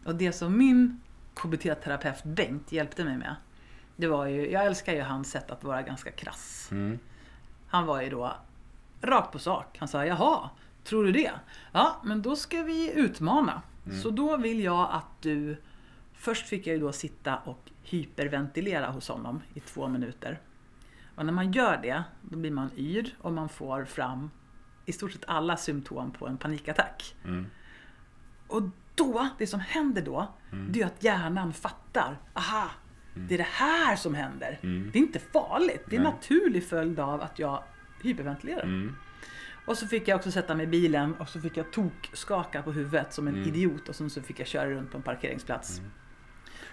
[0.05, 1.01] Och det som min
[1.35, 3.35] KBT-terapeut Bengt hjälpte mig med,
[3.97, 6.69] det var ju, jag älskar ju hans sätt att vara ganska krass.
[6.71, 6.99] Mm.
[7.69, 8.33] Han var ju då
[9.01, 9.77] rakt på sak.
[9.79, 10.51] Han sa, jaha,
[10.89, 11.33] tror du det?
[11.73, 13.63] Ja, men då ska vi utmana.
[14.03, 15.57] Så då vill jag att du...
[16.15, 20.41] Först fick jag ju då sitta och hyperventilera hos honom i två minuter.
[21.15, 24.31] Och när man gör det, då blir man yr och man får fram
[24.87, 27.15] i stort sett alla symptom på en panikattack.
[27.25, 27.47] Mm.
[28.47, 28.63] Och
[28.95, 30.35] då, det som händer då,
[30.71, 32.19] det är att hjärnan fattar.
[32.35, 32.71] Aha,
[33.15, 34.59] det är det här som händer.
[34.63, 35.85] Det är inte farligt.
[35.87, 37.63] Det är en naturlig följd av att jag
[38.03, 38.65] hyperventilerar.
[39.69, 39.71] Mm.
[39.71, 42.73] Och så fick jag också sätta mig i bilen och så fick jag tok-skaka på
[42.73, 43.49] huvudet som en Mm.
[43.49, 45.81] idiot och sen så fick jag köra runt på en parkeringsplats.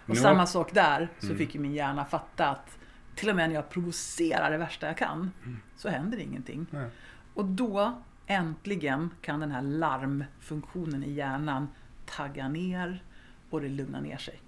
[0.07, 1.37] Och Nu samma har- sak där, så Mm.
[1.37, 2.77] fick ju min hjärna fatta att
[3.15, 5.31] till och med när jag provocerar det värsta jag kan
[5.75, 6.65] så händer ingenting.
[6.71, 6.89] Nej.
[7.33, 11.67] Och då äntligen kan den här larmfunktionen i hjärnan
[12.05, 13.03] tagga ner
[13.49, 14.39] och det lugnar ner sig.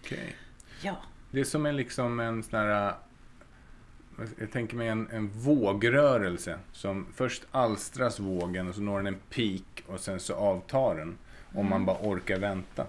[0.00, 0.36] Okej.
[0.82, 0.96] Ja,
[1.30, 2.94] Det är som en, liksom en sån här...
[4.38, 6.58] Jag tänker mig en, en vågrörelse.
[6.72, 11.18] Som först alstras vågen och så når den en peak och sen så avtar den.
[11.54, 12.86] Om man bara orkar vänta.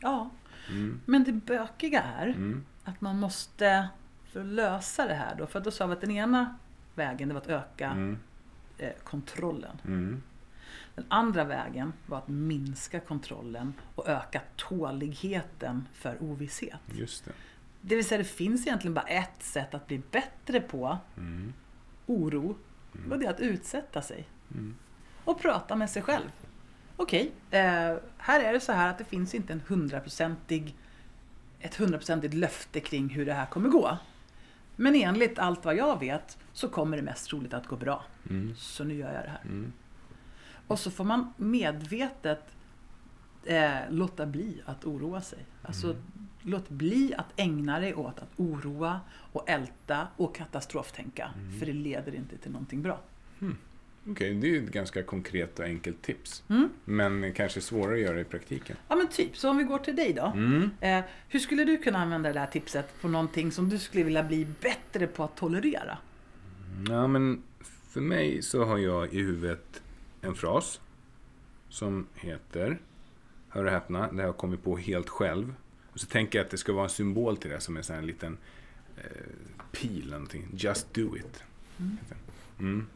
[0.00, 0.30] ja.
[0.70, 1.00] Mm.
[1.06, 2.64] Men det bökiga är Mm.
[2.84, 3.88] att man måste,
[4.32, 6.56] för att lösa det här då, för då sa vi att den ena
[6.94, 8.18] vägen det var att öka Mm.
[8.78, 9.76] eh, kontrollen.
[9.84, 10.22] Mm.
[10.94, 16.80] Den andra vägen var att minska kontrollen och öka tåligheten för ovisshet.
[16.92, 17.32] Just det.
[17.86, 21.52] Det vill säga det finns egentligen bara ett sätt att bli bättre på Mm.
[22.06, 22.56] oro
[23.10, 24.28] och det är att utsätta sig.
[24.50, 24.76] Mm.
[25.24, 26.30] Och prata med sig själv.
[26.96, 30.76] Okej, eh, här är det så här att det finns inte en hundraprocentig,
[31.60, 33.98] ett hundraprocentigt löfte kring hur det här kommer gå.
[34.76, 38.04] Men enligt allt vad jag vet så kommer det mest troligt att gå bra.
[38.30, 38.54] Mm.
[38.56, 39.40] Så nu gör jag det här.
[39.44, 39.72] Mm.
[40.66, 42.56] Och så får man medvetet
[43.44, 45.38] eh, låta bli att oroa sig.
[45.62, 45.96] Alltså
[46.46, 49.00] Låt bli att ägna dig åt att oroa
[49.32, 51.30] och älta och katastroftänka.
[51.36, 51.58] Mm.
[51.58, 53.00] För det leder inte till någonting bra.
[54.10, 56.42] Okej, det är ju ett ganska konkret och enkelt tips.
[56.48, 56.68] Mm.
[56.84, 58.76] Men kanske svårare att göra i praktiken.
[58.88, 60.26] Ja men typ, så om vi går till dig då.
[60.26, 60.70] Mm.
[60.80, 64.22] Eh, hur skulle du kunna använda det här tipset på någonting som du skulle vilja
[64.22, 65.98] bli bättre på att tolerera?
[66.88, 67.42] Ja, men
[67.88, 69.82] för mig så har jag i huvudet
[70.20, 70.80] en fras
[71.68, 72.78] som heter,
[73.48, 75.54] hör och häpna, det har jag kommit på helt själv.
[75.94, 77.96] Och så tänker jag att det ska vara en symbol till det som en sån
[77.96, 78.38] här liten
[78.96, 79.02] eh,
[79.72, 80.48] pil eller någonting.
[80.52, 81.42] Just do it.
[81.76, 81.98] den.
[82.58, 82.86] Mm.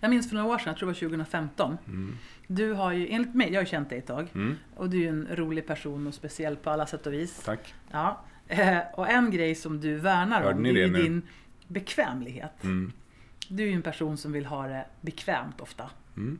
[0.00, 1.78] Jag minns för några år sedan, jag tror det var 2015.
[1.86, 2.16] Mm.
[2.46, 4.28] Du har ju, enligt mig, jag har ju känt dig ett tag.
[4.34, 4.56] Mm.
[4.76, 7.42] Och du är ju en rolig person och speciell på alla sätt och vis.
[7.44, 7.74] Tack.
[7.90, 8.24] Ja.
[8.48, 11.22] Eh, och en grej som du värnar Hörde om, det är ju din
[11.68, 12.64] bekvämlighet.
[12.64, 12.92] Mm.
[13.48, 15.90] Du är ju en person som vill ha det bekvämt ofta.
[16.16, 16.38] Mm.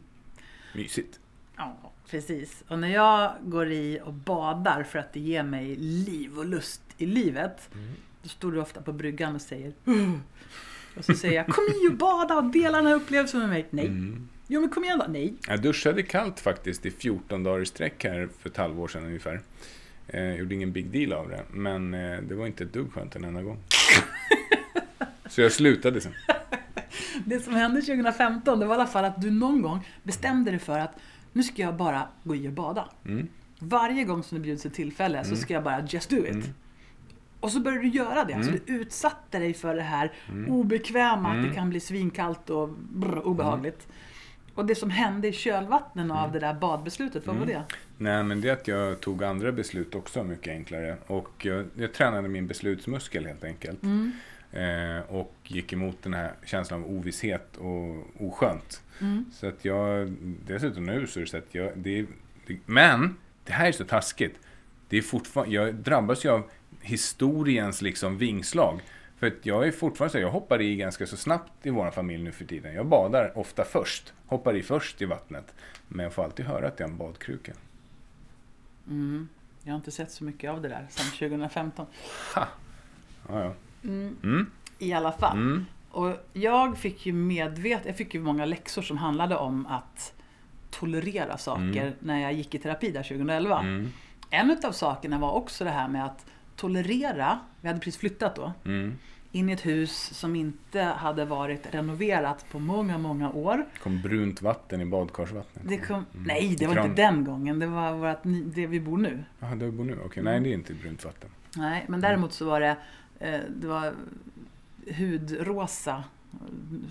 [0.74, 1.19] Mysigt.
[1.60, 2.64] Ja, precis.
[2.68, 6.82] Och när jag går i och badar för att det ger mig liv och lust
[6.98, 7.68] i livet.
[7.74, 7.88] Mm.
[8.22, 10.10] Då står du ofta på bryggan och säger "Ugh."
[10.96, 13.66] Och så säger jag kom i och bada och dela den här upplevelsen med mig.
[13.70, 13.86] Nej.
[13.86, 14.28] Mm.
[14.46, 15.06] Jo men kom igen då.
[15.08, 15.34] Nej.
[15.48, 19.40] Jag duschade kallt faktiskt i 14 dagar i sträck här för ett halvår sedan ungefär.
[20.08, 22.92] Eh, Jag gjorde ingen big deal av det, men eh, det var inte ett dugg
[22.92, 23.58] skönt en enda gång.
[25.28, 26.12] Så jag slutade sen.
[27.24, 30.60] Det som hände 2015 det var i alla fall att du någon gång bestämde dig
[30.60, 30.94] för att
[31.32, 32.88] nu ska jag bara gå i och bada.
[33.06, 33.28] Mm.
[33.58, 36.30] Varje gång som det bjuds ett tillfälle så ska jag bara just do it.
[36.30, 36.42] Mm.
[37.40, 38.32] Och så började du göra det.
[38.44, 38.60] Så Mm.
[38.66, 40.12] du utsatte dig för det här
[40.48, 41.48] obekväma, att Mm.
[41.48, 43.86] det kan bli svinkallt och brr, obehagligt.
[44.54, 47.62] Och det som hände i kölvattnen av det där badbeslutet, vad var det?
[47.98, 50.96] Nej, men det är att jag tog andra beslut också mycket enklare.
[51.06, 53.82] Och jag, jag tränade min beslutsmuskel helt enkelt.
[53.82, 54.12] Mm.
[54.52, 58.82] Eh, och gick emot den här känslan av ovisshet och oskönt.
[59.00, 59.24] Mm.
[59.32, 60.12] Så att jag,
[60.46, 62.06] dessutom nu så är det så att jag, det,
[62.46, 64.38] det, men det här är så taskigt.
[64.88, 66.50] Det är fortfarande, jag drabbas ju av
[66.80, 68.80] historiens liksom vingslag.
[69.16, 72.22] För att jag är fortfarande så, jag hoppar i ganska så snabbt i vår familj
[72.22, 72.74] nu för tiden.
[72.74, 75.54] Jag badar ofta först, hoppar i först i vattnet.
[75.88, 77.52] Men jag får alltid höra att jag är en badkruka.
[78.86, 79.28] Mm.
[79.62, 81.86] Jag har inte sett så mycket av det där sedan 2015.
[82.34, 82.48] Ha!
[83.28, 83.54] Ja, ja.
[83.84, 84.16] Mm.
[84.22, 84.50] Mm.
[84.78, 85.38] I alla fall.
[85.94, 86.10] Mm.
[86.10, 90.12] Och jag fick ju medvet, jag fick ju många läxor som handlade om att
[90.70, 93.60] tolerera saker när jag gick i terapi där 2011.
[93.60, 93.88] Mm.
[94.30, 96.26] En utav sakerna var också det här med att
[96.56, 98.94] tolerera, vi hade precis flyttat då, Mm.
[99.32, 103.56] in i ett hus som inte hade varit renoverat på många, många år.
[103.56, 105.64] Det kom brunt vatten i badkarsvattnet.
[105.68, 106.06] Det kom, Mm.
[106.26, 106.86] Nej, det var kran.
[106.90, 107.58] inte den gången.
[107.58, 108.20] Det var vårt,
[108.54, 109.24] det vi bor nu.
[109.40, 109.98] Jaha, där du bor nu?
[110.04, 111.30] Okej, nej det är inte brunt vatten.
[111.56, 112.76] Nej, men däremot så var det,
[113.18, 113.94] eh, det var
[114.86, 116.04] hudrosa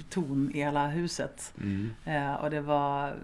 [0.10, 1.54] ton i hela huset.
[1.62, 1.90] Mm.
[2.06, 3.16] Eh, och det var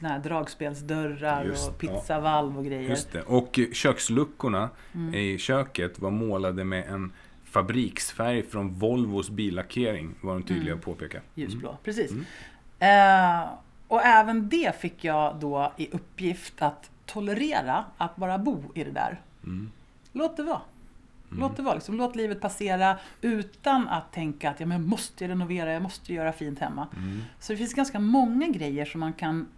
[0.00, 2.88] här dragspelsdörrar Just, och pizzavalv och grejer.
[2.90, 3.22] Just det.
[3.22, 5.14] Och köksluckorna Mm.
[5.14, 7.12] i köket var målade med en
[7.44, 10.78] fabriksfärg från Volvos billackering, var de tydliga Mm.
[10.78, 11.20] att påpeka.
[11.34, 12.10] Ljusblå, precis.
[12.10, 12.24] Mm.
[12.78, 13.48] Eh,
[13.88, 18.90] och även det fick jag då i uppgift att tolerera, att bara bo i det
[18.90, 19.20] där.
[19.44, 19.70] Mm.
[20.12, 20.60] Låt det vara.
[21.30, 21.74] Låt det vara.
[21.74, 26.14] Liksom, låt livet passera utan att tänka att ja, men jag måste renovera, jag måste
[26.14, 26.88] göra fint hemma.
[26.96, 27.22] Mm.
[27.38, 29.48] Så det finns ganska många grejer som man kan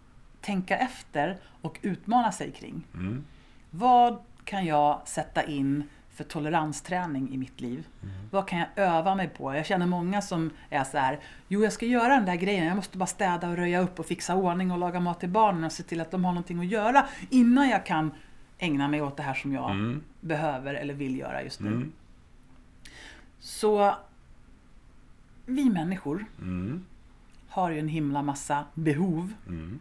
[0.40, 2.86] tänka efter och utmana sig kring.
[2.94, 3.24] Mm.
[3.70, 7.86] Vad kan jag sätta in för toleransträning i mitt liv?
[8.30, 9.54] Vad kan jag öva mig på?
[9.54, 12.76] Jag känner många som är så här, jo jag ska göra den där grejen, jag
[12.76, 15.72] måste bara städa och röja upp och fixa ordning och laga mat till barnen och
[15.72, 18.10] se till att de har någonting att göra innan jag kan
[18.60, 20.00] ägna mig åt det här som jag Mm.
[20.20, 21.68] behöver eller vill göra just nu.
[21.68, 21.92] Mm.
[23.38, 23.94] Så
[25.46, 26.84] vi människor Mm.
[27.48, 29.32] har ju en himla massa behov.
[29.48, 29.78] Mm.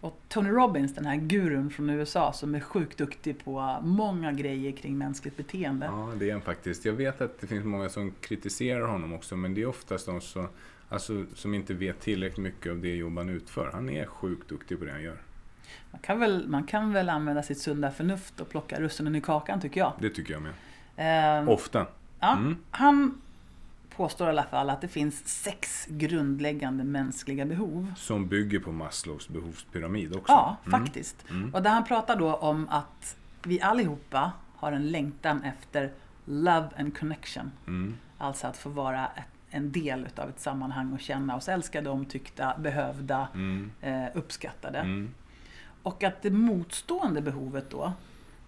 [0.00, 4.72] Och Tony Robbins, den här gurun från USA som är sjukt duktig på många grejer
[4.72, 5.86] kring mänskligt beteende.
[5.86, 6.84] Ja, det är han faktiskt.
[6.84, 10.20] Jag vet att det finns många som kritiserar honom också, men det är oftast de
[10.20, 10.48] som,
[10.88, 13.70] alltså, som inte vet tillräckligt mycket av det jobb han utför.
[13.72, 15.18] Han är sjukt duktig på det han gör.
[15.90, 19.60] Man, kan väl, man kan väl använda sitt sunda förnuft och plocka russinen i kakan
[19.60, 19.92] tycker jag.
[19.98, 21.42] Det tycker jag med.
[21.42, 21.86] Eh, Ofta.
[22.20, 22.56] ja, Mm.
[22.70, 23.20] Han
[23.96, 27.92] påstår i alla fall att det finns sex grundläggande mänskliga behov.
[27.96, 30.32] Som bygger på Maslows behovspyramid också.
[30.32, 30.80] Ja, Mm.
[30.80, 31.24] faktiskt.
[31.30, 31.54] Mm.
[31.54, 35.92] Och där han pratar då om att vi allihopa har en längtan efter
[36.24, 37.50] love and connection.
[37.66, 37.96] Mm.
[38.18, 42.54] Alltså att få vara ett, en del utav ett sammanhang och känna oss älskade, omtyckta,
[42.58, 43.70] behövda, Mm.
[43.80, 44.78] eh, uppskattade.
[45.80, 45.94] Mm.
[45.94, 47.92] Och att det motstående behovet då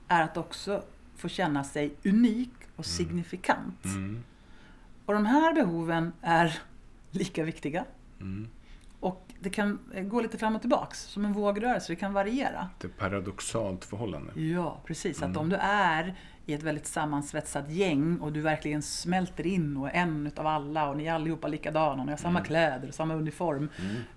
[0.09, 0.83] är att också
[1.17, 3.85] få känna sig unik och signifikant.
[3.85, 4.23] Mm.
[5.07, 6.59] Och de här behoven är
[7.11, 7.85] lika viktiga
[8.21, 8.49] Mm.
[9.01, 11.93] Och det kan gå lite fram och tillbaks, som en vågrörelse.
[11.93, 12.69] Det kan variera.
[12.85, 14.41] Ett paradoxalt förhållande.
[14.41, 15.23] Ja, precis.
[15.23, 16.15] Att om du är
[16.47, 20.89] i ett väldigt sammansvetsat gäng och du verkligen smälter in och är en utav alla
[20.89, 23.69] och ni är allihopa likadana och ni har samma kläder och samma uniform.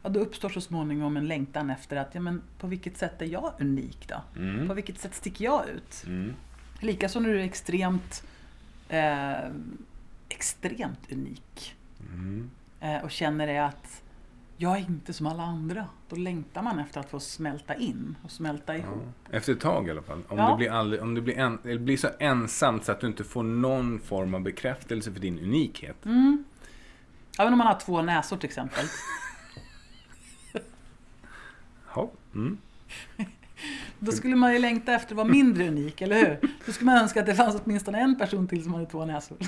[0.04, 3.26] Ja, då uppstår så småningom en längtan efter att, ja men på vilket sätt är
[3.26, 4.22] jag unik då?
[4.68, 6.04] På vilket sätt sticker jag ut?
[6.08, 6.34] Mm.
[6.80, 8.24] Likaså när du är extremt,
[8.90, 9.34] eh,
[10.30, 11.76] extremt unik.
[12.14, 12.50] Mm.
[12.80, 14.04] Eh, och känner det att
[14.58, 15.86] jag är inte som alla andra.
[16.10, 19.04] Då längtar man efter att få smälta in och smälta ihop.
[19.32, 20.24] Efter ett tag i alla fall.
[20.28, 20.50] Om Ja.
[20.52, 23.24] du blir, aldrig, om du blir, en, eller blir så ensamt så att du inte
[23.24, 26.06] får någon form av bekräftelse för din unikhet.
[26.06, 26.44] Mm.
[27.40, 28.86] Även om man har två näsor till exempel.
[31.96, 32.12] Ja.
[32.36, 32.58] Mm.
[34.00, 36.50] Då skulle man ju längta efter att vara mindre unik, eller hur?
[36.66, 39.38] Då skulle man önska att det fanns åtminstone en person till som hade två näsor.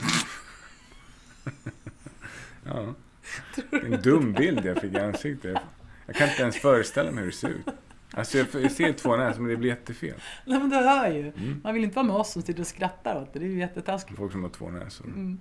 [2.65, 2.93] Ja.
[3.71, 5.57] En dum bild jag fick i ansiktet.
[6.05, 7.67] Jag kan inte ens föreställa mig hur det ser ut.
[8.13, 10.13] Alltså jag, ser två näsor men det blir jättefel.
[10.45, 11.21] Nej men du hör ju.
[11.21, 11.61] Mm.
[11.63, 13.39] Man vill inte vara med oss som sitter och skrattar åt det.
[13.39, 14.17] Det är ju jättetaskigt.
[14.17, 15.05] Folk som har två näsor.
[15.05, 15.39] Mm.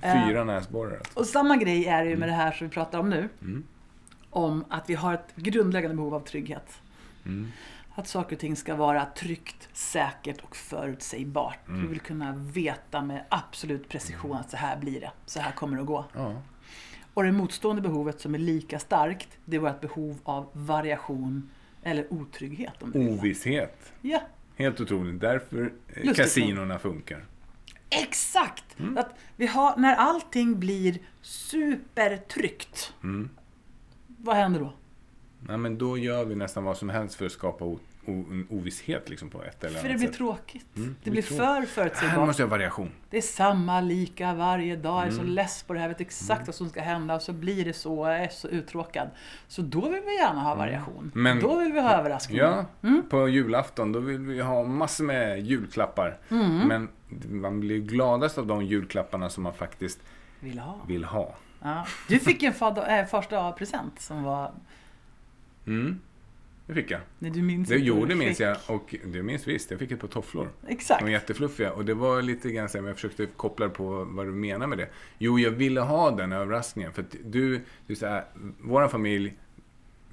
[0.00, 1.18] Fyra näsborrar alltså.
[1.18, 3.28] Och samma grej är det ju med det här som vi pratar om nu.
[3.40, 3.64] Mm.
[4.30, 6.80] Om att vi har ett grundläggande behov av trygghet.
[7.24, 7.52] Mm.
[7.94, 11.68] Att saker och ting ska vara tryggt, säkert och förutsägbart.
[11.68, 11.82] Mm.
[11.82, 15.10] Vi vill kunna veta med absolut precision att så här blir det.
[15.26, 16.04] Så här kommer det att gå.
[16.14, 16.34] Ja.
[17.14, 21.50] Och det motstående behovet som är lika starkt, det är vårt behov av variation
[21.82, 22.82] eller otrygghet.
[22.82, 22.92] Om.
[22.94, 23.92] Ovisshet.
[24.00, 24.20] Ja,
[24.56, 25.20] Helt otroligt.
[25.20, 25.70] Därför eh,
[26.04, 27.24] Lustigt kasinorna funkar.
[27.90, 28.78] exakt!
[28.80, 28.98] Mm.
[28.98, 33.30] Att vi har, när allting blir supertryggt, Mm.
[34.06, 34.72] vad händer då?
[35.40, 37.64] Nej, men då gör vi nästan vad som helst för att skapa
[38.50, 40.16] ovisshet liksom, på ett eller För det annat blir sätt.
[40.16, 40.76] tråkigt.
[40.76, 41.36] Mm, det blir tråkigt.
[41.38, 42.26] för Här förutsägbart.
[42.26, 42.90] måste jag ha variation.
[43.10, 45.00] Det är samma, lika varje dag.
[45.00, 45.32] Jag är så Mm.
[45.34, 45.86] less på det här.
[45.88, 48.06] Jag vet exakt vad som ska hända och så blir det så.
[48.08, 49.08] Jag är så uttråkad.
[49.48, 50.98] Så då vill vi gärna ha variation.
[51.14, 51.22] Mm.
[51.22, 52.44] Men- då vill vi ha överraskningar.
[52.82, 53.02] Ja, Mm.
[53.08, 56.18] på julafton då vill vi ha massor med julklappar.
[56.30, 56.58] Mm.
[56.68, 56.88] Men
[57.40, 59.98] man blir gladast av de julklapparna som man faktiskt
[60.40, 60.78] Vill ha.
[60.88, 61.34] vill ha.
[61.62, 61.86] Ja.
[62.08, 62.52] Du fick en
[62.88, 64.52] äh, första present som var...
[66.66, 66.74] Mm.
[66.76, 67.00] Det fick jag.
[67.18, 69.70] Nej, du minns Det inte gjorde du minns jag och det minns visst.
[69.70, 70.48] Jag fick ett par tofflor.
[70.68, 71.00] Exakt.
[71.00, 74.26] De var jättefluffiga och det var lite grann så här, jag försökte koppla på vad
[74.26, 74.88] du menar med det.
[75.18, 76.92] Jo, jag ville ha den överraskningen.
[76.92, 78.24] För att du, du så här,
[78.60, 79.34] vår familj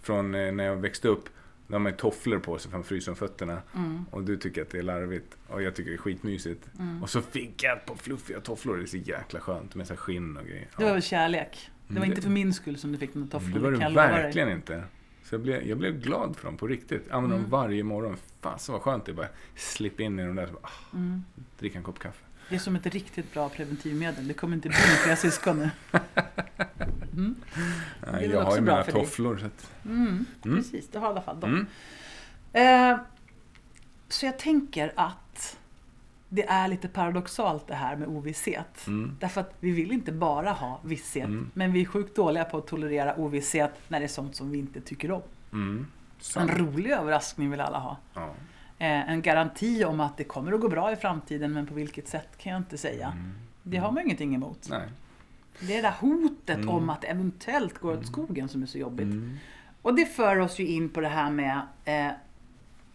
[0.01, 1.29] från eh, när jag växte upp,
[1.67, 3.61] de har man tofflor på sig för man fryser om fötterna.
[3.75, 4.05] Mm.
[4.11, 6.69] Och du tycker att det är larvigt och jag tycker det är skitmysigt.
[6.79, 7.03] Mm.
[7.03, 8.77] Och så fick jag ett par fluffiga tofflor.
[8.77, 10.67] Det är så jäkla skönt med så skinn och grejer.
[10.77, 11.69] Det var väl kärlek.
[11.87, 13.53] Det var Mm, inte det- för min skull som du fick den tofflor.
[13.53, 14.83] det var det verkligen inte.
[15.31, 17.03] Så jag blev, jag blev glad för dem på riktigt.
[17.07, 17.49] Jag använder Mm.
[17.49, 18.17] dem varje morgon.
[18.57, 21.23] Så vad skönt det är bara slippa in i de där och bara, ah, Mm.
[21.59, 22.23] dricka en kopp kaffe.
[22.49, 24.27] Det är som ett riktigt bra preventivmedel.
[24.27, 25.69] Det kommer inte bli med flera syskon nu.
[27.13, 27.35] Mm.
[28.11, 29.37] Nej, jag har ju mina tofflor.
[29.37, 30.25] Så att, Mm.
[30.45, 30.57] Mm.
[30.57, 31.67] Precis, det har i alla fall de.
[32.53, 32.91] mm.
[32.93, 32.99] Eh,
[34.09, 35.30] så jag tänker att
[36.33, 38.87] det är lite paradoxalt det här med ovisshet.
[38.87, 39.17] Mm.
[39.19, 41.51] Därför att vi vill inte bara ha visshet, Mm.
[41.53, 44.57] men vi är sjukt dåliga på att tolerera ovisshet när det är sånt som vi
[44.57, 45.21] inte tycker om.
[45.53, 45.87] Mm.
[46.37, 47.97] En rolig överraskning vill alla ha.
[48.13, 48.29] Ja.
[48.77, 52.07] Eh, en garanti om att det kommer att gå bra i framtiden, men på vilket
[52.07, 53.07] sätt kan jag inte säga.
[53.07, 53.31] Mm.
[53.63, 54.67] Det har man ingenting emot.
[54.69, 54.87] Nej.
[55.59, 56.69] Det är det där hotet Mm.
[56.69, 59.05] om att det eventuellt går åt skogen som är så jobbigt.
[59.05, 59.37] Mm.
[59.81, 62.11] Och det för oss ju in på det här med eh,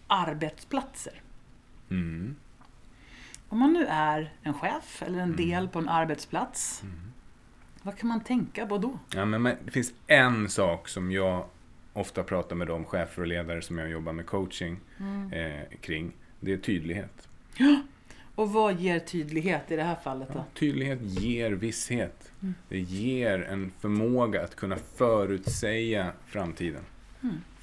[0.06, 1.12] arbetsplatser.
[3.50, 3.52] Mm.
[3.52, 5.36] Om man nu är en chef eller en Mm.
[5.36, 6.82] del på en arbetsplats,
[7.82, 8.98] vad kan man tänka på då?
[9.14, 11.44] Ja, men, det finns en sak som jag
[11.92, 15.32] ofta pratar med de chefer och ledare som jag jobbar med coaching Mm.
[15.32, 16.12] eh, kring.
[16.40, 17.28] Det är tydlighet.
[18.34, 20.38] Och vad ger tydlighet i det här fallet då?
[20.38, 22.32] Ja, tydlighet ger visshet.
[22.42, 22.54] Mm.
[22.68, 26.82] Det ger en förmåga att kunna förutsäga framtiden.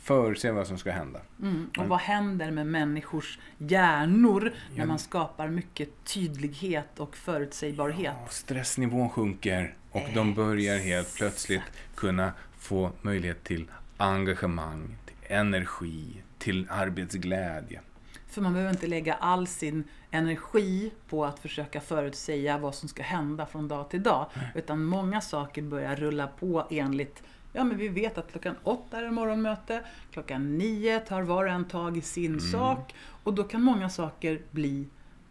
[0.03, 1.19] Förutse vad som ska hända.
[1.41, 1.69] Mm.
[1.77, 4.85] Och vad händer med människors hjärnor när Ja.
[4.85, 8.15] man skapar mycket tydlighet och förutsägbarhet?
[8.21, 11.61] Ja, stressnivån sjunker och de börjar helt plötsligt
[11.95, 13.67] kunna få möjlighet till
[13.97, 17.81] engagemang, till energi, till arbetsglädje.
[18.27, 23.03] För man behöver inte lägga all sin energi på att försöka förutsäga vad som ska
[23.03, 24.25] hända från dag till dag.
[24.55, 27.23] Utan många saker börjar rulla på enligt
[27.53, 29.81] Ja men vi vet att klockan åtta är det morgonmöte,
[30.11, 34.41] klockan nio tar var och en tag i sin sak och då kan många saker
[34.51, 34.87] bli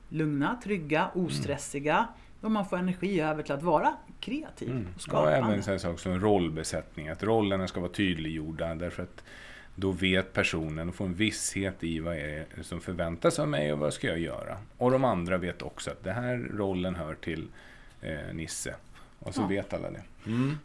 [0.08, 2.08] lugna, trygga, ostressiga
[2.40, 4.88] och man får energi över till att vara kreativ och Mm.
[4.94, 5.36] Och skapande.
[5.36, 9.24] även en sak som rollbesättning, att rollerna ska vara tydliggjorda därför att
[9.74, 13.78] då vet personen och får en visshet i vad är som förväntas av mig och
[13.78, 14.58] vad ska jag göra.
[14.78, 17.48] Och de andra vet också att den här rollen hör till
[18.00, 18.74] eh, Nisse.
[19.22, 19.46] Och så Ja.
[19.46, 20.02] vet alla det.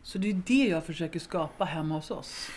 [0.04, 2.50] Så det är det jag försöker skapa hemma hos oss.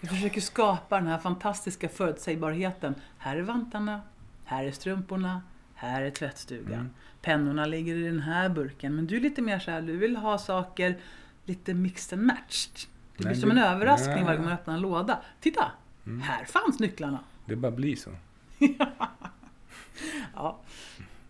[0.00, 2.94] Jag försöker skapa den här fantastiska förutsägbarheten.
[3.18, 4.00] Här är vantarna,
[4.44, 5.42] här är strumporna,
[5.74, 6.72] här är tvättstugan.
[6.80, 6.90] Mm.
[7.22, 8.96] Pennorna ligger i den här burken.
[8.96, 10.98] Men du är lite mer så här, du vill ha saker
[11.44, 12.72] lite mixed and matched.
[13.16, 14.16] Det blir Nej, som en det- överraskning Nej.
[14.22, 14.26] Mm.
[14.26, 15.18] varje gång man öppnar en låda.
[15.40, 15.70] Titta!
[16.22, 17.18] Här fanns nycklarna.
[17.46, 18.10] Det bara blir så.
[20.34, 20.58] Ja,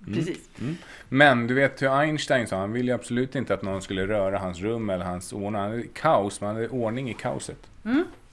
[0.07, 0.15] Mm.
[0.19, 0.49] precis.
[1.09, 4.61] Men du vet hur Einstein sa, han ville absolut inte att någon skulle röra hans
[4.61, 5.55] rum eller hans ordning.
[5.61, 7.67] Han hade kaos, man hade ordning i kaoset.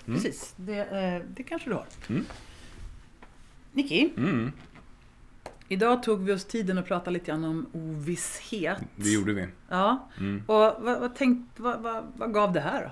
[0.06, 1.86] Precis, det, eh, det kanske du har.
[2.10, 2.26] Mm.
[3.74, 4.52] Nicky, Mm,
[5.68, 8.78] idag tog vi oss tiden att prata lite grann om ovisshet.
[8.96, 9.48] det gjorde vi.
[9.70, 10.44] Ja, Mm.
[10.48, 12.90] och vad, vad, tänk, vad, vad, vad gav det här då?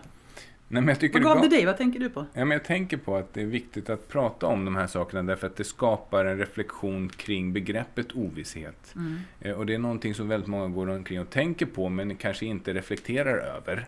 [0.71, 1.65] Nej, men jag tycker Vad gav det dig?
[1.65, 2.25] Vad tänker du på?
[2.33, 5.23] Ja, men jag tänker på att det är viktigt att prata om de här sakerna
[5.23, 8.93] därför att det skapar en reflektion kring begreppet ovisshet.
[8.95, 9.19] Mm.
[9.41, 12.45] Eh, Och det är någonting som väldigt många går omkring och tänker på men kanske
[12.45, 13.87] inte reflekterar över.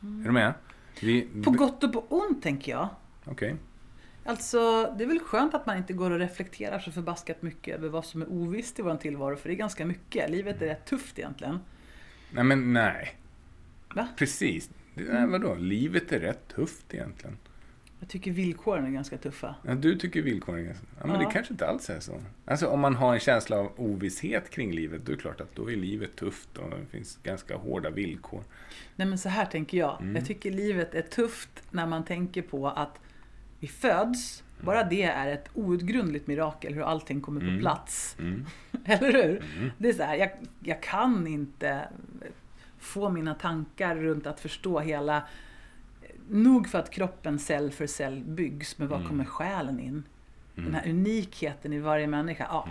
[0.00, 0.52] Är du med?
[1.00, 1.42] Vi, Mm.
[1.42, 2.88] På gott och på ont tänker jag.
[3.24, 3.56] Okej.
[4.24, 7.88] Alltså, det är väl skönt att man inte går och reflekterar så förbaskat mycket över
[7.88, 10.30] vad som är ovisst i vår tillvaro, för det är ganska mycket.
[10.30, 11.58] Livet är rätt tufft egentligen.
[12.30, 13.16] Nej men nej.
[13.94, 14.08] Va?
[14.16, 14.70] Precis.
[14.98, 15.54] Nej, vadå?
[15.54, 17.36] Livet är rätt tufft egentligen.
[18.00, 19.54] Jag tycker villkoren är ganska tuffa.
[19.66, 20.76] Ja, du tycker villkoren är...
[21.00, 21.26] Ja, men Ja.
[21.26, 22.20] det kanske inte alls är så.
[22.44, 25.54] Alltså om man har en känsla av ovisshet kring livet, då är det klart att
[25.54, 28.42] då är livet tufft och det finns ganska hårda villkor.
[28.96, 30.00] Nej men så här tänker jag.
[30.00, 30.16] Mm.
[30.16, 32.98] Jag tycker livet är tufft när man tänker på att
[33.60, 37.60] vi föds, bara det är ett outgrundligt mirakel hur allting kommer på Mm.
[37.60, 38.16] plats.
[38.18, 38.44] Mm.
[38.84, 39.42] Eller hur?
[39.78, 40.30] Det är så här, jag,
[40.64, 41.88] jag kan inte
[42.78, 45.22] få mina tankar runt att förstå hela...
[46.30, 49.08] Nog för att kroppen cell för cell byggs, men var Mm.
[49.08, 50.02] kommer själen in?
[50.54, 52.46] Den här unikheten i varje människa.
[52.50, 52.68] Ja.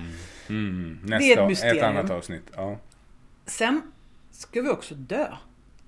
[0.50, 1.00] Mm.
[1.04, 1.86] Det är Nästa, ett ett, mysterium.
[1.86, 2.52] annat avsnitt.
[2.56, 2.78] Ja.
[3.46, 3.82] Sen
[4.32, 5.28] ska vi också dö.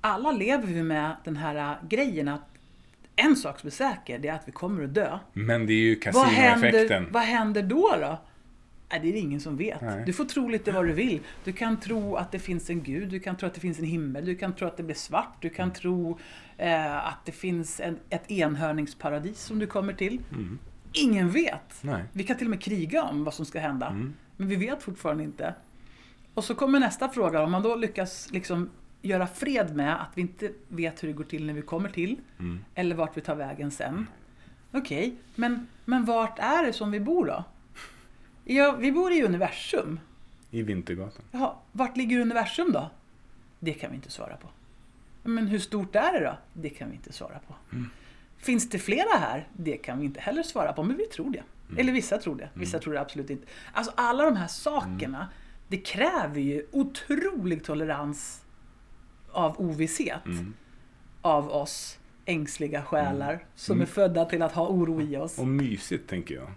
[0.02, 2.42] Alla lever vi med den här äh, grejen att
[3.16, 5.20] en sak som är säker, det är att vi kommer att dö.
[5.34, 7.08] Men det är ju Vad händer, kasinoeffekten.
[7.12, 8.18] vad händer då då?
[8.92, 9.82] Nej, det är det ingen som vet.
[9.82, 10.04] Nej.
[10.06, 11.20] Du får tro lite vad du vill.
[11.44, 13.86] Du kan tro att det finns en gud, du kan tro att det finns en
[13.86, 16.20] himmel, du kan tro att det blir svart, du kan tro
[16.58, 20.20] eh, att det finns en, ett enhörningsparadis som du kommer till.
[20.94, 21.78] Ingen vet.
[21.82, 22.04] Nej.
[22.14, 23.88] Vi kan till och med kriga om vad som ska hända.
[23.88, 24.14] Mm.
[24.38, 25.54] Men vi vet fortfarande inte.
[26.34, 28.70] Och så kommer nästa fråga, om man då lyckas liksom
[29.02, 32.16] göra fred med att vi inte vet hur det går till när vi kommer till,
[32.40, 32.60] Mm.
[32.76, 34.08] eller vart vi tar vägen sen.
[34.72, 37.44] Okej, men, men vart är det som vi bor då?
[38.52, 40.00] Ja, vi bor i universum.
[40.52, 41.22] I Vintergatan.
[41.32, 42.90] Jaha, vart ligger universum då?
[43.60, 44.48] Det kan vi inte svara på.
[45.24, 46.38] Men hur stort är det då?
[46.54, 47.56] Det kan vi inte svara på.
[48.38, 49.48] Finns det flera här?
[49.54, 51.44] Det kan vi inte heller svara på, men vi tror det.
[51.82, 53.48] Eller vissa tror det, vissa tror det absolut inte.
[53.74, 55.30] Alltså alla de här sakerna,
[55.68, 58.42] det kräver ju otrolig tolerans
[59.32, 60.22] av ovisshet
[61.22, 65.40] av oss ängsliga själar som är födda till att ha oro i oss.
[65.40, 66.52] Och mysigt tänker jag.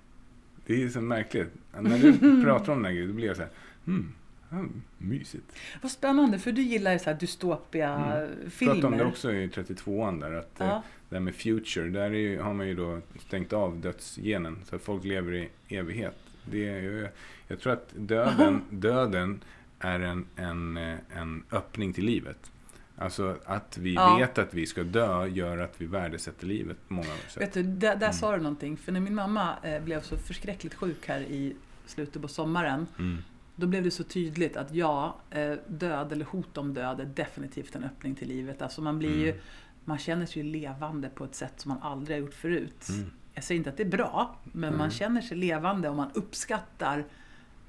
[0.66, 1.48] Det är så märkligt.
[1.80, 3.50] När du pratar om den här grejen, då blir jag så här,
[3.84, 4.12] hmm,
[4.50, 4.64] ja,
[4.98, 5.44] mysigt.
[5.82, 8.74] Vad spännande, för du gillar så här dystopia filmer.
[8.74, 10.82] Pratade om det också i 32an där, att eh, Ja.
[11.08, 14.76] det här med future, där är ju, har man ju då stängt av dödsgenen så
[14.76, 16.16] att folk lever i evighet.
[16.50, 17.08] Det är, ju-
[17.48, 19.40] jag tror att döden, döden
[19.78, 22.50] är en, en, eh, en öppning till livet.
[22.96, 24.16] Alltså att vi Ja.
[24.16, 27.42] vet att vi ska dö gör att vi värdesätter livet på många sätt.
[27.42, 28.76] Vet du, där, där sa du någonting.
[28.76, 31.56] För när min mamma eh, blev så förskräckligt sjuk här i
[31.86, 32.86] slutet på sommaren.
[32.98, 33.18] Mm.
[33.56, 37.74] Då blev det så tydligt att ja, eh, död eller hot om död är definitivt
[37.76, 38.62] en öppning till livet.
[38.62, 39.40] Alltså man blir ju,
[39.84, 42.88] man känner sig ju levande på ett sätt som man aldrig har gjort förut.
[42.88, 43.10] Mm.
[43.34, 47.04] Jag säger inte att det är bra, men man känner sig levande och man uppskattar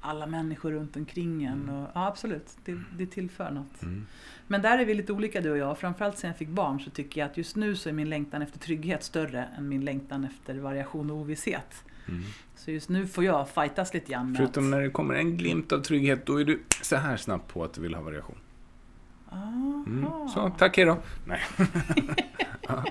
[0.01, 1.69] alla människor runt omkring en.
[1.69, 3.81] Och, ja, absolut, det, det tillför något.
[3.83, 4.05] Mm.
[4.53, 5.77] Men där är vi lite olika du och jag.
[5.77, 8.41] Framförallt sen jag fick barn så tycker jag att just nu så är min längtan
[8.41, 11.83] efter trygghet större än min längtan efter variation och ovisshet.
[12.07, 12.21] Mm.
[12.55, 14.69] Så just nu får jag fightas lite grann med Förutom att...
[14.69, 17.73] när det kommer en glimt av trygghet, då är du så här snabb på att
[17.73, 18.35] du vill ha variation.
[19.87, 20.05] Mm.
[20.33, 20.97] Så, tack hejdå.
[21.25, 21.41] Nej.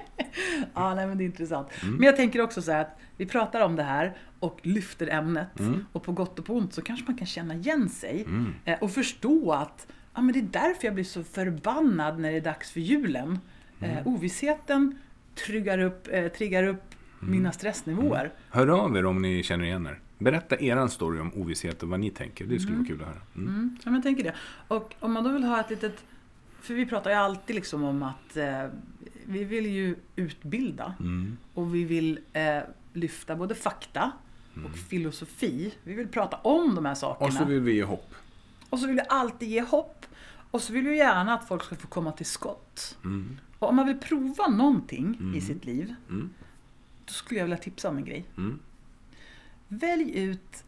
[0.75, 1.69] Ja, nej, men det är intressant.
[1.83, 1.95] Mm.
[1.95, 5.61] Men jag tänker också så här att vi pratar om det här och lyfter ämnet.
[5.61, 5.87] Mm.
[5.93, 8.25] Och på gott och på ont så kanske man kan känna igen sig.
[8.27, 8.55] Mm.
[8.65, 12.37] Eh, och förstå att ja, men det är därför jag blir så förbannad när det
[12.37, 13.39] är dags för julen.
[13.81, 13.97] Mm.
[13.97, 14.99] Eh, ovissheten
[15.47, 16.83] tryggar upp, eh, triggar upp
[17.23, 17.33] Mm.
[17.37, 18.33] mina stressnivåer.
[18.51, 19.99] Hör av er om ni känner igen er.
[20.19, 22.45] Berätta eran story om ovisshet och vad ni tänker.
[22.45, 23.21] Det skulle vara kul att höra.
[23.37, 23.49] Mm.
[23.49, 24.35] Mm, ja, men jag tänker det.
[24.69, 26.05] Och om man då vill ha ett litet...
[26.61, 28.65] För vi pratar ju alltid liksom om att eh,
[29.27, 31.37] vi vill ju utbilda Mm.
[31.55, 32.59] och vi vill eh,
[32.93, 34.13] lyfta både fakta
[34.57, 34.67] Mm.
[34.67, 35.75] och filosofi.
[35.83, 37.27] Vi vill prata om de här sakerna.
[37.27, 38.15] Och så vill vi ge hopp.
[38.73, 40.07] Och så vill vi alltid ge hopp.
[40.51, 42.99] Och så vill du gärna att folk ska få komma till skott.
[43.05, 43.39] Mm.
[43.59, 46.31] Och om man vill prova någonting i sitt liv, Mm.
[47.05, 48.25] då skulle jag vilja tipsa om en grej.
[48.37, 48.59] Mm.
[49.69, 50.65] Välj ut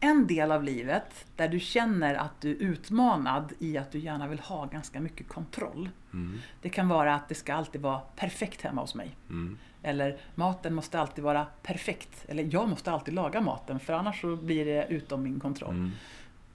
[0.00, 4.28] en del av livet där du känner att du är utmanad i att du gärna
[4.28, 5.88] vill ha ganska mycket kontroll.
[6.12, 6.38] Mm.
[6.62, 9.16] Det kan vara att det ska alltid vara perfekt hemma hos mig.
[9.30, 9.58] Mm.
[9.82, 12.24] Eller maten måste alltid vara perfekt.
[12.28, 15.74] Eller jag måste alltid laga maten för annars så blir det utom min kontroll.
[15.74, 15.90] Mm.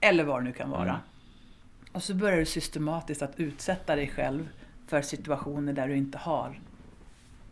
[0.00, 1.00] Eller vad det nu kan vara.
[1.92, 4.48] Och så börjar du systematiskt att utsätta dig själv
[4.86, 6.60] för situationer där du inte har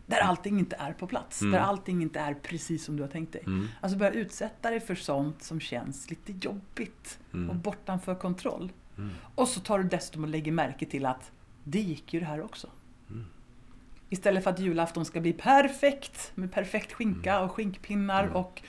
[0.05, 1.41] där allting inte är på plats.
[1.41, 1.51] Mm.
[1.53, 3.41] Där allting inte är precis som du har tänkt dig.
[3.45, 3.67] Mm.
[3.81, 7.49] Alltså börja utsätta dig för sånt som känns lite jobbigt Mm.
[7.49, 8.71] och bortanför kontroll.
[8.97, 9.09] Mm.
[9.35, 11.31] Och så tar du dessutom och lägger märke till att
[11.63, 12.69] det gick ju det här också.
[13.09, 13.25] Mm.
[14.09, 17.43] Istället för att julafton ska bli perfekt med perfekt skinka Mm.
[17.49, 18.61] och skinkpinnar och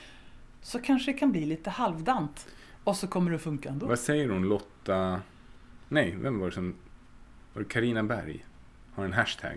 [0.62, 2.48] så kanske det kan bli lite halvdant.
[2.90, 3.86] Och så kommer det funka ändå.
[3.86, 5.20] Vad säger hon Lotta?
[5.88, 6.74] Nej, vem var det som...
[7.52, 8.44] Var det Carina Berg?
[8.94, 9.56] Har en hashtag.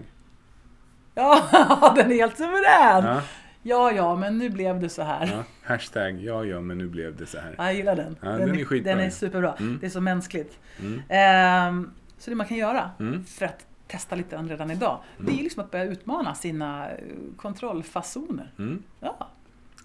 [1.15, 3.05] Ja, den är helt suverän!
[3.05, 3.21] Ja,
[3.65, 5.27] Ja, ja, men nu blev det så här.
[5.27, 5.43] ja.
[5.63, 7.55] Hashtag ja, ja, men nu blev det så här.
[7.57, 8.17] Ja, jag gillar den.
[8.21, 8.95] Ja, den är skitbra.
[8.95, 9.53] Den är superbra.
[9.59, 9.77] Mm.
[9.79, 10.59] Det är så mänskligt.
[10.79, 11.01] Mm.
[11.09, 13.23] Ehm, så det man kan göra Mm.
[13.25, 16.89] för att testa lite redan idag, det är liksom att börja utmana sina
[17.37, 18.51] kontrollfasoner.
[18.59, 18.83] Mm.
[18.99, 19.29] Ja,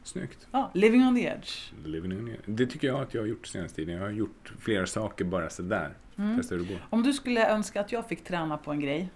[0.08, 0.46] Snyggt.
[0.50, 1.72] ja, living on the edge.
[1.84, 2.40] Living in it.
[2.44, 3.94] Det tycker jag att jag har gjort senaste tiden.
[3.94, 5.94] Jag har gjort flera saker bara sådär.
[6.16, 6.36] Mm.
[6.36, 6.86] Testa hur det går.
[6.90, 9.10] Om du skulle önska att jag fick träna på en grej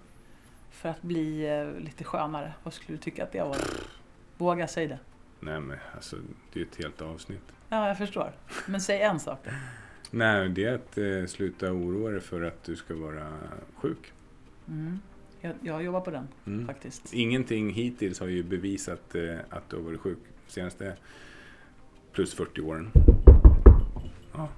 [0.70, 1.46] för att bli
[1.76, 3.56] eh, lite skönare, vad skulle du tycka att det var?
[4.38, 4.98] Våga säga det.
[5.40, 6.16] Nej men alltså,
[6.52, 7.52] det är ett helt avsnitt.
[7.68, 8.32] Ja, jag förstår.
[8.66, 9.50] Men säg en sak då.
[10.10, 13.32] Nej, det är att eh, sluta oroa dig för att du ska vara
[13.76, 14.12] sjuk.
[14.68, 14.98] Mm.
[15.40, 16.66] Jag, jag jobbar på den Mm.
[16.66, 17.12] faktiskt.
[17.14, 20.96] Ingenting hittills har ju bevisat eh, att du har varit sjuk senaste
[22.12, 22.90] plus 40 åren.
[24.32, 24.48] Ja,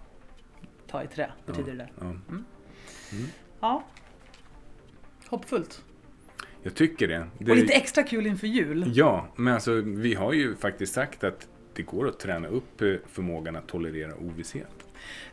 [0.87, 1.91] Ta i trä betyder det där.
[2.01, 2.15] ja.
[3.61, 3.85] Ja.
[5.29, 5.85] Hoppfullt.
[6.63, 7.27] Jag tycker det.
[7.39, 8.93] det Och lite extra kul inför jul.
[8.95, 12.95] Ja, men alltså vi har ju faktiskt sagt att det går att träna upp eh,
[13.07, 14.84] förmågan att tolerera ovisshet.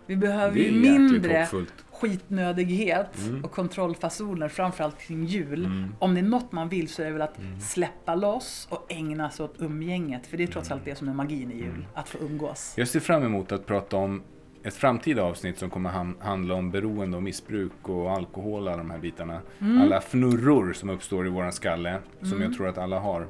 [0.06, 1.74] Vi behöver ju mindre hoppfullt.
[1.92, 3.44] skitnödighet Mm.
[3.44, 5.66] och kontrollfasoner, framförallt kring jul.
[5.66, 5.96] Mm.
[6.00, 9.30] Om det är något man vill så är det väl att släppa loss och ägna
[9.30, 10.28] sig åt umgänget.
[10.28, 10.78] För det är trots Mm.
[10.78, 12.74] allt det som är magin i jul, att få umgås.
[12.78, 14.22] Jag ser fram emot att prata om
[14.64, 15.90] ett framtida avsnitt som kommer
[16.20, 19.42] handla om beroende och missbruk och alkohol och alla de här bitarna.
[19.60, 19.82] Mm.
[19.82, 23.28] Alla fnurror som uppstår i våran skalle, som jag tror att alla har.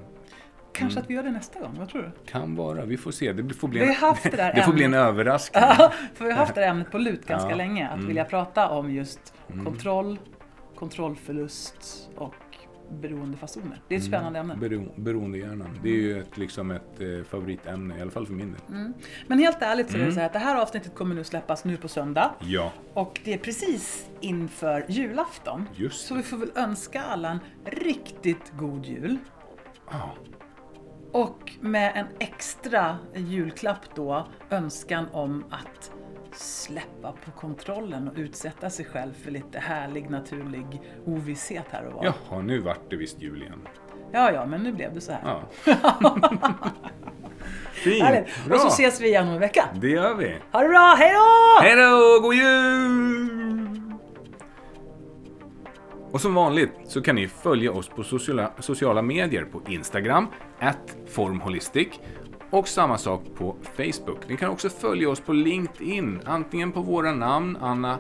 [0.74, 1.04] Kanske Mm.
[1.04, 2.12] att vi gör det nästa gång, vad tror du?
[2.32, 3.34] Kan vara, vi får se.
[3.34, 5.64] Det får bli Vi en, har haft det där det får bli en överraskning.
[6.14, 7.56] För vi har haft det här ämnet på lut ganska Ja.
[7.56, 7.88] länge.
[7.88, 8.08] Att Mm.
[8.08, 9.34] vilja prata om just
[9.64, 10.20] kontroll,
[10.76, 12.36] kontrollförlust och
[13.02, 13.82] beroendefasoner.
[13.88, 14.56] Det är ett spännande ämne.
[14.56, 15.80] Bero, beroendehjärnan.
[15.84, 18.92] Det är ju ett, liksom ett eh, favoritämne, i alla fall för min del.
[19.28, 20.10] Men helt ärligt så är Mm.
[20.10, 22.32] det så här att det här avsnittet kommer nu släppas nu på söndag.
[22.40, 25.70] Ja, Och det är precis inför julafton.
[25.76, 29.18] just Så vi får väl önska alla en riktigt god jul.
[29.92, 30.12] Ja.
[31.12, 35.92] Och med en extra julklapp då, önskan om att
[36.34, 42.06] släppa på kontrollen och utsätta sig själv för lite härlig naturlig ovisshet här och var.
[42.06, 43.68] Ja, Jaha, nu vart det visst jul igen.
[44.12, 45.22] ja, men nu blev det så här.
[45.66, 45.74] Ja.
[47.72, 48.46] Fint, Härligt.
[48.46, 48.56] bra.
[48.56, 49.66] Och så ses vi igen om en vecka.
[49.82, 50.38] Det gör vi.
[50.52, 51.62] Ha det bra, hej då!
[51.62, 53.91] Hej då, god jul!
[56.12, 60.28] Och som vanligt så kan ni följa oss på sociala, sociala medier på Instagram,
[60.60, 61.88] at formholistic
[62.50, 64.30] och samma sak på Facebook.
[64.30, 68.00] Ni kan också följa oss på LinkedIn, antingen på våra namn, Anna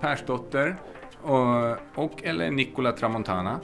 [0.00, 0.76] Persdotter
[1.22, 3.60] och, och eller Nicola Tramontana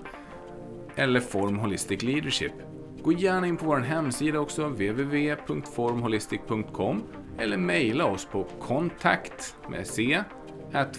[0.97, 2.53] eller Form Holistic Leadership.
[3.03, 7.03] Gå gärna in på vår hemsida också, www.formholistic.com
[7.39, 10.23] eller mejla oss på kontakt med c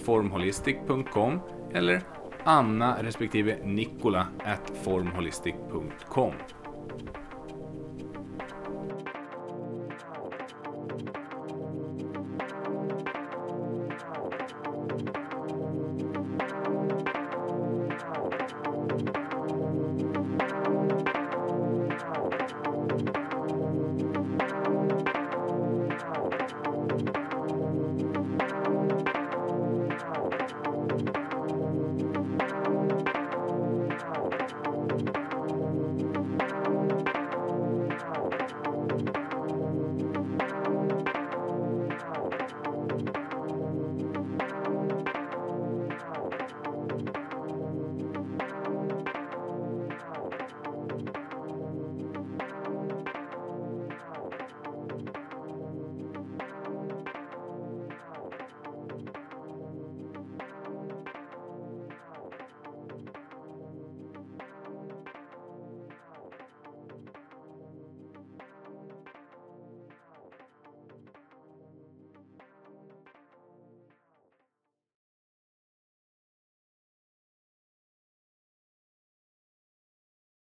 [0.03, 1.39] formholistic.com
[1.73, 2.01] eller
[2.45, 6.54] Anna respektive Nikola at formholistic.com.